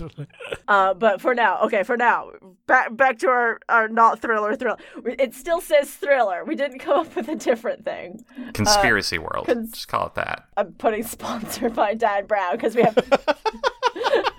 Uh, 0.68 0.94
but 0.94 1.20
for 1.20 1.34
now, 1.34 1.60
okay, 1.62 1.82
for 1.82 1.96
now, 1.96 2.30
back 2.66 2.94
back 2.96 3.18
to 3.18 3.28
our, 3.28 3.58
our 3.68 3.88
not 3.88 4.20
thriller 4.20 4.54
thriller. 4.56 4.76
It 5.04 5.34
still 5.34 5.60
says 5.60 5.90
thriller. 5.90 6.44
We 6.44 6.54
didn't 6.54 6.78
come 6.80 7.00
up 7.06 7.16
with 7.16 7.28
a 7.28 7.36
different 7.36 7.84
thing. 7.84 8.24
Conspiracy 8.52 9.18
World. 9.18 9.46
cons- 9.46 9.72
Just 9.72 9.88
call 9.88 10.06
it 10.06 10.14
that. 10.16 10.44
I'm 10.56 10.72
putting 10.72 11.02
sponsored 11.04 11.74
by 11.74 11.94
Dan 11.94 12.26
Because 12.52 12.74
we 12.74 12.82
have 12.82 12.94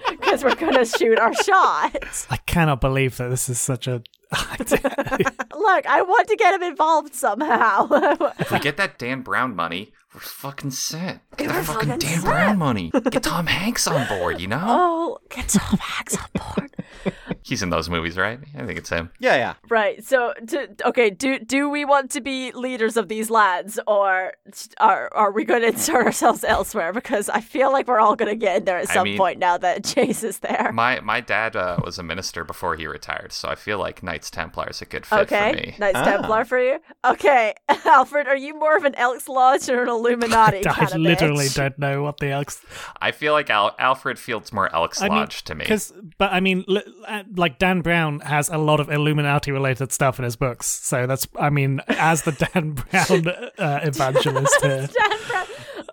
because 0.10 0.43
we're 0.43 0.56
gonna 0.56 0.86
shoot 0.86 1.19
our 1.19 1.34
shot. 1.43 2.27
I 2.29 2.38
cannot 2.45 2.82
believe 2.82 3.17
that 3.17 3.29
this 3.29 3.49
is 3.49 3.60
such 3.60 3.88
a. 3.88 4.01
Look, 5.55 5.85
I 5.85 6.01
want 6.01 6.27
to 6.29 6.35
get 6.35 6.53
him 6.53 6.63
involved 6.63 7.15
somehow. 7.15 7.87
If 8.39 8.51
we 8.51 8.59
get 8.59 8.77
that 8.77 8.97
Dan 8.97 9.21
Brown 9.21 9.55
money, 9.55 9.93
we're 10.13 10.19
fucking 10.21 10.71
set. 10.71 11.21
Get 11.37 11.47
We're 11.47 11.53
that 11.53 11.65
fucking 11.65 11.89
fucking 11.89 11.99
Dan 11.99 12.19
set. 12.21 12.23
Brown 12.23 12.57
money. 12.57 12.91
Get 13.09 13.23
Tom 13.23 13.47
Hanks 13.47 13.87
on 13.87 14.07
board, 14.07 14.39
you 14.39 14.47
know? 14.47 14.61
oh, 14.63 15.17
get 15.29 15.49
Tom 15.49 15.77
Hanks 15.79 16.17
on 16.17 16.27
board. 16.33 16.75
He's 17.41 17.61
in 17.63 17.69
those 17.69 17.89
movies, 17.89 18.17
right? 18.17 18.39
I 18.57 18.65
think 18.65 18.77
it's 18.79 18.89
him. 18.89 19.09
Yeah, 19.19 19.35
yeah. 19.35 19.53
Right. 19.69 20.03
So, 20.03 20.33
to, 20.47 20.69
okay, 20.85 21.09
do 21.09 21.39
do 21.39 21.69
we 21.69 21.83
want 21.83 22.11
to 22.11 22.21
be 22.21 22.51
leaders 22.53 22.95
of 22.95 23.09
these 23.09 23.29
lads, 23.29 23.79
or 23.87 24.33
are 24.79 25.09
are 25.13 25.31
we 25.31 25.43
going 25.43 25.61
to 25.61 25.67
insert 25.69 26.05
ourselves 26.05 26.43
elsewhere? 26.43 26.93
Because 26.93 27.27
I 27.29 27.41
feel 27.41 27.71
like 27.71 27.87
we're 27.87 27.99
all 27.99 28.15
going 28.15 28.29
to 28.29 28.35
get 28.37 28.57
in 28.57 28.65
there 28.65 28.77
at 28.77 28.89
I 28.89 28.93
some 28.93 29.03
mean- 29.05 29.17
point 29.17 29.39
now 29.39 29.57
that 29.57 29.84
Chase 29.84 30.23
is 30.23 30.39
there. 30.39 30.71
My 30.73 30.99
my 31.01 31.19
dad 31.19 31.55
uh, 31.55 31.77
was 31.84 31.97
a 31.99 32.03
minister 32.03 32.43
before 32.45 32.75
he 32.75 32.88
retired, 32.88 33.34
so 33.34 33.49
I 33.49 33.55
feel 33.55 33.77
like 33.77 34.03
Knights 34.03 34.22
Templar 34.32 34.67
is 34.69 34.82
a 34.82 34.86
good 34.86 35.05
fit 35.05 35.19
Okay, 35.19 35.51
for 35.51 35.57
me. 35.57 35.76
Knights 35.80 35.97
Ah. 35.99 36.03
Templar 36.03 36.45
for 36.45 36.59
you. 36.59 36.80
Okay, 37.05 37.53
Alfred, 37.86 38.28
are 38.28 38.36
you 38.36 38.57
more 38.59 38.76
of 38.78 38.84
an 38.86 38.95
Elks 38.95 39.28
Lodge 39.28 39.69
or 39.69 39.84
an 39.84 39.89
Illuminati 39.89 40.59
I 40.67 40.74
kind 40.74 40.91
of 40.91 40.97
literally 40.99 41.45
bitch? 41.45 41.55
don't 41.55 41.80
know 41.80 42.03
what 42.03 42.19
the 42.19 42.28
Elks. 42.32 42.61
I 43.01 43.11
feel 43.11 43.34
like 43.34 43.49
Al- 43.49 43.76
Alfred 43.80 44.17
feels 44.19 44.51
more 44.53 44.74
Elks 44.76 45.01
I 45.01 45.09
mean, 45.09 45.17
Lodge 45.19 45.43
to 45.45 45.55
me. 45.55 45.63
Because, 45.63 45.93
but 46.17 46.32
I 46.34 46.39
mean, 46.39 46.63
li- 46.67 46.84
uh, 47.07 47.24
like 47.36 47.59
Dan 47.59 47.82
Brown 47.82 48.19
has 48.21 48.49
a 48.49 48.57
lot 48.57 48.80
of 48.80 48.89
Illuminati 48.89 49.51
related 49.51 49.91
stuff 49.91 50.19
in 50.19 50.26
his 50.26 50.36
books, 50.36 50.65
so 50.67 51.05
that's. 51.07 51.28
I 51.39 51.49
mean, 51.49 51.82
as 51.88 52.24
the 52.24 52.32
Dan 52.32 52.71
Brown 52.91 53.28
uh, 53.57 53.80
evangelist 53.84 54.61
here, 54.61 54.88
Dan 54.88 55.17
Brown. 55.28 55.45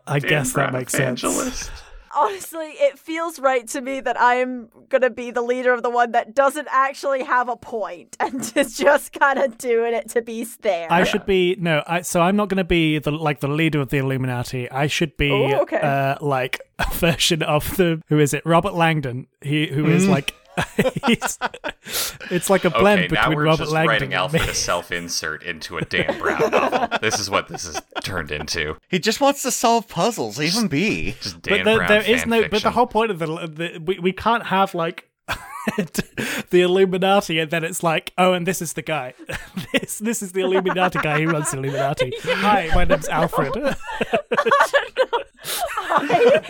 I 0.07 0.18
guess 0.18 0.49
that 0.49 0.55
Brown 0.55 0.72
makes 0.72 0.93
sense. 0.93 1.70
Evangelist. 2.13 2.53
Honestly, 2.55 2.85
it 2.85 2.99
feels 2.99 3.39
right 3.39 3.67
to 3.69 3.81
me 3.81 4.01
that 4.01 4.21
I'm 4.21 4.69
gonna 4.89 5.11
be 5.11 5.31
the 5.31 5.43
leader 5.43 5.73
of 5.73 5.83
the 5.83 5.91
one 5.91 6.13
that 6.13 6.35
doesn't 6.35 6.69
actually 6.71 7.23
have 7.23 7.49
a 7.49 7.57
point 7.57 8.17
and 8.21 8.53
is 8.57 8.77
just 8.77 9.13
kind 9.13 9.39
of 9.39 9.59
doing 9.59 9.95
it 9.95 10.09
to 10.11 10.23
be 10.23 10.41
there. 10.61 10.89
I 10.91 11.05
should 11.05 11.27
be 11.27 11.57
no. 11.59 11.83
I, 11.87 12.03
so 12.03 12.21
I'm 12.21 12.37
not 12.37 12.49
going 12.49 12.59
to 12.59 12.65
be 12.65 12.99
the 12.99 13.11
like 13.11 13.41
the 13.41 13.49
leader 13.49 13.81
of 13.81 13.91
the 13.91 13.99
Illuminati. 13.99 14.71
I 14.71 14.87
should 14.87 15.17
be 15.17 15.31
Ooh, 15.31 15.61
okay. 15.63 15.81
uh, 15.81 16.17
like 16.21 16.61
a 16.79 16.87
version 16.95 17.43
of 17.43 17.77
the 17.77 18.03
who 18.09 18.19
is 18.19 18.35
it? 18.35 18.45
Robert 18.45 18.75
Langdon. 18.75 19.27
He 19.41 19.67
who 19.67 19.87
is 19.87 20.09
like. 20.09 20.35
he's, 21.07 21.39
it's 22.31 22.51
like 22.51 22.65
a 22.65 22.71
blend 22.71 23.01
Okay, 23.05 23.15
now 23.15 23.23
between 23.23 23.37
we're 23.37 23.45
Robert 23.45 23.65
just 23.65 23.73
Langdon 23.73 23.89
writing 23.89 24.07
and 24.09 24.15
Alfred 24.15 24.43
me. 24.43 24.49
a 24.49 24.55
self-insert 24.55 25.43
into 25.43 25.79
a 25.79 25.85
Dan 25.85 26.19
Brown 26.19 26.51
novel. 26.51 26.89
This 27.01 27.19
is 27.19 27.31
what 27.31 27.49
this 27.49 27.65
has 27.65 27.81
turned 28.03 28.31
into. 28.31 28.77
He 28.89 28.99
just 28.99 29.21
wants 29.21 29.43
to 29.43 29.51
solve 29.51 29.89
puzzles. 29.89 30.41
even 30.41 30.63
him 30.65 30.69
be. 30.69 31.17
Just 31.21 31.43
Dan 31.43 31.59
but 31.59 31.65
there, 31.65 31.77
Brown 31.77 31.89
there 31.89 32.03
is 32.03 32.21
fan 32.21 32.31
no. 32.31 32.49
But 32.49 32.63
the 32.63 32.71
whole 32.71 32.87
point 32.87 33.11
of 33.11 33.19
the, 33.19 33.27
the 33.27 33.79
we 33.85 33.99
we 33.99 34.13
can't 34.13 34.47
have 34.47 34.75
like 34.75 35.10
the 36.51 36.61
Illuminati, 36.62 37.39
and 37.39 37.51
then 37.51 37.64
it's 37.64 37.83
like, 37.83 38.12
oh, 38.18 38.33
and 38.33 38.47
this 38.47 38.62
is 38.62 38.72
the 38.74 38.83
guy. 38.83 39.14
this 39.72 39.99
this 39.99 40.22
is 40.22 40.33
the 40.33 40.41
Illuminati 40.41 40.99
guy 41.01 41.20
who 41.20 41.31
runs 41.31 41.51
the 41.51 41.59
Illuminati. 41.59 42.12
Hi, 42.22 42.70
my 42.74 42.85
name's 42.85 43.09
Alfred. 43.09 43.53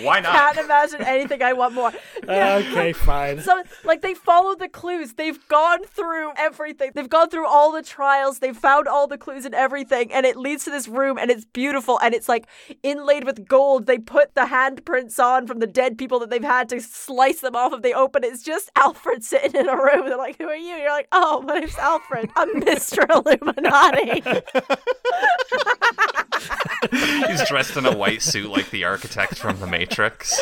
Why 0.03 0.21
not? 0.21 0.33
can't 0.33 0.59
imagine 0.59 1.03
anything 1.03 1.43
I 1.43 1.53
want 1.53 1.75
more. 1.75 1.89
Uh, 1.89 1.93
yeah. 2.29 2.55
okay, 2.57 2.93
fine. 2.93 3.41
So, 3.41 3.63
like, 3.85 4.03
they 4.03 4.15
followed 4.15 4.59
the 4.59 4.69
clues. 4.69 5.15
They've 5.15 5.47
gone 5.49 5.85
through 5.85 6.33
everything. 6.37 6.93
They've 6.95 7.09
gone 7.09 7.31
through 7.31 7.47
all 7.47 7.73
the 7.73 7.83
trials. 7.83 8.39
They've 8.39 8.57
found 8.57 8.89
all 8.89 9.07
the 9.07 9.19
clues 9.19 9.45
and 9.45 9.55
everything. 9.55 10.13
And 10.13 10.27
it 10.27 10.37
leads 10.37 10.65
to 10.65 10.71
this 10.71 10.89
room, 10.89 11.19
and 11.19 11.31
it's 11.31 11.45
beautiful. 11.45 11.99
And 12.01 12.15
it's 12.15 12.29
like 12.29 12.47
inlaid 12.83 13.25
with 13.25 13.49
gold. 13.49 13.87
They 13.87 13.99
put 13.99 14.35
the 14.35 14.43
handprints 14.43 15.19
on 15.19 15.47
from 15.47 15.59
the 15.59 15.67
dead 15.67 15.99
people 15.99 16.19
that 16.21 16.31
they've 16.31 16.43
had 16.43 16.69
to 16.71 16.81
slice 16.81 17.41
them 17.41 17.57
off 17.57 17.73
if 17.73 17.83
they 17.83 17.93
open. 17.93 18.25
It's 18.25 18.43
just 18.43 18.70
Alfred 18.77 19.25
sitting 19.25 19.55
in 19.61 19.69
a 19.69 19.77
room. 19.77 20.07
They're 20.07 20.17
like, 20.17 20.39
Who 20.39 20.49
are 20.49 20.57
you? 20.57 20.77
You're 20.77 20.91
like, 20.91 21.09
Oh, 21.13 21.43
my 21.43 21.61
name's 21.61 21.77
Alfred. 21.79 22.31
I'm 22.37 22.61
Mr. 22.63 23.09
Illuminati. 23.09 24.23
He's 27.31 27.47
dressed 27.49 27.77
in 27.77 27.87
a 27.87 27.97
white 27.97 28.23
suit 28.23 28.51
like 28.51 28.71
the 28.71 28.85
architect 28.85 29.39
from 29.39 29.61
The 29.61 29.67
Matrix. 29.67 30.41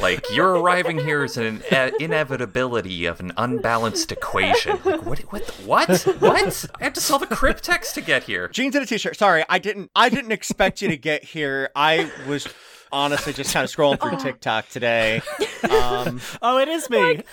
Like, 0.00 0.24
your 0.30 0.56
arriving 0.56 0.98
here 0.98 1.24
is 1.24 1.36
an 1.36 1.62
uh, 1.70 1.90
inevitability 1.98 3.06
of 3.06 3.20
an 3.20 3.32
unbalanced 3.36 4.12
equation. 4.12 4.78
Like, 4.84 5.04
what? 5.04 5.20
What? 5.32 5.48
What? 5.64 6.02
What? 6.20 6.64
I 6.80 6.84
have 6.84 6.92
to 6.94 7.00
solve 7.00 7.22
a 7.22 7.26
cryptex 7.26 7.92
to 7.94 8.00
get 8.00 8.24
here. 8.24 8.48
Jeans 8.48 8.74
and 8.74 8.84
a 8.84 8.86
t-shirt. 8.86 9.16
Sorry, 9.16 9.44
I 9.48 9.58
didn't. 9.58 9.90
I 9.94 10.08
didn't 10.08 10.32
expect 10.32 10.82
you 10.82 10.88
to 10.88 10.96
get 10.96 11.24
here. 11.24 11.70
I 11.74 12.10
was 12.26 12.46
honestly 12.92 13.32
just 13.32 13.52
kind 13.52 13.64
of 13.64 13.70
scrolling 13.70 14.00
through 14.00 14.16
TikTok 14.22 14.68
today. 14.68 15.22
Um, 15.68 16.20
Oh, 16.40 16.58
it 16.58 16.68
is 16.68 16.88
me. 16.88 17.22
like 17.24 17.26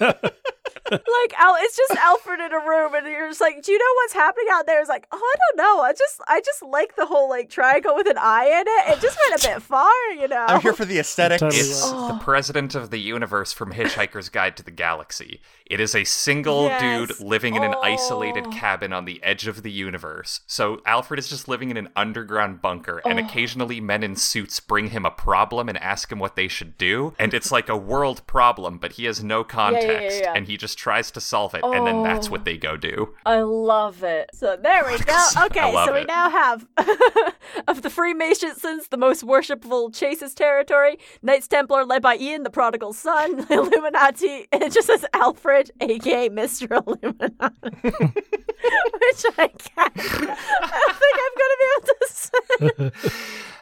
Al, 0.92 1.56
it's 1.60 1.76
just 1.76 1.92
Alfred 1.96 2.40
in 2.40 2.52
a 2.52 2.58
room, 2.58 2.94
and 2.94 3.06
you're 3.06 3.28
just 3.28 3.40
like, 3.40 3.62
do 3.62 3.72
you 3.72 3.78
know 3.78 3.92
what's 3.96 4.12
happening 4.12 4.46
out 4.52 4.66
there? 4.66 4.80
It's 4.80 4.88
like, 4.88 5.06
oh, 5.12 5.16
I 5.16 5.34
don't 5.38 5.56
know. 5.64 5.80
I 5.82 5.92
just, 5.92 6.20
I 6.28 6.40
just 6.40 6.62
like 6.62 6.96
the 6.96 7.06
whole 7.06 7.28
like 7.28 7.48
triangle 7.50 7.94
with 7.94 8.06
an 8.08 8.18
eye 8.18 8.46
in 8.46 8.64
it. 8.66 8.96
It 8.96 9.00
just 9.00 9.18
went 9.28 9.42
a 9.44 9.48
bit 9.48 9.62
far, 9.62 9.90
you 10.18 10.28
know. 10.28 10.46
I'm 10.48 10.60
here 10.60 10.72
for 10.72 10.84
the 10.84 10.98
aesthetic. 10.98 11.40
Totally 11.40 11.60
It's 11.60 11.82
Oh. 11.84 12.08
the 12.08 12.18
president 12.18 12.74
of 12.74 12.90
the 12.90 12.98
universe 12.98 13.52
from 13.52 13.72
Hitchhiker's 13.72 14.28
Guide 14.28 14.56
to 14.56 14.62
the 14.62 14.70
Galaxy. 14.70 15.40
It 15.66 15.80
is 15.80 15.94
a 15.94 16.04
single 16.04 16.64
Yes. 16.64 16.80
dude 17.08 17.20
living 17.20 17.54
in 17.54 17.62
an 17.62 17.74
isolated 17.82 18.44
Oh. 18.48 18.50
cabin 18.50 18.92
on 18.92 19.04
the 19.04 19.22
edge 19.22 19.46
of 19.46 19.62
the 19.62 19.70
universe. 19.70 20.40
So 20.46 20.80
Alfred 20.84 21.18
is 21.18 21.28
just 21.28 21.46
living 21.48 21.70
in 21.70 21.76
an 21.76 21.88
underground 21.96 22.60
bunker, 22.60 23.00
and 23.04 23.18
Oh. 23.18 23.24
occasionally 23.24 23.80
men 23.80 24.02
in 24.02 24.16
suits 24.16 24.58
bring 24.60 24.88
him 24.90 25.04
a 25.06 25.10
problem 25.10 25.68
and 25.68 25.78
ask 25.78 26.10
him 26.10 26.18
what 26.18 26.36
they 26.36 26.48
should 26.48 26.76
do. 26.76 27.14
And 27.18 27.32
it's 27.32 27.52
like 27.52 27.68
a 27.68 27.76
world 27.76 28.26
problem, 28.26 28.78
but 28.78 28.92
he 28.92 29.04
has 29.04 29.22
no 29.22 29.44
context, 29.44 30.20
yeah. 30.20 30.32
and 30.34 30.46
he 30.46 30.56
just 30.56 30.76
tries 30.80 31.10
to 31.12 31.20
solve 31.20 31.54
it, 31.54 31.62
and 31.62 31.86
then 31.86 32.02
that's 32.02 32.28
Oh. 32.28 32.30
what 32.32 32.44
they 32.44 32.56
go 32.56 32.76
do. 32.76 33.14
I 33.26 33.40
love 33.40 34.02
it. 34.02 34.30
So 34.34 34.56
there 34.60 34.84
we 34.86 34.98
go. 34.98 35.16
Okay, 35.46 35.72
so 35.86 35.92
we 35.92 36.00
it. 36.00 36.06
now 36.08 36.30
have 36.30 36.66
of 37.68 37.82
the 37.82 37.90
Freemasons, 37.90 38.88
the 38.88 38.96
most 38.96 39.22
worshipful 39.22 39.90
Chases 39.90 40.34
territory, 40.34 40.96
Knights 41.22 41.48
Templar 41.48 41.84
led 41.84 42.02
by 42.02 42.16
Ian, 42.16 42.42
the 42.44 42.50
prodigal 42.50 42.92
son, 42.92 43.46
Illuminati, 43.50 44.46
and 44.52 44.62
it 44.62 44.72
just 44.72 44.86
says 44.86 45.04
Alfred, 45.12 45.70
aka 45.80 46.28
Mr. 46.30 46.70
Illuminati. 46.80 47.70
Which 47.82 49.24
I 49.38 49.48
can't. 49.48 49.92
I 49.96 50.78
don't 50.80 50.96
think 51.02 51.16
I'm 51.24 51.34
gonna 51.40 51.58
be 51.60 51.68
able 51.76 51.86
to 52.00 52.08
say. 52.10 52.90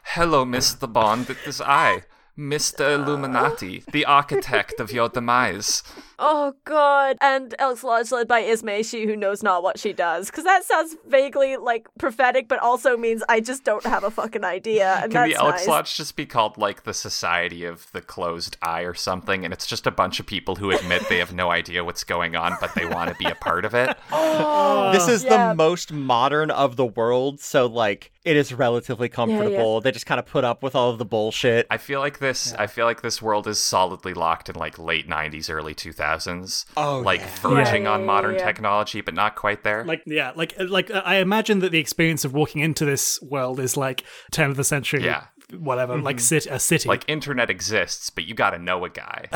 Hello, 0.05 0.45
Mr. 0.45 0.91
Bond. 0.93 1.31
It 1.31 1.39
is 1.47 1.61
I, 1.61 2.03
Mr. 2.37 2.95
Illuminati, 2.95 3.83
the 3.93 4.05
architect 4.05 4.81
of 4.81 4.93
your 4.93 5.09
demise. 5.09 5.83
Oh 6.19 6.55
god. 6.64 7.16
And 7.21 7.55
Elks 7.59 7.85
Lodge 7.85 8.11
led 8.11 8.27
by 8.27 8.41
Ismay, 8.41 8.83
she 8.83 9.07
who 9.07 9.16
knows 9.16 9.43
not 9.43 9.62
what 9.62 9.79
she 9.79 9.93
does. 9.93 10.27
Because 10.31 10.45
that 10.45 10.64
sounds 10.64 10.97
vaguely 11.07 11.57
like 11.57 11.87
prophetic, 11.99 12.49
but 12.49 12.59
also 12.59 12.97
means 12.97 13.23
I 13.29 13.41
just 13.41 13.64
don't 13.64 13.85
have 13.85 14.05
a 14.05 14.11
fucking 14.11 14.45
idea. 14.45 15.01
And 15.03 15.12
Can 15.12 15.29
that's 15.29 15.39
the 15.39 15.45
Elks 15.45 15.61
nice. 15.61 15.69
Lodge 15.69 15.97
just 15.97 16.16
be 16.16 16.27
called 16.27 16.59
like 16.59 16.85
the 16.85 16.95
Society 16.95 17.64
of 17.64 17.91
the 17.93 18.01
Closed 18.01 18.57
Eye 18.62 18.83
or 18.83 18.95
something? 18.95 19.45
And 19.45 19.55
it's 19.55 19.66
just 19.66 19.87
a 19.87 19.91
bunch 19.91 20.19
of 20.19 20.27
people 20.27 20.57
who 20.57 20.71
admit 20.71 21.09
they 21.09 21.19
have 21.19 21.33
no 21.33 21.51
idea 21.51 21.85
what's 21.85 22.05
going 22.05 22.35
on, 22.35 22.57
but 22.61 22.75
they 22.75 22.87
want 22.87 23.11
to 23.11 23.16
be 23.16 23.27
a 23.27 23.35
part 23.37 23.64
of 23.64 23.75
it. 23.75 23.97
Oh. 24.11 24.91
this 24.93 25.07
is 25.09 25.25
yeah. 25.25 25.49
the 25.49 25.55
most 25.55 25.93
modern 25.93 26.51
of 26.51 26.77
the 26.77 26.85
world, 26.85 27.41
so 27.41 27.66
like 27.66 28.11
it 28.25 28.37
is 28.37 28.53
relatively 28.53 29.09
comfortable. 29.09 29.81
They 29.81 29.91
just 29.91 30.05
kind 30.05 30.19
of 30.19 30.27
put 30.27 30.45
up 30.45 30.62
with 30.62 30.75
all 30.75 30.91
of 30.91 30.99
the 30.99 31.05
bullshit. 31.05 31.66
I 31.71 31.79
feel 31.79 32.01
like 32.01 32.19
this. 32.19 32.53
I 32.55 32.66
feel 32.66 32.85
like 32.85 33.01
this 33.01 33.23
world 33.23 33.47
is 33.47 33.59
solidly 33.59 34.12
locked 34.12 34.51
in 34.51 34.57
like 34.57 34.79
late 34.79 35.09
'90s, 35.09 35.49
early 35.51 35.73
2000s. 36.16 36.64
Oh, 36.76 37.00
like 37.00 37.20
yeah. 37.20 37.26
verging 37.42 37.84
Yeah, 37.84 37.90
on 37.92 38.06
modern 38.06 38.34
yeah. 38.34 38.44
technology, 38.44 39.00
but 39.00 39.14
not 39.14 39.36
quite 39.36 39.64
there. 39.64 39.84
like 39.84 40.02
yeah, 40.06 40.32
like 40.34 40.54
like 40.59 40.90
uh, 40.90 41.02
I 41.04 41.16
imagine 41.16 41.59
that 41.61 41.72
the 41.72 41.78
experience 41.78 42.24
of 42.24 42.32
walking 42.34 42.61
into 42.62 42.84
this 42.84 43.20
world 43.22 43.61
is 43.61 43.76
like 43.76 44.04
turn 44.30 44.50
of 44.50 44.56
the 44.56 44.64
century, 44.64 45.04
Yeah. 45.04 45.24
whatever, 45.56 45.96
like 45.98 46.20
sit 46.20 46.46
a 46.46 46.59
city. 46.59 46.88
like 46.88 47.04
internet 47.09 47.50
exists, 47.50 48.11
but 48.11 48.24
you 48.24 48.34
got 48.34 48.50
to 48.50 48.59
know 48.59 48.84
a 48.84 48.90
guy. 48.90 49.26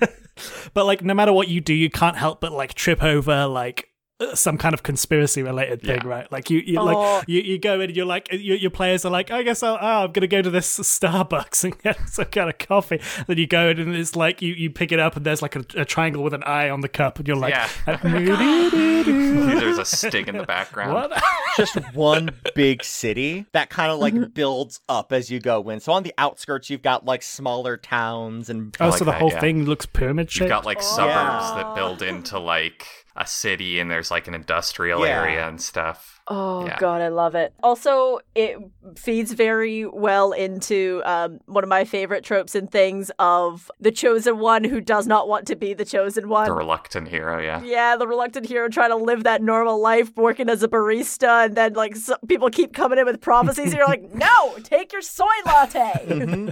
but 0.74 0.86
like 0.86 1.02
no 1.02 1.14
matter 1.14 1.32
what 1.32 1.48
you 1.48 1.60
do, 1.60 1.74
you 1.74 1.90
can't 1.90 2.16
help 2.16 2.40
but 2.40 2.52
like 2.52 2.74
trip 2.74 3.02
over 3.02 3.46
like 3.46 3.88
some 4.34 4.56
kind 4.56 4.72
of 4.74 4.82
conspiracy 4.84 5.42
related 5.42 5.82
thing, 5.82 5.98
Yeah. 6.02 6.08
right? 6.08 6.30
Like 6.32 6.48
you, 6.48 6.60
you 6.60 6.78
Oh. 6.78 6.84
like 6.84 7.24
you, 7.28 7.40
you 7.42 7.58
go 7.58 7.74
in 7.80 7.90
and 7.90 7.96
you're 7.96 8.06
like 8.06 8.28
your, 8.30 8.56
your 8.56 8.70
players 8.70 9.04
are 9.04 9.10
like, 9.10 9.30
oh, 9.32 9.36
I 9.36 9.42
guess 9.42 9.62
I'll, 9.62 9.74
oh, 9.80 10.04
I'm 10.04 10.12
gonna 10.12 10.28
go 10.28 10.40
to 10.40 10.50
this 10.50 10.78
Starbucks 10.78 11.64
and 11.64 11.76
get 11.82 11.98
some 12.08 12.26
kind 12.26 12.48
of 12.48 12.58
coffee. 12.58 13.00
Then 13.26 13.38
you 13.38 13.46
go 13.48 13.70
in 13.70 13.80
and 13.80 13.94
it's 13.94 14.14
like 14.14 14.40
you, 14.40 14.54
you 14.54 14.70
pick 14.70 14.92
it 14.92 15.00
up 15.00 15.16
and 15.16 15.26
there's 15.26 15.42
like 15.42 15.56
a, 15.56 15.64
a 15.76 15.84
triangle 15.84 16.22
with 16.22 16.32
an 16.32 16.44
eye 16.44 16.70
on 16.70 16.80
the 16.80 16.88
cup 16.88 17.18
and 17.18 17.26
you're 17.26 17.36
like, 17.36 17.54
Yeah. 17.54 17.68
Uh, 17.88 17.96
there's 19.04 19.78
a 19.78 19.84
sting 19.84 20.28
in 20.28 20.36
the 20.36 20.44
background. 20.44 20.92
what? 20.94 21.22
just 21.56 21.76
one 21.94 22.30
big 22.54 22.82
city 22.84 23.46
that 23.52 23.68
kind 23.70 23.90
of 23.90 23.98
like 23.98 24.32
builds 24.34 24.80
up 24.88 25.12
as 25.12 25.30
you 25.30 25.40
go 25.40 25.68
in. 25.70 25.80
So 25.80 25.92
on 25.92 26.02
the 26.04 26.14
outskirts, 26.18 26.70
you've 26.70 26.82
got 26.82 27.04
like 27.04 27.22
smaller 27.22 27.76
towns 27.76 28.48
and 28.50 28.76
Oh, 28.80 28.88
like 28.90 28.98
so 28.98 29.04
the 29.04 29.10
that, 29.12 29.20
whole 29.20 29.30
yeah. 29.30 29.40
thing 29.40 29.64
looks 29.64 29.86
pyramid 29.86 30.34
You've 30.36 30.48
got 30.48 30.64
like 30.64 30.78
Oh. 30.78 30.82
suburbs 30.82 31.50
Yeah. 31.50 31.54
that 31.64 31.74
build 31.74 32.02
into 32.02 32.38
like 32.38 32.86
a 33.16 33.26
city 33.26 33.78
and 33.80 33.90
there's 33.90 34.10
like 34.10 34.26
an 34.28 34.34
industrial 34.34 35.06
Yeah. 35.06 35.22
area 35.22 35.48
and 35.48 35.60
stuff. 35.60 36.13
Oh 36.26 36.64
Yeah. 36.64 36.78
god, 36.78 37.02
I 37.02 37.08
love 37.08 37.34
it. 37.34 37.52
Also, 37.62 38.20
it 38.34 38.56
feeds 38.96 39.32
very 39.32 39.84
well 39.84 40.32
into 40.32 41.02
um, 41.04 41.38
one 41.44 41.62
of 41.64 41.68
my 41.68 41.84
favorite 41.84 42.24
tropes 42.24 42.54
and 42.54 42.70
things 42.70 43.10
of 43.18 43.70
the 43.78 43.92
chosen 43.92 44.38
one 44.38 44.64
who 44.64 44.80
does 44.80 45.06
not 45.06 45.28
want 45.28 45.46
to 45.48 45.56
be 45.56 45.74
the 45.74 45.84
chosen 45.84 46.30
one. 46.30 46.46
The 46.46 46.52
reluctant 46.54 47.08
hero, 47.08 47.42
yeah. 47.42 47.62
yeah, 47.62 47.96
the 47.96 48.06
reluctant 48.06 48.46
hero 48.46 48.68
trying 48.70 48.88
to 48.90 48.96
live 48.96 49.24
that 49.24 49.42
normal 49.42 49.78
life, 49.82 50.16
working 50.16 50.48
as 50.48 50.62
a 50.62 50.68
barista, 50.68 51.44
and 51.44 51.56
then 51.56 51.74
like 51.74 51.94
so- 51.96 52.16
people 52.26 52.48
keep 52.48 52.72
coming 52.72 52.98
in 52.98 53.04
with 53.04 53.20
prophecies. 53.20 53.66
and 53.66 53.74
you're 53.74 53.86
like, 53.86 54.14
no, 54.14 54.54
take 54.62 54.92
your 54.94 55.02
soy 55.02 55.26
latte. 55.44 56.50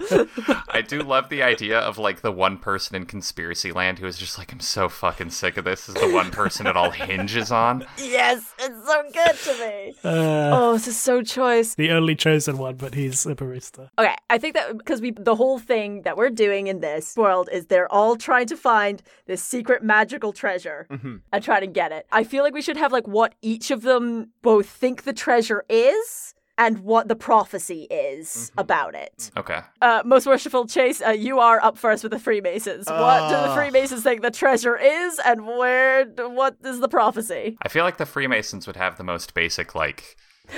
I 0.68 0.82
do 0.86 1.00
love 1.02 1.28
the 1.30 1.42
idea 1.42 1.78
of 1.78 1.96
like 1.96 2.20
the 2.20 2.32
one 2.32 2.58
person 2.58 2.94
in 2.96 3.06
conspiracy 3.06 3.72
land 3.72 3.98
who 4.00 4.06
is 4.06 4.18
just 4.18 4.36
like, 4.36 4.52
I'm 4.52 4.60
so 4.60 4.88
fucking 4.90 5.30
sick 5.30 5.56
of 5.56 5.64
this. 5.64 5.88
Is 5.88 5.94
the 5.94 6.10
one 6.12 6.30
person 6.30 6.66
it 6.66 6.76
all 6.76 6.90
hinges 6.90 7.50
on. 7.50 7.86
yes, 7.98 8.52
it's 8.58 8.86
so 8.86 9.02
good 9.12 9.36
to 9.36 9.52
me. 9.54 9.61
Uh, 10.04 10.50
Oh, 10.54 10.72
this 10.74 10.88
is 10.88 11.00
so 11.00 11.22
choice. 11.22 11.74
the 11.74 11.90
only 11.90 12.14
chosen 12.14 12.58
one, 12.58 12.76
but 12.76 12.94
he's 12.94 13.24
a 13.26 13.34
barista. 13.34 13.88
Okay, 13.98 14.14
I 14.30 14.38
think 14.38 14.54
that 14.54 14.76
because 14.78 15.00
we 15.00 15.10
the 15.12 15.34
whole 15.36 15.58
thing 15.58 16.02
that 16.02 16.16
we're 16.16 16.30
doing 16.30 16.66
in 16.66 16.80
this 16.80 17.16
world 17.16 17.48
is 17.52 17.66
they're 17.66 17.90
all 17.92 18.16
trying 18.16 18.46
to 18.46 18.56
find 18.56 19.02
this 19.26 19.42
secret 19.42 19.82
magical 19.82 20.32
treasure 20.32 20.86
and 21.32 21.42
try 21.44 21.60
to 21.60 21.66
get 21.66 21.92
it. 21.92 22.06
I 22.12 22.24
feel 22.24 22.42
like 22.44 22.54
we 22.54 22.62
should 22.62 22.76
have 22.76 22.92
like 22.92 23.06
what 23.06 23.34
each 23.42 23.70
of 23.70 23.82
them 23.82 24.30
both 24.42 24.66
think 24.68 25.02
the 25.04 25.12
treasure 25.12 25.64
is 25.68 26.34
and 26.66 26.78
what 26.80 27.08
the 27.08 27.16
prophecy 27.16 27.82
is 27.90 28.52
about 28.56 28.94
it. 28.94 29.30
Okay. 29.36 29.60
Uh, 29.80 30.02
most 30.04 30.26
worshipful 30.26 30.66
Chase, 30.66 31.02
uh, 31.04 31.10
you 31.10 31.38
are 31.40 31.60
up 31.62 31.76
first 31.76 32.02
with 32.04 32.12
the 32.12 32.18
Freemasons. 32.18 32.86
what 32.88 33.28
do 33.28 33.34
the 33.34 33.48
Ah. 33.48 33.54
Freemasons 33.56 34.02
think 34.04 34.22
the 34.22 34.30
treasure 34.30 34.76
is, 34.76 35.20
and 35.24 35.44
where? 35.46 36.04
What 36.04 36.56
is 36.64 36.78
the 36.80 36.88
prophecy? 36.88 37.56
I 37.62 37.68
feel 37.68 37.84
like 37.84 37.96
the 37.96 38.06
Freemasons 38.06 38.66
would 38.66 38.76
have 38.76 38.96
the 38.96 39.04
most 39.04 39.34
basic, 39.34 39.74
like, 39.74 40.16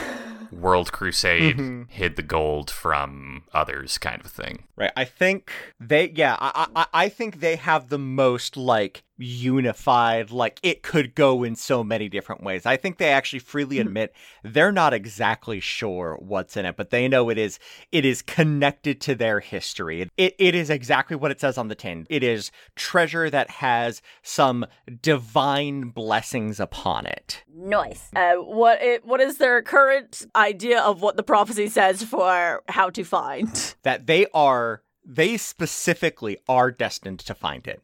World 0.52 0.92
Crusade 0.92 1.86
hid 1.88 2.16
the 2.16 2.22
gold 2.22 2.70
from 2.70 3.44
others 3.52 3.98
kind 3.98 4.20
of 4.24 4.30
thing. 4.30 4.64
Right. 4.76 4.92
I 4.96 5.04
think 5.04 5.50
they, 5.80 6.10
yeah, 6.14 6.36
I, 6.38 6.66
I, 6.76 6.86
I 7.04 7.08
think 7.08 7.40
they 7.40 7.56
have 7.56 7.88
the 7.88 7.98
most 7.98 8.56
like 8.56 9.02
unified, 9.16 10.30
like 10.30 10.58
it 10.62 10.82
could 10.82 11.14
go 11.14 11.44
in 11.44 11.56
so 11.56 11.84
many 11.84 12.08
different 12.08 12.42
ways. 12.42 12.66
I 12.66 12.76
think 12.76 12.98
they 12.98 13.10
actually 13.10 13.38
freely 13.38 13.78
admit 13.78 14.14
they're 14.42 14.72
not 14.72 14.94
exactly 14.94 15.60
sure 15.60 16.18
what's 16.20 16.56
in 16.56 16.66
it, 16.66 16.76
but 16.76 16.90
they 16.90 17.08
know 17.08 17.28
it 17.28 17.38
is, 17.38 17.58
it 17.92 18.04
is 18.04 18.22
connected 18.22 19.00
to 19.02 19.14
their 19.14 19.40
history. 19.40 20.08
It, 20.16 20.34
it 20.38 20.54
is 20.54 20.70
exactly 20.70 21.16
what 21.16 21.30
it 21.30 21.40
says 21.40 21.58
on 21.58 21.68
the 21.68 21.74
tin. 21.74 22.06
It 22.10 22.22
is 22.22 22.50
treasure 22.76 23.30
that 23.30 23.50
has 23.50 24.02
some 24.22 24.66
divine 25.00 25.90
blessings 25.90 26.60
upon 26.60 27.06
it. 27.06 27.44
Nice. 27.54 28.10
Uh, 28.14 28.34
what 28.34 28.82
it, 28.82 29.04
what 29.04 29.20
is 29.20 29.38
their 29.38 29.62
current 29.62 30.26
idea 30.34 30.80
of 30.80 31.02
what 31.02 31.16
the 31.16 31.22
prophecy 31.22 31.68
says 31.68 32.02
for 32.02 32.62
how 32.68 32.90
to 32.90 33.04
find? 33.04 33.74
that 33.82 34.06
they 34.06 34.26
are 34.34 34.82
they 35.04 35.36
specifically 35.36 36.38
are 36.48 36.70
destined 36.70 37.20
to 37.20 37.34
find 37.34 37.66
it. 37.66 37.82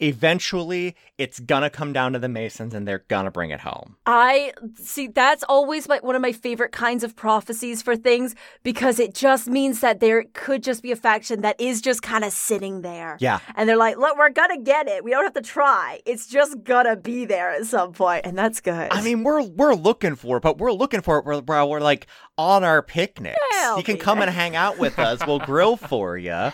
Eventually, 0.00 0.96
it's 1.18 1.38
gonna 1.40 1.70
come 1.70 1.92
down 1.92 2.12
to 2.14 2.18
the 2.18 2.28
Masons 2.28 2.74
and 2.74 2.86
they're 2.88 3.04
gonna 3.08 3.30
bring 3.30 3.50
it 3.50 3.60
home. 3.60 3.96
I 4.06 4.52
see 4.74 5.08
that's 5.08 5.42
always 5.44 5.88
my, 5.88 5.98
one 5.98 6.16
of 6.16 6.22
my 6.22 6.32
favorite 6.32 6.72
kinds 6.72 7.04
of 7.04 7.14
prophecies 7.16 7.82
for 7.82 7.96
things 7.96 8.34
because 8.62 8.98
it 8.98 9.14
just 9.14 9.46
means 9.46 9.80
that 9.80 10.00
there 10.00 10.24
could 10.32 10.62
just 10.62 10.82
be 10.82 10.90
a 10.92 10.96
faction 10.96 11.42
that 11.42 11.60
is 11.60 11.80
just 11.80 12.02
kind 12.02 12.24
of 12.24 12.32
sitting 12.32 12.82
there. 12.82 13.16
Yeah. 13.20 13.40
And 13.56 13.68
they're 13.68 13.76
like, 13.76 13.96
look, 13.98 14.16
we're 14.16 14.30
gonna 14.30 14.58
get 14.58 14.88
it. 14.88 15.04
We 15.04 15.10
don't 15.10 15.24
have 15.24 15.34
to 15.34 15.42
try. 15.42 16.00
It's 16.06 16.26
just 16.26 16.64
gonna 16.64 16.96
be 16.96 17.24
there 17.24 17.50
at 17.50 17.66
some 17.66 17.92
point, 17.92 18.24
and 18.26 18.36
that's 18.38 18.60
good. 18.60 18.88
I 18.90 19.02
mean, 19.02 19.22
we're 19.22 19.42
we're 19.42 19.74
looking 19.74 20.16
for 20.16 20.38
it, 20.38 20.42
but 20.42 20.58
we're 20.58 20.72
looking 20.72 21.02
for 21.02 21.18
it 21.18 21.24
while 21.24 21.42
while 21.42 21.68
we're 21.68 21.80
like 21.80 22.06
on 22.38 22.64
our 22.64 22.82
picnics. 22.82 23.36
Yeah, 23.52 23.76
you 23.76 23.82
can 23.82 23.98
come 23.98 24.18
there. 24.18 24.28
and 24.28 24.34
hang 24.36 24.56
out 24.56 24.78
with 24.78 24.98
us. 24.98 25.20
We'll 25.26 25.38
grill 25.40 25.76
for 25.76 26.16
you, 26.16 26.52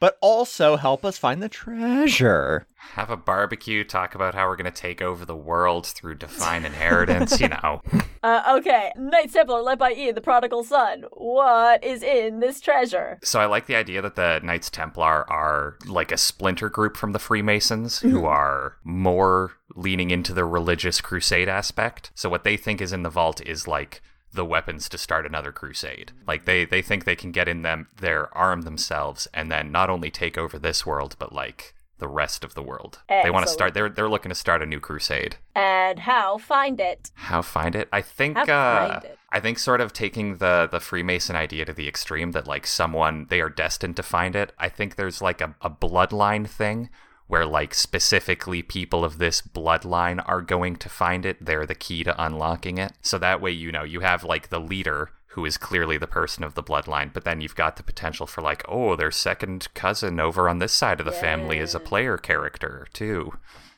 but 0.00 0.16
also 0.20 0.76
help 0.76 1.04
us 1.04 1.18
find 1.18 1.42
the 1.42 1.48
treasure. 1.48 2.66
Have 2.94 3.10
a 3.10 3.16
barbecue, 3.16 3.84
talk 3.84 4.14
about 4.14 4.34
how 4.34 4.46
we're 4.48 4.56
going 4.56 4.72
to 4.72 4.80
take 4.80 5.02
over 5.02 5.24
the 5.24 5.36
world 5.36 5.86
through 5.86 6.14
divine 6.16 6.64
inheritance, 6.64 7.40
you 7.40 7.48
know. 7.48 7.82
uh, 8.22 8.56
okay, 8.58 8.92
Knights 8.96 9.34
Templar 9.34 9.60
led 9.60 9.78
by 9.78 9.92
Ian, 9.92 10.14
the 10.14 10.20
prodigal 10.20 10.64
son. 10.64 11.04
What 11.12 11.84
is 11.84 12.02
in 12.02 12.40
this 12.40 12.60
treasure? 12.60 13.18
So 13.22 13.40
I 13.40 13.46
like 13.46 13.66
the 13.66 13.76
idea 13.76 14.00
that 14.02 14.14
the 14.14 14.40
Knights 14.42 14.70
Templar 14.70 15.30
are 15.30 15.76
like 15.86 16.10
a 16.10 16.16
splinter 16.16 16.68
group 16.68 16.96
from 16.96 17.12
the 17.12 17.18
Freemasons 17.18 17.98
who 17.98 18.24
are 18.24 18.76
more 18.82 19.52
leaning 19.74 20.10
into 20.10 20.32
the 20.32 20.44
religious 20.44 21.00
crusade 21.00 21.48
aspect. 21.48 22.10
So 22.14 22.28
what 22.28 22.44
they 22.44 22.56
think 22.56 22.80
is 22.80 22.92
in 22.92 23.02
the 23.02 23.10
vault 23.10 23.40
is 23.44 23.68
like 23.68 24.02
the 24.32 24.44
weapons 24.44 24.88
to 24.90 24.98
start 24.98 25.26
another 25.26 25.50
crusade. 25.50 26.12
Like 26.26 26.44
they 26.44 26.64
they 26.64 26.82
think 26.82 27.04
they 27.04 27.16
can 27.16 27.32
get 27.32 27.48
in 27.48 27.62
them 27.62 27.88
there, 27.96 28.36
arm 28.36 28.62
themselves 28.62 29.26
and 29.34 29.50
then 29.50 29.72
not 29.72 29.90
only 29.90 30.10
take 30.10 30.38
over 30.38 30.58
this 30.58 30.86
world 30.86 31.16
but 31.18 31.32
like 31.32 31.74
the 31.98 32.08
rest 32.08 32.44
of 32.44 32.54
the 32.54 32.62
world. 32.62 33.00
They 33.08 33.30
want 33.30 33.46
to 33.46 33.52
start 33.52 33.74
they're 33.74 33.88
they're 33.88 34.08
looking 34.08 34.30
to 34.30 34.34
start 34.34 34.62
a 34.62 34.66
new 34.66 34.80
crusade. 34.80 35.36
And 35.54 35.98
how 36.00 36.38
find 36.38 36.80
it? 36.80 37.10
How 37.14 37.42
find 37.42 37.74
it? 37.74 37.88
I 37.92 38.02
think 38.02 38.36
uh, 38.36 39.00
it. 39.04 39.18
I 39.30 39.40
think 39.40 39.58
sort 39.58 39.80
of 39.80 39.92
taking 39.92 40.36
the 40.36 40.68
the 40.70 40.80
Freemason 40.80 41.36
idea 41.36 41.64
to 41.64 41.72
the 41.72 41.88
extreme 41.88 42.32
that 42.32 42.46
like 42.46 42.66
someone 42.66 43.26
they 43.30 43.40
are 43.40 43.48
destined 43.48 43.96
to 43.96 44.02
find 44.02 44.36
it. 44.36 44.52
I 44.58 44.68
think 44.68 44.96
there's 44.96 45.22
like 45.22 45.40
a, 45.40 45.54
a 45.60 45.70
bloodline 45.70 46.48
thing 46.48 46.90
where 47.26 47.46
like 47.46 47.74
specifically 47.74 48.62
people 48.62 49.04
of 49.04 49.18
this 49.18 49.42
bloodline 49.42 50.22
are 50.26 50.42
going 50.42 50.76
to 50.76 50.88
find 50.88 51.26
it. 51.26 51.44
They're 51.44 51.66
the 51.66 51.74
key 51.74 52.04
to 52.04 52.24
unlocking 52.24 52.78
it. 52.78 52.92
So 53.00 53.18
that 53.18 53.40
way, 53.40 53.50
you 53.50 53.72
know, 53.72 53.82
you 53.82 54.00
have 54.00 54.22
like 54.22 54.48
the 54.48 54.60
leader 54.60 55.10
who 55.36 55.44
is 55.44 55.58
clearly 55.58 55.98
the 55.98 56.06
person 56.06 56.42
of 56.42 56.54
the 56.54 56.62
bloodline, 56.62 57.12
but 57.12 57.24
then 57.24 57.42
you've 57.42 57.54
got 57.54 57.76
the 57.76 57.82
potential 57.82 58.26
for 58.26 58.40
like, 58.40 58.64
oh, 58.66 58.96
their 58.96 59.10
second 59.10 59.68
cousin 59.74 60.18
over 60.18 60.48
on 60.48 60.58
this 60.58 60.72
side 60.72 60.98
of 60.98 61.04
the 61.06 61.12
family 61.12 61.58
is 61.58 61.74
a 61.74 61.78
player 61.80 62.16
character 62.16 62.86
too. 62.94 63.32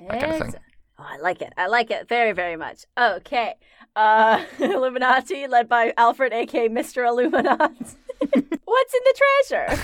That 0.08 0.20
kind 0.20 0.32
of 0.32 0.38
thing. 0.38 0.54
Oh, 1.00 1.04
I 1.06 1.18
like 1.18 1.42
it. 1.42 1.52
I 1.56 1.66
like 1.66 1.90
it 1.90 2.08
very, 2.08 2.30
very 2.32 2.54
much. 2.56 2.84
Okay. 2.96 3.54
Uh, 3.96 4.44
Illuminati 4.60 5.48
led 5.48 5.68
by 5.68 5.92
Alfred, 5.96 6.32
aka 6.32 6.68
Mr. 6.68 7.06
Illuminati. 7.06 7.74
What's 8.64 8.94
in 8.94 9.00
the 9.04 9.20
treasure? 9.48 9.82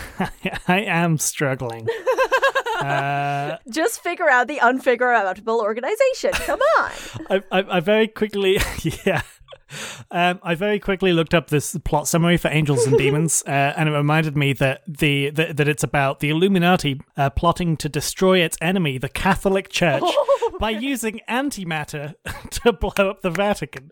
I 0.69 0.81
am 0.83 1.19
struggling. 1.19 1.89
uh, 2.81 3.57
Just 3.69 4.01
figure 4.03 4.29
out 4.29 4.47
the 4.47 4.59
unfigureoutable 4.59 5.61
organization. 5.61 6.33
Come 6.35 6.61
on. 6.79 6.91
I, 7.31 7.43
I, 7.51 7.65
I 7.77 7.81
very 7.81 8.07
quickly, 8.09 8.59
yeah. 9.05 9.23
Um, 10.11 10.41
I 10.43 10.55
very 10.55 10.79
quickly 10.79 11.13
looked 11.13 11.35
up 11.35 11.49
this 11.49 11.77
plot 11.85 12.07
summary 12.09 12.37
for 12.37 12.49
Angels 12.49 12.87
and 12.87 12.97
Demons, 12.99 13.43
uh, 13.47 13.75
and 13.77 13.89
it 13.89 13.93
reminded 13.93 14.37
me 14.37 14.53
that 14.55 14.83
the, 14.87 15.31
the 15.31 15.53
that 15.53 15.69
it's 15.69 15.83
about 15.83 16.21
the 16.21 16.31
Illuminati 16.31 17.01
uh, 17.17 17.31
plotting 17.31 17.77
to 17.79 17.89
destroy 17.89 18.41
its 18.41 18.57
enemy, 18.61 18.99
the 18.99 19.09
Catholic 19.09 19.69
Church, 19.69 20.03
by 20.61 20.71
using 20.71 21.21
antimatter 21.29 22.15
to 22.51 22.73
blow 22.73 23.11
up 23.11 23.23
the 23.23 23.31
Vatican 23.31 23.91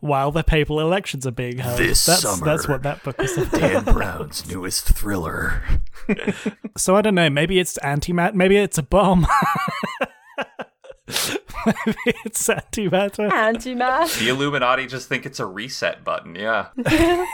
while 0.00 0.30
the 0.30 0.44
papal 0.44 0.78
elections 0.78 1.26
are 1.26 1.30
being 1.30 1.58
held. 1.58 1.78
This 1.78 2.04
that's, 2.04 2.20
summer, 2.20 2.44
that's 2.44 2.68
what 2.68 2.82
that 2.82 3.02
book 3.02 3.18
is 3.18 3.38
about. 3.38 3.60
Dan 3.60 3.84
Brown's 3.84 4.46
newest 4.46 4.86
thriller. 4.86 5.62
So 6.76 6.96
I 6.96 7.00
don't 7.00 7.14
know. 7.14 7.30
Maybe 7.30 7.58
it's 7.58 7.78
antimatter. 7.78 8.34
Maybe 8.34 8.56
it's 8.58 8.76
a 8.76 8.82
bomb. 8.82 9.26
Maybe 11.66 12.18
it's 12.24 12.46
antimatter. 12.48 13.30
Antimatter. 13.30 14.18
The 14.18 14.28
Illuminati 14.28 14.86
just 14.86 15.08
think 15.08 15.26
it's 15.26 15.40
a 15.40 15.46
reset 15.46 16.04
button, 16.04 16.34
yeah. 16.34 16.68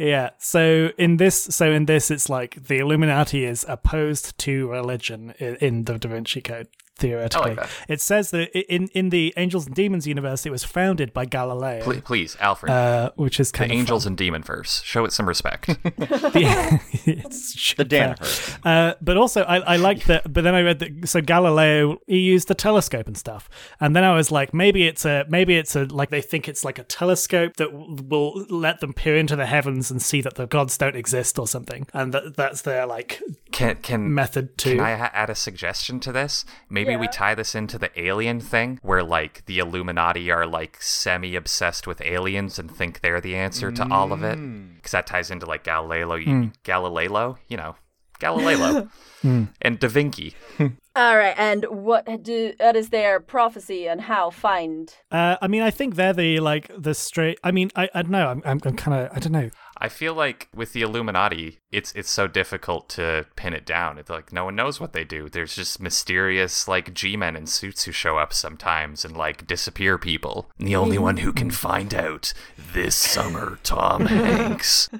Yeah. 0.00 0.30
So 0.38 0.92
in 0.96 1.18
this, 1.18 1.42
so 1.42 1.70
in 1.70 1.84
this, 1.84 2.10
it's 2.10 2.30
like 2.30 2.54
the 2.68 2.78
Illuminati 2.78 3.44
is 3.44 3.66
opposed 3.68 4.38
to 4.38 4.66
religion 4.70 5.34
in, 5.38 5.56
in 5.56 5.84
the 5.84 5.98
Da 5.98 6.08
Vinci 6.08 6.40
Code. 6.40 6.68
Theoretically, 7.00 7.54
that. 7.54 7.68
it 7.88 8.00
says 8.00 8.30
that 8.30 8.50
in 8.72 8.88
in 8.88 9.08
the 9.10 9.32
Angels 9.36 9.66
and 9.66 9.74
Demons 9.74 10.06
universe, 10.06 10.46
it 10.46 10.50
was 10.50 10.64
founded 10.64 11.12
by 11.12 11.24
Galileo, 11.24 11.82
Please, 11.82 12.00
please 12.02 12.36
Alfred. 12.40 12.70
uh, 12.70 13.10
which 13.16 13.40
is 13.40 13.50
the 13.52 13.64
of 13.64 13.70
Angels 13.70 14.06
and 14.06 14.16
Demon 14.16 14.42
verse. 14.42 14.82
Show 14.82 15.04
it 15.04 15.12
some 15.12 15.26
respect. 15.26 15.66
the, 15.82 16.80
it's 17.06 17.74
The 17.74 17.84
fair. 17.84 18.16
Uh, 18.64 18.94
but 19.00 19.16
also, 19.16 19.42
I, 19.42 19.56
I 19.58 19.76
like 19.76 20.04
that. 20.04 20.32
But 20.32 20.44
then 20.44 20.54
I 20.54 20.62
read 20.62 20.78
that 20.80 21.08
so 21.08 21.20
Galileo 21.20 21.98
he 22.06 22.18
used 22.18 22.48
the 22.48 22.54
telescope 22.54 23.06
and 23.06 23.16
stuff, 23.16 23.48
and 23.80 23.96
then 23.96 24.04
I 24.04 24.14
was 24.14 24.30
like, 24.30 24.52
maybe 24.54 24.86
it's 24.86 25.04
a 25.04 25.24
maybe 25.28 25.56
it's 25.56 25.74
a 25.76 25.84
like 25.84 26.10
they 26.10 26.20
think 26.22 26.48
it's 26.48 26.64
like 26.64 26.78
a 26.78 26.84
telescope 26.84 27.56
that 27.56 27.72
will 27.72 28.44
let 28.48 28.80
them 28.80 28.92
peer 28.92 29.16
into 29.16 29.36
the 29.36 29.46
heavens 29.46 29.90
and 29.90 30.00
see 30.02 30.20
that 30.20 30.34
the 30.34 30.46
gods 30.46 30.76
don't 30.76 30.96
exist 30.96 31.38
or 31.38 31.46
something, 31.48 31.86
and 31.94 32.12
that 32.12 32.36
that's 32.36 32.62
their 32.62 32.86
like 32.86 33.20
Can 33.52 33.76
can 33.76 34.12
method 34.14 34.58
to. 34.58 34.76
can 34.76 34.80
I 34.80 34.90
add 34.90 35.30
a 35.30 35.34
suggestion 35.34 36.00
to 36.00 36.12
this? 36.12 36.44
Maybe 36.68 36.89
we 36.96 37.08
tie 37.08 37.34
this 37.34 37.54
into 37.54 37.78
the 37.78 37.90
alien 38.00 38.40
thing, 38.40 38.78
where 38.82 39.02
like 39.02 39.44
the 39.46 39.58
Illuminati 39.58 40.30
are 40.30 40.46
like 40.46 40.82
semi 40.82 41.36
obsessed 41.36 41.86
with 41.86 42.00
aliens 42.00 42.58
and 42.58 42.70
think 42.70 43.00
they're 43.00 43.20
the 43.20 43.36
answer 43.36 43.70
to 43.72 43.86
all 43.90 44.12
of 44.12 44.22
it, 44.22 44.38
mm. 44.38 44.76
because 44.76 44.92
that 44.92 45.06
ties 45.06 45.30
into 45.30 45.46
like 45.46 45.64
Galileo, 45.64 46.14
you, 46.14 46.26
hmm. 46.26 46.46
Galileo, 46.62 47.38
you 47.48 47.56
know, 47.56 47.76
Galileo, 48.18 48.88
hmm. 49.22 49.44
and 49.62 49.78
Da 49.78 49.88
Vinci. 49.88 50.34
All 50.96 51.16
right, 51.16 51.34
and 51.38 51.64
what 51.64 52.22
do 52.22 52.52
what 52.58 52.74
is 52.76 52.90
their 52.90 53.20
prophecy 53.20 53.88
and 53.88 54.00
how 54.00 54.30
find? 54.30 54.92
Uh, 55.10 55.36
I 55.40 55.46
mean, 55.46 55.62
I 55.62 55.70
think 55.70 55.94
they're 55.94 56.12
the 56.12 56.40
like 56.40 56.70
the 56.76 56.94
straight. 56.94 57.38
I 57.44 57.52
mean, 57.52 57.70
I 57.76 57.88
I 57.94 58.02
don't 58.02 58.10
know. 58.10 58.26
I'm 58.26 58.42
I'm, 58.44 58.60
I'm 58.64 58.76
kind 58.76 59.06
of 59.06 59.16
I 59.16 59.20
don't 59.20 59.32
know. 59.32 59.50
I 59.78 59.88
feel 59.88 60.14
like 60.14 60.48
with 60.54 60.72
the 60.72 60.82
Illuminati, 60.82 61.59
it's 61.72 61.92
it's 61.92 62.10
so 62.10 62.26
difficult 62.26 62.88
to 62.90 63.26
pin 63.36 63.54
it 63.54 63.64
down. 63.64 63.96
It's 63.98 64.10
like 64.10 64.32
no 64.32 64.44
one 64.44 64.56
knows 64.56 64.80
what 64.80 64.92
they 64.92 65.04
do. 65.04 65.28
There's 65.28 65.54
just 65.54 65.80
mysterious 65.80 66.66
like 66.66 66.92
G-men 66.92 67.36
in 67.36 67.46
suits 67.46 67.84
who 67.84 67.92
show 67.92 68.18
up 68.18 68.32
sometimes 68.32 69.04
and 69.04 69.16
like 69.16 69.46
disappear 69.46 69.96
people. 69.96 70.50
And 70.58 70.66
the 70.66 70.76
only 70.76 70.98
one 70.98 71.18
who 71.18 71.32
can 71.32 71.50
find 71.50 71.94
out 71.94 72.32
this 72.72 72.96
summer, 72.96 73.58
Tom 73.62 74.06
Hanks. 74.06 74.88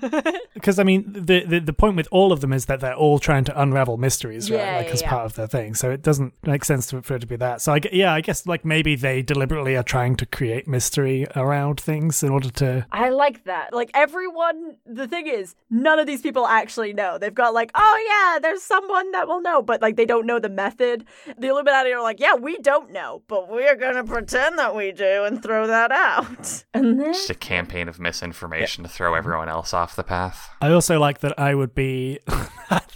Because 0.55 0.79
I 0.79 0.85
mean, 0.85 1.11
the, 1.11 1.45
the 1.47 1.61
the 1.61 1.73
point 1.73 1.97
with 1.97 2.09
all 2.11 2.33
of 2.33 2.41
them 2.41 2.53
is 2.53 2.66
that 2.66 2.81
they're 2.81 2.95
all 2.95 3.18
trying 3.18 3.45
to 3.45 3.61
unravel 3.61 3.97
mysteries, 3.97 4.51
right? 4.51 4.59
Yeah, 4.59 4.77
like 4.77 4.87
yeah, 4.89 4.93
as 4.93 5.03
yeah. 5.03 5.11
part 5.11 5.25
of 5.25 5.35
their 5.35 5.47
thing. 5.47 5.75
So 5.75 5.91
it 5.91 6.03
doesn't 6.03 6.35
make 6.43 6.64
sense 6.64 6.89
to, 6.89 7.01
for 7.01 7.14
it 7.14 7.21
to 7.21 7.27
be 7.27 7.37
that. 7.37 7.62
So 7.62 7.73
I 7.73 7.79
gue- 7.79 7.91
yeah, 7.95 8.12
I 8.12 8.21
guess 8.21 8.47
like 8.47 8.64
maybe 8.64 8.95
they 8.95 9.23
deliberately 9.23 9.77
are 9.77 9.83
trying 9.83 10.16
to 10.16 10.27
create 10.27 10.68
mystery 10.68 11.27
around 11.35 11.81
things 11.81 12.23
in 12.23 12.29
order 12.31 12.51
to. 12.51 12.87
I 12.93 13.09
like 13.09 13.45
that. 13.45 13.73
Like 13.73 13.91
everyone, 13.95 14.77
the 14.85 15.09
thing 15.09 15.27
is, 15.27 15.55
none 15.71 15.99
of 15.99 16.07
these 16.07 16.21
people 16.21 16.47
actually 16.47 16.60
know. 16.93 17.19
They've 17.19 17.35
got 17.35 17.55
like, 17.55 17.71
oh 17.75 18.07
yeah, 18.09 18.39
there's 18.41 18.63
someone 18.63 19.11
that 19.13 19.29
will 19.29 19.41
know, 19.41 19.63
but 19.63 19.81
like 19.83 19.97
they 19.97 20.07
don't 20.07 20.27
know 20.27 20.39
the 20.39 20.49
method. 20.49 21.05
The 21.39 21.49
Illuminati 21.49 21.93
are 21.93 22.03
like, 22.03 22.21
yeah, 22.21 22.35
we 22.35 22.59
don't 22.59 22.91
know, 22.93 23.23
but 23.29 23.49
we're 23.49 23.77
gonna 23.77 24.05
pretend 24.05 24.59
that 24.59 24.75
we 24.75 24.93
do 24.93 25.25
and 25.25 25.43
throw 25.43 25.67
that 25.67 25.93
out. 25.93 26.65
And 26.75 27.01
then 27.01 27.13
Just 27.13 27.31
a 27.31 27.35
campaign 27.35 27.89
of 27.89 27.99
misinformation 27.99 28.85
to 28.85 28.91
throw 28.91 29.15
everyone 29.15 29.49
else 29.49 29.75
off 29.75 29.97
the 29.97 30.05
path. 30.05 30.51
I 30.61 30.71
also 30.71 30.99
like 30.99 31.21
that 31.21 31.39
I 31.39 31.55
would 31.55 31.75
be 31.75 32.21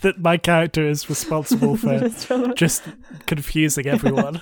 that 0.00 0.18
my 0.18 0.36
character 0.36 0.86
is 0.86 1.08
responsible 1.08 1.76
for 1.76 2.08
just 2.54 2.84
confusing 3.26 3.86
everyone. 3.86 4.40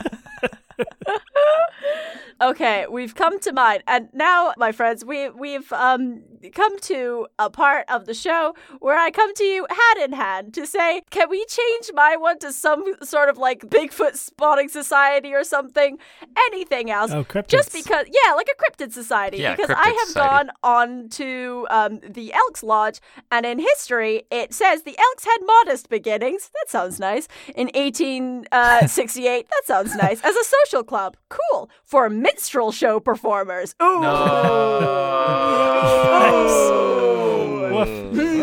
Okay, 2.40 2.86
we've 2.90 3.14
come 3.14 3.38
to 3.40 3.52
mine, 3.52 3.82
and 3.86 4.08
now, 4.12 4.52
my 4.56 4.72
friends, 4.72 5.04
we 5.04 5.28
we've 5.30 5.72
um 5.72 6.22
come 6.54 6.76
to 6.80 7.28
a 7.38 7.48
part 7.48 7.84
of 7.88 8.06
the 8.06 8.14
show 8.14 8.54
where 8.80 8.98
I 8.98 9.12
come 9.12 9.32
to 9.34 9.44
you 9.44 9.64
hand 9.70 10.12
in 10.12 10.18
hand 10.18 10.54
to 10.54 10.66
say, 10.66 11.02
can 11.10 11.30
we 11.30 11.44
change 11.44 11.90
my 11.94 12.16
one 12.16 12.40
to 12.40 12.52
some 12.52 12.84
sort 13.04 13.28
of 13.28 13.38
like 13.38 13.60
Bigfoot 13.68 14.16
spotting 14.16 14.68
society 14.68 15.32
or 15.32 15.44
something? 15.44 15.98
Anything 16.36 16.90
else? 16.90 17.12
Oh, 17.12 17.22
cryptids. 17.22 17.48
Just 17.48 17.72
because, 17.72 18.06
yeah, 18.08 18.32
like 18.32 18.48
a 18.48 18.56
cryptid 18.60 18.92
society. 18.92 19.36
Yeah, 19.38 19.54
because 19.54 19.70
cryptid 19.70 19.76
I 19.76 19.88
have 19.90 20.08
society. 20.08 20.28
gone 20.28 20.50
on 20.64 21.08
to 21.10 21.66
um, 21.70 22.00
the 22.08 22.32
Elks 22.32 22.64
Lodge, 22.64 23.00
and 23.30 23.46
in 23.46 23.60
history, 23.60 24.24
it 24.32 24.52
says 24.52 24.82
the 24.82 24.98
Elks 24.98 25.24
had 25.24 25.38
modest 25.44 25.88
beginnings. 25.88 26.50
That 26.54 26.70
sounds 26.70 26.98
nice. 26.98 27.28
In 27.54 27.68
1868, 27.74 29.46
that 29.48 29.62
sounds 29.64 29.94
nice. 29.94 30.20
As 30.24 30.34
a 30.34 30.44
social 30.44 30.71
club, 30.80 31.18
cool 31.28 31.68
for 31.84 32.08
minstrel 32.08 32.72
show 32.72 32.98
performers. 32.98 33.74
Ooh. 33.82 34.00
Woof. 37.72 37.88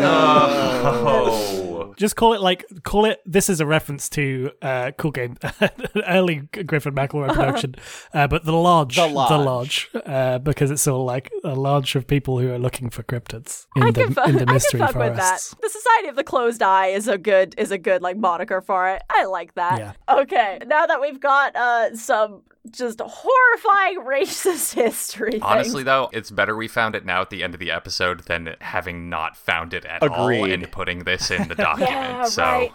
No. 0.02 1.59
Just 2.00 2.16
call 2.16 2.34
it 2.34 2.40
like 2.42 2.66
call 2.84 3.04
it. 3.06 3.22
This 3.26 3.50
is 3.50 3.60
a 3.60 3.66
reference 3.66 4.08
to 4.10 4.52
uh, 4.62 4.92
cool 4.98 5.12
game, 5.12 5.38
early 6.08 6.48
Griffin 6.66 6.96
McElroy 6.96 7.28
production, 7.34 7.76
uh, 8.14 8.26
but 8.28 8.46
the 8.46 8.54
lodge, 8.54 8.96
The 8.96 9.06
Lodge. 9.06 9.46
lodge, 9.46 9.90
uh, 10.06 10.40
because 10.40 10.72
it's 10.72 10.88
all 10.88 11.04
like 11.04 11.30
a 11.44 11.56
lodge 11.56 11.96
of 11.96 12.08
people 12.08 12.40
who 12.40 12.52
are 12.54 12.58
looking 12.58 12.90
for 12.90 13.04
cryptids 13.04 13.68
in 13.76 13.84
I 13.84 13.92
the 13.92 14.06
can, 14.06 14.08
in 14.08 14.14
the 14.14 14.22
I 14.22 14.46
can 14.46 14.54
mystery 14.54 14.80
fuck 14.80 14.96
with 14.96 15.16
that. 15.18 15.28
forests. 15.28 15.56
The 15.62 15.70
Society 15.70 16.08
of 16.08 16.16
the 16.16 16.24
Closed 16.24 16.62
Eye 16.64 16.88
is 16.88 17.08
a 17.10 17.18
good 17.18 17.54
is 17.58 17.72
a 17.72 17.78
good 17.78 18.02
like 18.02 18.16
moniker 18.18 18.62
for 18.62 18.90
it. 18.90 19.02
I 19.10 19.26
like 19.26 19.56
that. 19.56 19.78
Yeah. 19.80 19.94
Okay, 20.22 20.60
now 20.68 20.86
that 20.86 21.02
we've 21.02 21.20
got 21.20 21.54
uh 21.56 21.96
some 21.98 22.44
just 22.72 23.00
horrifying 23.02 24.00
racist 24.06 24.74
history. 24.74 25.40
Honestly, 25.42 25.76
things. 25.80 25.86
though, 25.86 26.10
it's 26.12 26.30
better 26.32 26.56
we 26.56 26.68
found 26.68 26.96
it 26.96 27.06
now 27.06 27.22
at 27.22 27.30
the 27.30 27.44
end 27.44 27.54
of 27.54 27.60
the 27.60 27.72
episode 27.72 28.22
than 28.26 28.56
having 28.62 29.10
not 29.10 29.38
found 29.38 29.74
it 29.74 29.86
at 29.86 30.04
all 30.04 30.28
Agreed. 30.28 30.52
and 30.54 30.72
putting 30.72 31.00
this 31.06 31.32
in 31.32 31.48
the 31.48 31.56
document. 31.56 31.92
Yeah, 31.92 32.24
so 32.26 32.44
right. 32.44 32.72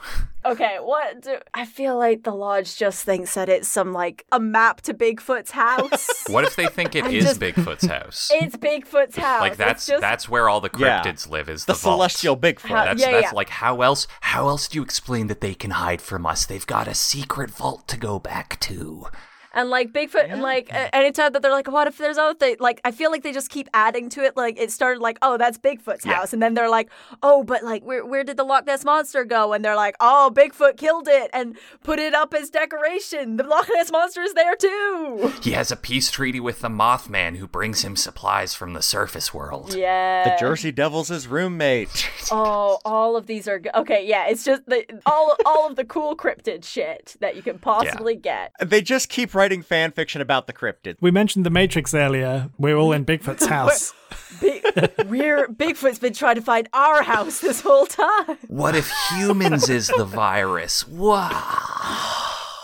Okay, 0.46 0.76
what 0.80 1.22
do 1.22 1.36
I 1.54 1.64
feel 1.64 1.96
like 1.98 2.22
the 2.24 2.34
lodge 2.34 2.76
just 2.76 3.04
thinks 3.04 3.32
that 3.34 3.48
it's 3.48 3.66
some 3.68 3.92
like 3.94 4.26
a 4.30 4.38
map 4.38 4.82
to 4.82 4.92
Bigfoot's 4.94 5.50
house. 5.50 6.24
what 6.28 6.44
if 6.44 6.54
they 6.56 6.66
think 6.66 6.94
it 6.94 7.04
I'm 7.04 7.14
is 7.14 7.24
just- 7.24 7.40
Bigfoot's 7.40 7.86
house? 7.86 8.30
it's 8.32 8.56
Bigfoot's 8.56 9.16
house. 9.16 9.40
like 9.40 9.56
that's 9.56 9.86
just, 9.86 10.00
that's 10.02 10.28
where 10.28 10.48
all 10.48 10.60
the 10.60 10.70
Yeah. 10.78 11.02
cryptids 11.02 11.28
live 11.30 11.48
is 11.48 11.64
The 11.64 11.72
the, 11.72 11.78
vault. 11.78 11.96
celestial 11.98 12.36
Bigfoot. 12.36 12.68
How- 12.68 12.84
That's 12.86 13.00
Yeah, 13.00 13.12
that's 13.12 13.24
yeah. 13.24 13.30
like 13.32 13.48
how 13.48 13.80
else 13.82 14.06
how 14.20 14.48
else 14.48 14.68
do 14.68 14.78
you 14.78 14.82
explain 14.82 15.28
that 15.28 15.40
they 15.40 15.54
can 15.54 15.70
hide 15.72 16.02
from 16.02 16.26
us? 16.26 16.44
They've 16.46 16.66
got 16.66 16.88
a 16.88 16.94
secret 16.94 17.50
vault 17.50 17.86
to 17.88 17.96
go 17.96 18.18
back 18.18 18.58
to. 18.60 19.06
And 19.54 19.70
like 19.70 19.92
Bigfoot, 19.92 20.28
and 20.30 20.42
like 20.42 20.68
a- 20.70 20.94
anytime 20.94 21.32
that 21.32 21.40
they're 21.42 21.50
like, 21.52 21.68
what 21.68 21.86
if 21.86 21.96
there's 21.96 22.18
other 22.18 22.34
thing? 22.34 22.56
Like, 22.60 22.80
I 22.84 22.90
feel 22.90 23.10
like 23.10 23.22
they 23.22 23.32
just 23.32 23.48
keep 23.50 23.68
adding 23.72 24.08
to 24.10 24.22
it. 24.24 24.36
Like, 24.36 24.58
it 24.58 24.70
started 24.72 25.00
like, 25.00 25.16
oh, 25.22 25.36
that's 25.38 25.56
Bigfoot's 25.58 26.04
Yeah. 26.04 26.14
house, 26.14 26.32
and 26.32 26.42
then 26.42 26.54
they're 26.54 26.68
like, 26.68 26.90
oh, 27.22 27.44
but 27.44 27.62
like, 27.62 27.84
where 27.84 28.04
where 28.04 28.24
did 28.24 28.36
the 28.36 28.44
Loch 28.44 28.66
Ness 28.66 28.84
monster 28.84 29.24
go? 29.24 29.52
And 29.52 29.64
they're 29.64 29.76
like, 29.76 29.94
oh, 30.00 30.30
Bigfoot 30.34 30.76
killed 30.76 31.06
it 31.08 31.30
and 31.32 31.56
put 31.82 31.98
it 31.98 32.14
up 32.14 32.34
as 32.34 32.50
decoration. 32.50 33.36
The 33.36 33.44
Loch 33.44 33.68
Ness 33.72 33.90
monster 33.92 34.22
is 34.22 34.34
there 34.34 34.56
too. 34.56 35.32
He 35.42 35.52
has 35.52 35.70
a 35.70 35.76
peace 35.76 36.10
treaty 36.10 36.40
with 36.40 36.60
the 36.60 36.68
Mothman 36.68 37.36
who 37.36 37.46
brings 37.46 37.82
him 37.82 37.94
supplies 37.96 38.54
from 38.54 38.72
the 38.72 38.82
surface 38.82 39.32
world. 39.32 39.74
Yeah. 39.74 40.24
The 40.24 40.36
Jersey 40.40 40.72
Devil's 40.72 41.08
his 41.08 41.26
roommate. 41.28 42.10
Oh, 42.30 42.78
all 42.86 43.16
of 43.16 43.26
these 43.26 43.46
are 43.46 43.58
g- 43.58 43.68
okay. 43.74 44.06
Yeah, 44.06 44.26
it's 44.28 44.44
just 44.44 44.64
the 44.66 44.82
all 45.04 45.36
all 45.44 45.68
of 45.68 45.76
the 45.76 45.84
cool 45.84 46.16
cryptid 46.16 46.64
shit 46.64 47.16
that 47.20 47.36
you 47.36 47.42
can 47.42 47.58
possibly 47.58 48.16
get. 48.16 48.50
They 48.64 48.80
just 48.80 49.10
keep 49.10 49.34
writing 49.34 49.43
fan 49.62 49.92
fiction 49.92 50.20
about 50.20 50.46
the 50.46 50.52
cryptid. 50.52 50.96
We 51.00 51.10
mentioned 51.10 51.44
the 51.46 51.50
Matrix 51.50 51.94
earlier. 51.94 52.50
We're 52.58 52.76
all 52.76 52.92
in 52.92 53.04
Bigfoot's 53.04 53.46
house. 53.56 53.92
Big, 54.40 54.64
we're 55.06 55.46
Bigfoot's 55.48 55.98
been 55.98 56.12
trying 56.14 56.36
to 56.36 56.42
find 56.42 56.68
our 56.72 57.02
house 57.02 57.40
this 57.40 57.60
whole 57.60 57.86
time. 57.86 58.38
What 58.48 58.74
if 58.74 58.90
humans 59.12 59.68
is 59.68 59.88
the 59.88 60.04
virus? 60.04 60.86
Wow. 60.88 62.10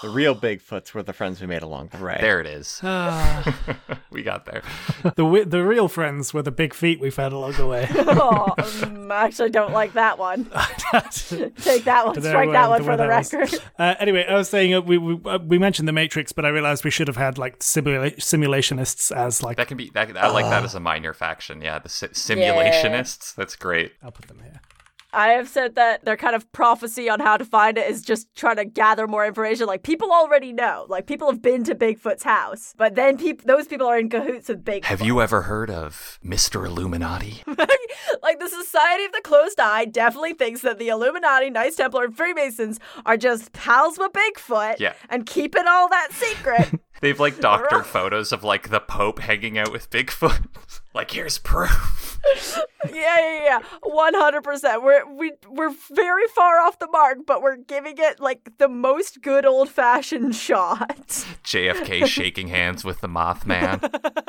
The 0.03 0.09
real 0.09 0.34
Bigfoots 0.34 0.94
were 0.94 1.03
the 1.03 1.12
friends 1.12 1.40
we 1.40 1.46
made 1.46 1.62
along 1.62 1.88
the 1.88 2.03
way. 2.03 2.16
There 2.20 2.40
it 2.40 2.46
is. 2.46 2.80
we 4.11 4.22
got 4.22 4.46
there. 4.46 4.62
the 5.03 5.11
wi- 5.24 5.44
the 5.44 5.62
real 5.64 5.88
friends 5.88 6.32
were 6.32 6.42
the 6.42 6.51
big 6.51 6.72
feet 6.74 7.01
we 7.01 7.11
found 7.11 7.32
along 7.34 7.53
the 7.53 7.66
way. 7.66 7.86
Oh, 8.22 8.55
um, 8.82 9.11
I 9.12 9.24
actually 9.24 9.51
don't 9.51 9.72
like 9.72 9.92
that 9.94 10.18
one. 10.18 10.44
Take 10.44 11.84
that 11.84 12.03
one. 12.07 12.14
Don't 12.14 12.24
Strike 12.24 12.46
where- 12.48 12.53
that 12.53 12.68
one 12.70 12.84
for 12.84 12.96
the 12.96 13.07
record. 13.09 13.53
Uh, 13.78 13.94
anyway, 14.01 14.26
I 14.28 14.34
was 14.34 14.48
saying 14.48 14.74
uh, 14.74 14.80
we 14.80 14.98
we, 14.98 15.20
uh, 15.24 15.38
we 15.38 15.59
mentioned 15.59 15.86
the 15.88 15.92
Matrix, 15.92 16.32
but 16.32 16.44
I 16.44 16.48
realized 16.48 16.84
we 16.84 16.90
should 16.90 17.09
have 17.09 17.16
had 17.16 17.38
like 17.38 17.59
simula- 17.61 18.16
simulationists 18.16 19.14
as 19.14 19.42
like 19.42 19.57
That 19.59 19.68
can 19.68 19.76
be. 19.76 19.90
That, 19.94 20.16
I 20.16 20.28
like 20.30 20.44
that 20.46 20.64
as 20.64 20.74
a 20.74 20.80
minor 20.80 21.12
faction. 21.14 21.61
Yeah, 21.62 21.78
the 21.78 21.88
si- 21.88 22.09
simulationists. 22.09 23.34
That's 23.34 23.57
great. 23.57 23.92
I'll 24.03 24.11
put 24.12 24.26
them 24.28 24.38
here. 24.42 24.59
I 25.12 25.28
have 25.30 25.48
said 25.48 25.74
that 25.74 26.04
their 26.04 26.16
kind 26.16 26.36
of 26.36 26.50
prophecy 26.52 27.08
on 27.11 27.20
how 27.20 27.36
to 27.36 27.44
find 27.44 27.76
it 27.78 27.90
is 27.90 28.02
just 28.02 28.34
trying 28.36 28.56
to 28.56 28.64
gather 28.64 29.06
more 29.06 29.26
information. 29.26 29.66
Like 29.66 29.82
people 29.82 30.12
already 30.12 30.52
know. 30.52 30.86
Like 30.88 31.06
people 31.06 31.30
have 31.30 31.42
been 31.42 31.64
to 31.64 31.74
Bigfoot's 31.74 32.22
house, 32.22 32.74
but 32.76 32.94
then 32.94 33.16
peop- 33.18 33.42
those 33.44 33.66
people 33.66 33.86
are 33.86 33.98
in 33.98 34.08
cahoots 34.08 34.48
with 34.48 34.64
Bigfoot. 34.64 34.84
Have 34.84 35.00
you 35.00 35.20
ever 35.20 35.42
heard 35.42 35.70
of 35.70 36.18
Mr. 36.24 36.64
Illuminati? 36.66 37.42
like 38.22 38.38
the 38.38 38.48
Society 38.48 39.04
of 39.04 39.12
the 39.12 39.20
Closed 39.24 39.58
Eye 39.61 39.84
definitely 39.84 40.34
thinks 40.34 40.61
that 40.62 40.78
the 40.78 40.88
Illuminati, 40.88 41.50
Knights 41.50 41.76
Templar, 41.76 42.04
and 42.04 42.16
Freemasons 42.16 42.78
are 43.04 43.16
just 43.16 43.52
pals 43.52 43.98
with 43.98 44.12
Bigfoot 44.12 44.78
Yeah. 44.78 44.94
and 45.08 45.26
keeping 45.26 45.64
all 45.68 45.88
that 45.88 46.08
secret. 46.12 46.80
They've 47.00 47.18
like 47.18 47.40
doctored 47.40 47.86
photos 47.86 48.30
of 48.32 48.44
like 48.44 48.68
the 48.68 48.80
Pope 48.80 49.20
hanging 49.20 49.56
out 49.58 49.72
with 49.72 49.90
Bigfoot. 49.90 50.46
like 50.94 51.11
here's 51.11 51.38
proof. 51.38 52.09
yeah, 52.92 52.92
yeah, 52.92 53.42
yeah, 53.44 53.58
one 53.82 54.14
hundred 54.14 54.42
percent. 54.42 54.82
We're 54.82 55.04
we 55.12 55.32
we're 55.48 55.74
very 55.90 56.26
far 56.34 56.60
off 56.60 56.78
the 56.78 56.88
mark, 56.88 57.18
but 57.26 57.42
we're 57.42 57.56
giving 57.56 57.94
it 57.98 58.20
like 58.20 58.50
the 58.58 58.68
most 58.68 59.22
good 59.22 59.44
old 59.46 59.68
fashioned 59.68 60.34
shot. 60.34 61.06
JFK 61.44 62.06
shaking 62.06 62.48
hands 62.48 62.84
with 62.84 63.00
the 63.00 63.08
Mothman. 63.08 63.80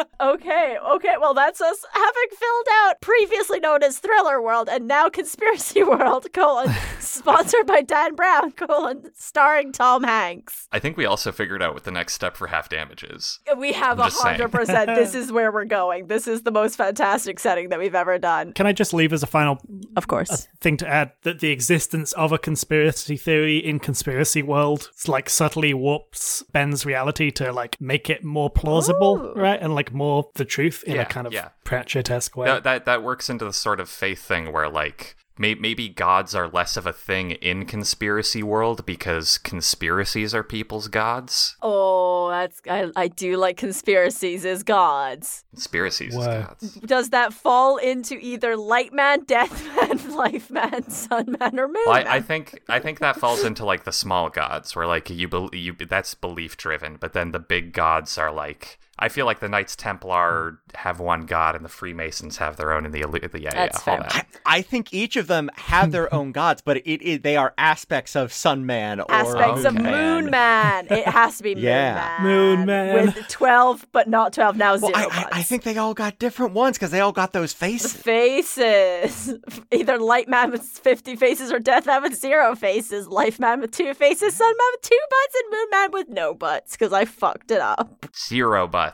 Okay, 0.21 0.77
okay. 0.87 1.15
Well, 1.19 1.33
that's 1.33 1.59
us 1.61 1.83
having 1.91 2.29
filled 2.29 2.67
out 2.83 3.01
previously 3.01 3.59
known 3.59 3.81
as 3.81 3.97
Thriller 3.97 4.39
World 4.39 4.69
and 4.71 4.87
now 4.87 5.09
Conspiracy 5.09 5.81
World: 5.83 6.27
colon 6.31 6.71
sponsored 6.99 7.65
by 7.65 7.81
Dan 7.81 8.13
Brown: 8.13 8.51
colon 8.51 9.09
starring 9.15 9.71
Tom 9.71 10.03
Hanks. 10.03 10.67
I 10.71 10.77
think 10.77 10.95
we 10.95 11.05
also 11.05 11.31
figured 11.31 11.63
out 11.63 11.73
what 11.73 11.85
the 11.85 11.91
next 11.91 12.13
step 12.13 12.37
for 12.37 12.45
half 12.47 12.69
damage 12.69 13.03
is. 13.03 13.39
We 13.57 13.73
have 13.73 13.97
a 13.97 14.03
I'm 14.03 14.09
just 14.09 14.21
saying. 14.21 14.35
hundred 14.35 14.51
percent. 14.51 14.91
This 14.93 15.15
is 15.15 15.31
where 15.31 15.51
we're 15.51 15.65
going. 15.65 16.05
This 16.05 16.27
is 16.27 16.43
the 16.43 16.51
most 16.51 16.75
fantastic 16.75 17.39
setting 17.39 17.69
that 17.69 17.79
we've 17.82 17.95
ever 17.95 18.17
done. 18.17 18.53
Can 18.53 18.65
I 18.67 18.71
just 18.71 18.93
leave 18.93 19.11
as 19.13 19.23
a 19.23 19.27
final 19.27 19.57
Of 19.97 20.07
course. 20.07 20.47
thing 20.61 20.77
to 20.77 20.88
add 20.88 21.11
that 21.23 21.39
the 21.39 21.49
existence 21.51 22.13
of 22.13 22.32
a 22.32 22.38
conspiracy 22.38 23.17
theory 23.17 23.57
in 23.57 23.79
conspiracy 23.79 24.41
world 24.41 24.89
it's 24.93 25.07
like 25.07 25.29
subtly 25.29 25.73
warps 25.73 26.43
Ben's 26.51 26.86
reality 26.86 27.32
to 27.32 27.51
like 27.51 27.79
make 27.82 28.09
it 28.09 28.23
more 28.23 28.49
plausible, 28.49 29.17
Ooh. 29.19 29.34
right? 29.34 29.59
And 29.61 29.75
like 29.75 29.91
more 29.93 30.29
the 30.36 30.45
truth 30.45 30.84
in 30.86 30.95
Yeah, 30.95 31.01
a 31.01 31.05
kind 31.05 31.27
of 31.27 31.34
yeah. 31.34 31.49
Pratchett-esque 31.63 32.36
way. 32.38 32.45
That, 32.47 32.63
that 32.63 32.86
that 32.86 33.03
works 33.03 33.29
into 33.29 33.45
the 33.45 33.53
sort 33.53 33.79
of 33.79 33.89
faith 33.89 34.21
thing 34.21 34.51
where 34.53 34.69
like 34.69 35.15
may- 35.17 35.20
maybe 35.41 35.89
gods 35.89 36.35
are 36.35 36.47
less 36.47 36.77
of 36.77 36.85
a 36.85 36.93
thing 36.93 37.31
in 37.31 37.65
conspiracy 37.65 38.43
world 38.43 38.85
because 38.85 39.37
conspiracies 39.37 40.33
are 40.35 40.43
people's 40.43 40.87
gods. 40.87 41.57
Oh, 41.61 42.29
that's 42.29 42.61
I, 42.69 42.91
I 42.95 43.07
do 43.07 43.37
like 43.37 43.57
conspiracies 43.57 44.45
as 44.45 44.63
gods. 44.63 45.43
Conspiracies 45.51 46.13
is 46.13 46.17
Whoa. 46.17 46.43
gods. 46.43 46.75
Does 46.75 47.09
that 47.09 47.33
fall 47.33 47.77
into 47.77 48.17
either 48.19 48.55
light 48.55 48.93
man, 48.93 49.23
death 49.25 49.65
man, 49.75 50.15
life 50.15 50.49
man, 50.49 50.89
sun 50.89 51.35
man, 51.39 51.59
or 51.59 51.67
moon 51.67 51.83
Well, 51.85 51.95
man? 51.95 52.07
I, 52.07 52.15
I 52.15 52.21
think 52.21 52.61
I 52.69 52.79
think 52.79 52.99
that 52.99 53.17
falls 53.17 53.43
into 53.43 53.65
like 53.65 53.83
the 53.83 53.91
small 53.91 54.29
gods, 54.29 54.75
where 54.75 54.87
like 54.87 55.09
you 55.09 55.27
bel 55.27 55.49
you 55.53 55.73
that's 55.73 56.13
belief 56.13 56.57
driven, 56.57 56.97
but 56.99 57.13
then 57.13 57.31
the 57.31 57.39
big 57.39 57.73
gods 57.73 58.17
are 58.17 58.31
like 58.31 58.79
I 59.01 59.09
feel 59.09 59.25
like 59.25 59.39
the 59.39 59.49
Knights 59.49 59.75
Templar 59.75 60.51
hmm. 60.51 60.77
have 60.77 60.99
one 60.99 61.25
god, 61.25 61.55
and 61.55 61.65
the 61.65 61.69
Freemasons 61.69 62.37
have 62.37 62.57
their 62.57 62.73
own, 62.73 62.85
and 62.85 62.93
the, 62.93 63.01
Illu- 63.01 63.31
the 63.31 63.41
yeah, 63.41 63.51
That's 63.51 63.85
yeah, 63.85 63.93
all 63.93 63.99
that. 63.99 64.27
I, 64.45 64.57
I 64.57 64.61
think 64.61 64.93
each 64.93 65.15
of 65.15 65.27
them 65.27 65.49
have 65.55 65.91
their 65.91 66.13
own 66.13 66.31
gods, 66.31 66.61
but 66.61 66.77
it, 66.77 67.01
it 67.01 67.23
they 67.23 67.35
are 67.35 67.53
aspects 67.57 68.15
of 68.15 68.31
Sun 68.31 68.65
Man 68.65 68.99
or 68.99 69.11
Aspects 69.11 69.65
of 69.65 69.73
Moon 69.75 70.21
Moon 70.21 70.31
Man. 70.31 70.87
It 70.89 71.07
has 71.07 71.37
to 71.37 71.43
be 71.43 71.55
Moon 71.55 71.63
Yeah. 71.63 72.17
Man. 72.19 72.23
Moon 72.23 72.65
Man. 72.65 73.05
With 73.05 73.27
12, 73.27 73.87
but 73.91 74.07
not 74.07 74.33
12, 74.33 74.57
now 74.57 74.71
Well, 74.71 74.79
zero 74.79 74.93
I, 74.95 75.03
I. 75.03 75.27
I 75.39 75.43
think 75.43 75.63
they 75.63 75.77
all 75.77 75.93
got 75.93 76.19
different 76.19 76.53
ones 76.53 76.77
because 76.77 76.91
they 76.91 76.99
all 76.99 77.11
got 77.11 77.33
those 77.33 77.53
faces. 77.53 77.93
faces. 77.93 79.33
Either 79.71 79.97
Light 79.97 80.27
Man 80.27 80.51
with 80.51 80.63
50 80.63 81.15
faces 81.15 81.51
or 81.51 81.59
Death 81.59 81.85
Man 81.85 82.03
with 82.03 82.15
zero 82.15 82.55
faces. 82.55 83.07
Life 83.07 83.39
Man 83.39 83.61
with 83.61 83.71
two 83.71 83.93
faces. 83.93 84.35
Sun 84.35 84.47
Man 84.47 84.67
with 84.73 84.81
two 84.81 84.99
butts. 85.09 85.35
And 85.41 85.51
Moon 85.51 85.67
Man 85.71 85.91
with 85.91 86.09
no 86.09 86.33
butts 86.33 86.73
because 86.73 86.93
I 86.93 87.05
fucked 87.05 87.51
it 87.51 87.61
up. 87.61 88.05
Zero 88.15 88.67
butts, 88.67 88.90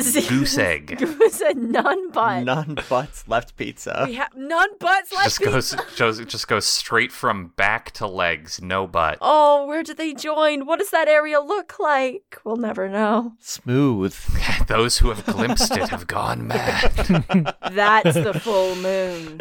Zero- 0.00 0.26
goose 0.28 0.58
egg. 0.58 0.98
Goose 0.98 1.40
and 1.42 1.72
none 1.72 2.10
butts. 2.10 2.44
None 2.44 2.78
butts 2.88 3.28
left 3.28 3.56
pizza. 3.56 4.04
We 4.06 4.14
have 4.14 4.34
none 4.34 4.70
butts 4.78 5.12
left. 5.12 5.24
just 5.24 5.40
goes 5.40 5.76
just, 5.96 6.26
just 6.28 6.48
goes 6.48 6.64
straight 6.66 7.12
from 7.12 7.48
back 7.56 7.90
to 7.92 8.06
legs, 8.06 8.60
no 8.62 8.86
butt. 8.86 9.18
Oh, 9.20 9.66
where 9.66 9.82
did 9.82 9.96
they 9.96 10.14
join? 10.14 10.66
What 10.66 10.78
does 10.78 10.90
that 10.90 11.08
area 11.08 11.40
look 11.40 11.78
like? 11.78 12.38
We'll 12.44 12.56
never 12.56 12.88
know. 12.88 13.34
Smooth. 13.40 14.14
Those 14.68 14.98
who 14.98 15.10
have 15.10 15.24
glimpsed 15.26 15.76
it 15.76 15.88
have 15.88 16.06
gone 16.06 16.46
mad. 16.46 17.54
That's 17.70 18.14
the 18.14 18.38
full 18.42 18.74
moon. 18.76 19.40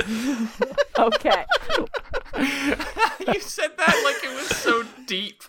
okay. 0.97 1.45
you 3.28 3.39
said 3.41 3.78
that 3.78 4.01
like 4.03 4.24
it 4.24 4.36
was 4.36 4.47
so 4.57 4.84
deep. 5.05 5.43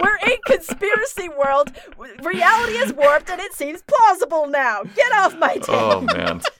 We're 0.00 0.16
in 0.26 0.36
conspiracy 0.46 1.28
world. 1.28 1.72
Reality 2.22 2.72
is 2.78 2.92
warped 2.92 3.30
and 3.30 3.40
it 3.40 3.52
seems 3.54 3.82
plausible 3.82 4.46
now. 4.48 4.82
Get 4.96 5.12
off 5.12 5.36
my 5.38 5.56
tail. 5.56 5.64
Oh 5.76 6.00
man. 6.00 6.40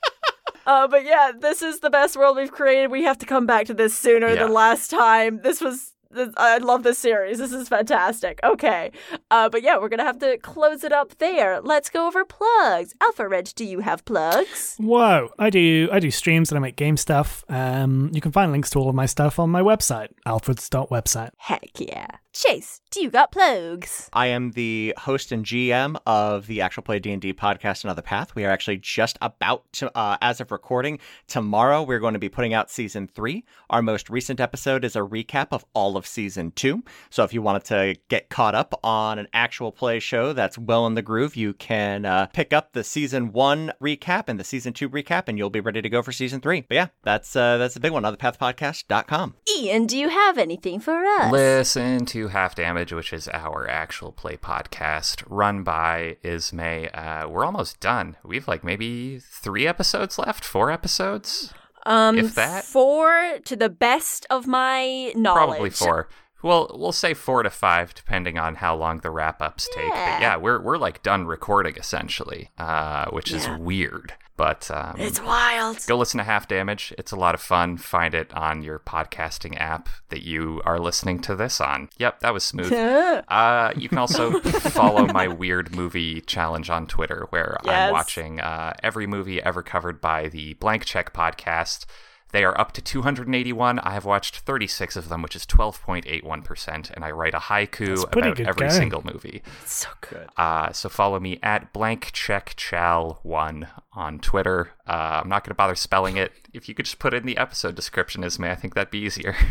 Uh, 0.64 0.86
but 0.86 1.04
yeah, 1.04 1.32
this 1.36 1.60
is 1.60 1.80
the 1.80 1.90
best 1.90 2.16
world 2.16 2.36
we've 2.36 2.52
created. 2.52 2.88
We 2.88 3.02
have 3.02 3.18
to 3.18 3.26
come 3.26 3.46
back 3.46 3.66
to 3.66 3.74
this 3.74 3.98
sooner 3.98 4.28
Yeah. 4.28 4.44
than 4.44 4.52
last 4.52 4.90
time. 4.90 5.40
This 5.42 5.60
was. 5.60 5.92
this- 6.12 6.32
I 6.36 6.58
love 6.58 6.84
this 6.84 7.00
series. 7.00 7.38
This 7.38 7.52
is 7.52 7.68
fantastic. 7.68 8.38
Okay. 8.44 8.92
Uh, 9.32 9.48
but 9.48 9.62
yeah, 9.64 9.78
we're 9.78 9.88
going 9.88 9.98
to 9.98 10.04
have 10.04 10.20
to 10.20 10.38
close 10.38 10.84
it 10.84 10.92
up 10.92 11.18
there. 11.18 11.60
Let's 11.60 11.90
go 11.90 12.06
over 12.06 12.24
plugs. 12.24 12.94
Alpha 13.00 13.26
Reg, 13.28 13.48
do 13.56 13.64
you 13.64 13.80
have 13.80 14.04
plugs? 14.04 14.76
Whoa, 14.78 15.30
I 15.36 15.50
do 15.50 15.88
I 15.90 15.98
do 15.98 16.12
streams 16.12 16.52
and 16.52 16.58
I 16.58 16.60
make 16.60 16.76
game 16.76 16.96
stuff. 16.96 17.44
Um, 17.48 18.10
you 18.14 18.20
can 18.20 18.30
find 18.30 18.52
links 18.52 18.70
to 18.70 18.78
all 18.78 18.88
of 18.88 18.94
my 18.94 19.06
stuff 19.06 19.40
on 19.40 19.50
my 19.50 19.62
website, 19.62 20.10
alfreds.website. 20.28 21.30
Heck 21.38 21.70
yeah. 21.80 22.06
Chase, 22.34 22.80
do 22.90 23.02
you 23.02 23.10
got 23.10 23.30
plugs? 23.30 24.08
I 24.14 24.28
am 24.28 24.52
the 24.52 24.94
host 24.96 25.32
and 25.32 25.44
GM 25.44 25.98
of 26.06 26.46
the 26.46 26.62
Actual 26.62 26.82
Play 26.82 26.98
D&D 26.98 27.34
podcast 27.34 27.84
Another 27.84 28.00
Path. 28.00 28.34
We 28.34 28.46
are 28.46 28.50
actually 28.50 28.78
just 28.78 29.18
about 29.20 29.70
to, 29.74 29.94
uh, 29.94 30.16
as 30.22 30.40
of 30.40 30.50
recording, 30.50 30.98
tomorrow 31.26 31.82
we're 31.82 31.98
going 31.98 32.14
to 32.14 32.18
be 32.18 32.30
putting 32.30 32.54
out 32.54 32.70
season 32.70 33.06
three. 33.06 33.44
Our 33.68 33.82
most 33.82 34.08
recent 34.08 34.40
episode 34.40 34.82
is 34.82 34.96
a 34.96 35.00
recap 35.00 35.48
of 35.50 35.66
all 35.74 35.98
of 35.98 36.06
season 36.06 36.52
two. 36.52 36.82
So 37.10 37.22
if 37.22 37.34
you 37.34 37.42
wanted 37.42 37.64
to 37.64 37.96
get 38.08 38.30
caught 38.30 38.54
up 38.54 38.80
on 38.82 39.18
an 39.18 39.28
actual 39.34 39.70
play 39.70 40.00
show 40.00 40.32
that's 40.32 40.56
well 40.56 40.86
in 40.86 40.94
the 40.94 41.02
groove, 41.02 41.36
you 41.36 41.52
can 41.52 42.06
uh, 42.06 42.26
pick 42.32 42.54
up 42.54 42.72
the 42.72 42.82
season 42.82 43.32
one 43.32 43.72
recap 43.78 44.24
and 44.28 44.40
the 44.40 44.44
season 44.44 44.72
two 44.72 44.88
recap, 44.88 45.24
and 45.26 45.36
you'll 45.36 45.50
be 45.50 45.60
ready 45.60 45.82
to 45.82 45.90
go 45.90 46.00
for 46.00 46.12
season 46.12 46.40
three. 46.40 46.62
But 46.62 46.74
yeah, 46.76 46.86
that's 47.02 47.36
uh, 47.36 47.58
that's 47.58 47.74
the 47.74 47.80
big 47.80 47.92
one. 47.92 48.04
Anotherpathpodcast.com. 48.04 49.34
Ian, 49.58 49.84
do 49.84 49.98
you 49.98 50.08
have 50.08 50.38
anything 50.38 50.80
for 50.80 51.04
us? 51.04 51.30
Listen 51.30 52.06
to 52.06 52.21
Half 52.28 52.54
Damage, 52.54 52.92
which 52.92 53.12
is 53.12 53.28
our 53.28 53.68
actual 53.68 54.12
play 54.12 54.36
podcast 54.36 55.22
run 55.26 55.62
by 55.62 56.16
Ismay. 56.22 56.90
Uh, 56.92 57.28
we're 57.28 57.44
almost 57.44 57.80
done. 57.80 58.16
We've 58.24 58.46
like 58.48 58.62
maybe 58.64 59.18
three 59.20 59.66
episodes 59.66 60.18
left, 60.18 60.44
four 60.44 60.70
episodes, 60.70 61.52
um, 61.86 62.18
if 62.18 62.34
that. 62.34 62.64
Four 62.64 63.38
to 63.44 63.56
the 63.56 63.68
best 63.68 64.26
of 64.30 64.46
my 64.46 65.12
knowledge. 65.16 65.36
probably 65.48 65.70
four. 65.70 66.08
Well, 66.42 66.74
we'll 66.74 66.90
say 66.92 67.14
four 67.14 67.44
to 67.44 67.50
five, 67.50 67.94
depending 67.94 68.36
on 68.36 68.56
how 68.56 68.74
long 68.74 68.98
the 68.98 69.10
wrap 69.10 69.40
ups 69.40 69.68
take. 69.74 69.84
Yeah. 69.88 70.14
But 70.16 70.22
yeah, 70.22 70.36
we're 70.36 70.60
we're 70.60 70.76
like 70.78 71.02
done 71.02 71.26
recording 71.26 71.76
essentially, 71.76 72.50
uh, 72.58 73.06
which 73.10 73.30
Yeah. 73.30 73.36
is 73.54 73.60
weird. 73.60 74.14
But 74.42 74.68
um, 74.72 74.96
It's 74.98 75.22
wild. 75.22 75.78
go 75.86 75.96
listen 75.96 76.18
to 76.18 76.24
Half 76.24 76.48
Damage. 76.48 76.92
It's 76.98 77.12
a 77.12 77.16
lot 77.16 77.36
of 77.36 77.40
fun. 77.40 77.76
Find 77.76 78.12
it 78.12 78.34
on 78.34 78.64
your 78.64 78.80
podcasting 78.80 79.56
app 79.60 79.88
that 80.08 80.22
you 80.24 80.60
are 80.64 80.80
listening 80.80 81.20
to 81.20 81.36
this 81.36 81.60
on. 81.60 81.88
Yep, 81.98 82.18
that 82.20 82.34
was 82.34 82.42
smooth. 82.42 82.72
Uh, 83.28 83.72
you 83.76 83.88
can 83.88 83.98
also 83.98 84.40
follow 84.40 85.06
my 85.06 85.28
weird 85.28 85.76
movie 85.76 86.20
challenge 86.22 86.70
on 86.70 86.86
Twitter, 86.88 87.26
where 87.30 87.56
Yes. 87.64 87.86
I'm 87.86 87.92
watching 87.92 88.40
uh, 88.40 88.72
every 88.82 89.06
movie 89.06 89.40
ever 89.40 89.62
covered 89.62 90.00
by 90.00 90.28
the 90.28 90.54
Blank 90.54 90.84
Check 90.86 91.12
podcast. 91.14 91.84
They 92.32 92.44
are 92.44 92.58
up 92.58 92.72
to 92.72 92.82
281. 92.82 93.78
I 93.78 93.90
have 93.90 94.04
watched 94.04 94.40
36 94.40 94.96
of 94.96 95.08
them, 95.08 95.22
which 95.22 95.36
is 95.36 95.44
12.81%, 95.46 96.90
and 96.90 97.04
I 97.04 97.10
write 97.10 97.34
a 97.34 97.38
haiku 97.38 98.04
about 98.04 98.40
every 98.40 98.54
going. 98.54 98.70
single 98.70 99.02
movie. 99.04 99.42
so 99.66 99.88
good. 100.00 100.28
Uh, 100.36 100.72
so 100.72 100.88
follow 100.88 101.20
me 101.20 101.38
at 101.42 101.72
blank 101.72 102.10
check 102.12 102.54
chal 102.56 103.20
one 103.22 103.68
on 103.92 104.18
Twitter. 104.18 104.70
Uh, 104.86 105.20
I'm 105.22 105.28
not 105.28 105.44
going 105.44 105.50
to 105.50 105.54
bother 105.54 105.74
spelling 105.74 106.16
it. 106.16 106.32
If 106.52 106.68
you 106.68 106.74
could 106.74 106.86
just 106.86 106.98
put 106.98 107.12
it 107.14 107.18
in 107.18 107.26
the 107.26 107.36
episode 107.36 107.74
description, 107.74 108.22
Ismay, 108.24 108.50
I 108.50 108.54
think 108.54 108.74
that'd 108.74 108.90
be 108.90 108.98
easier. 108.98 109.36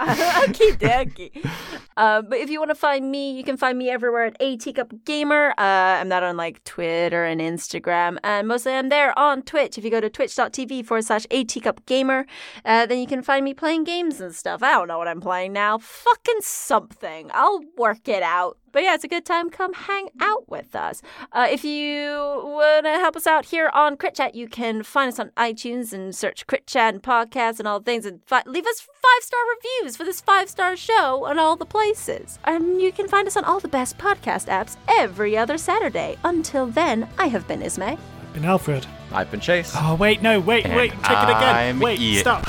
Okie 0.08 0.78
dokie. 0.78 1.50
Uh, 1.96 2.22
but 2.22 2.38
if 2.38 2.48
you 2.48 2.58
want 2.58 2.70
to 2.70 2.74
find 2.74 3.10
me, 3.10 3.32
you 3.32 3.44
can 3.44 3.58
find 3.58 3.76
me 3.76 3.90
everywhere 3.90 4.24
at 4.24 4.36
A 4.40 4.56
Teacup 4.56 4.94
Gamer. 5.04 5.50
Uh, 5.58 6.00
I'm 6.00 6.08
not 6.08 6.22
on 6.22 6.38
like 6.38 6.64
Twitter 6.64 7.24
and 7.24 7.38
Instagram, 7.40 8.16
and 8.24 8.48
mostly 8.48 8.72
I'm 8.72 8.88
there 8.88 9.16
on 9.18 9.42
Twitch. 9.42 9.76
If 9.76 9.84
you 9.84 9.90
go 9.90 10.00
to 10.00 10.08
twitch.tv 10.08 10.86
forward 10.86 11.04
slash 11.04 11.26
A 11.30 11.44
Teacup 11.44 11.84
Gamer, 11.84 12.24
uh, 12.64 12.86
then 12.86 12.98
you 12.98 13.06
can 13.06 13.22
find 13.22 13.44
me 13.44 13.52
playing 13.52 13.84
games 13.84 14.20
and 14.22 14.34
stuff. 14.34 14.62
I 14.62 14.72
don't 14.72 14.88
know 14.88 14.96
what 14.96 15.08
I'm 15.08 15.20
playing 15.20 15.52
now. 15.52 15.76
Fucking 15.76 16.40
something. 16.40 17.30
I'll 17.34 17.60
work 17.76 18.08
it 18.08 18.22
out. 18.22 18.56
But 18.72 18.82
yeah, 18.82 18.94
it's 18.94 19.04
a 19.04 19.08
good 19.08 19.24
time. 19.24 19.50
Come 19.50 19.72
hang 19.72 20.08
out 20.20 20.48
with 20.48 20.74
us. 20.74 21.02
Uh, 21.32 21.46
if 21.50 21.64
you 21.64 22.10
want 22.44 22.86
to 22.86 22.90
help 22.92 23.16
us 23.16 23.26
out 23.26 23.46
here 23.46 23.70
on 23.74 23.96
Crit 23.96 24.14
Chat, 24.14 24.34
you 24.34 24.48
can 24.48 24.82
find 24.82 25.08
us 25.08 25.18
on 25.18 25.30
iTunes 25.36 25.92
and 25.92 26.14
search 26.14 26.46
Crit 26.46 26.66
Chat 26.66 26.94
and 26.94 27.02
podcasts 27.02 27.58
and 27.58 27.66
all 27.66 27.80
things 27.80 28.06
and 28.06 28.20
fi- 28.26 28.42
leave 28.46 28.66
us 28.66 28.80
five 28.80 29.22
star 29.22 29.40
reviews 29.56 29.96
for 29.96 30.04
this 30.04 30.20
five 30.20 30.48
star 30.48 30.76
show 30.76 31.24
on 31.26 31.38
all 31.38 31.56
the 31.56 31.66
places. 31.66 32.38
And 32.44 32.80
you 32.80 32.92
can 32.92 33.08
find 33.08 33.26
us 33.26 33.36
on 33.36 33.44
all 33.44 33.60
the 33.60 33.68
best 33.68 33.98
podcast 33.98 34.46
apps 34.46 34.76
every 34.88 35.36
other 35.36 35.58
Saturday. 35.58 36.16
Until 36.24 36.66
then, 36.66 37.08
I 37.18 37.26
have 37.28 37.46
been 37.48 37.62
Ismay. 37.62 37.98
I've 38.22 38.32
been 38.34 38.44
Alfred. 38.44 38.86
I've 39.12 39.30
been 39.30 39.40
Chase. 39.40 39.72
Oh 39.74 39.96
wait, 39.96 40.22
no, 40.22 40.38
wait, 40.38 40.64
And 40.64 40.76
wait, 40.76 40.92
check 40.92 41.10
it 41.28 41.30
again. 41.36 41.56
I'm 41.56 41.80
wait, 41.80 41.98
Ian. 42.00 42.20
stop. 42.20 42.46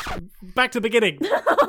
Back 0.54 0.72
to 0.74 0.80
the 0.80 0.82
beginning. 0.82 1.20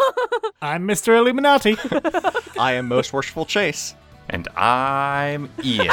I'm 0.63 0.87
Mr. 0.87 1.17
Illuminati. 1.17 1.77
I 2.59 2.75
am 2.75 2.89
most 2.89 3.13
worshipful 3.13 3.47
Chase. 3.47 3.95
And 4.33 4.49
I'm 4.57 5.49
Ian. 5.63 5.87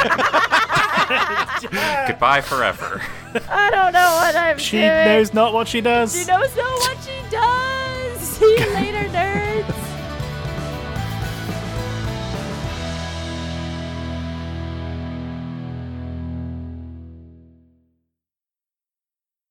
Goodbye 2.08 2.40
forever. 2.42 3.02
I 3.48 3.70
don't 3.70 3.92
know 3.92 4.10
what 4.20 4.34
I'm 4.34 4.58
She 4.58 4.78
doing. 4.78 4.88
knows 4.88 5.32
not 5.34 5.52
what 5.52 5.68
she 5.68 5.80
does. 5.80 6.12
She 6.12 6.24
knows 6.26 6.56
not 6.56 6.80
what 6.80 6.98
she 7.02 7.20
does. 7.30 8.20
See 8.20 8.56
you 8.58 8.74
later, 8.74 9.08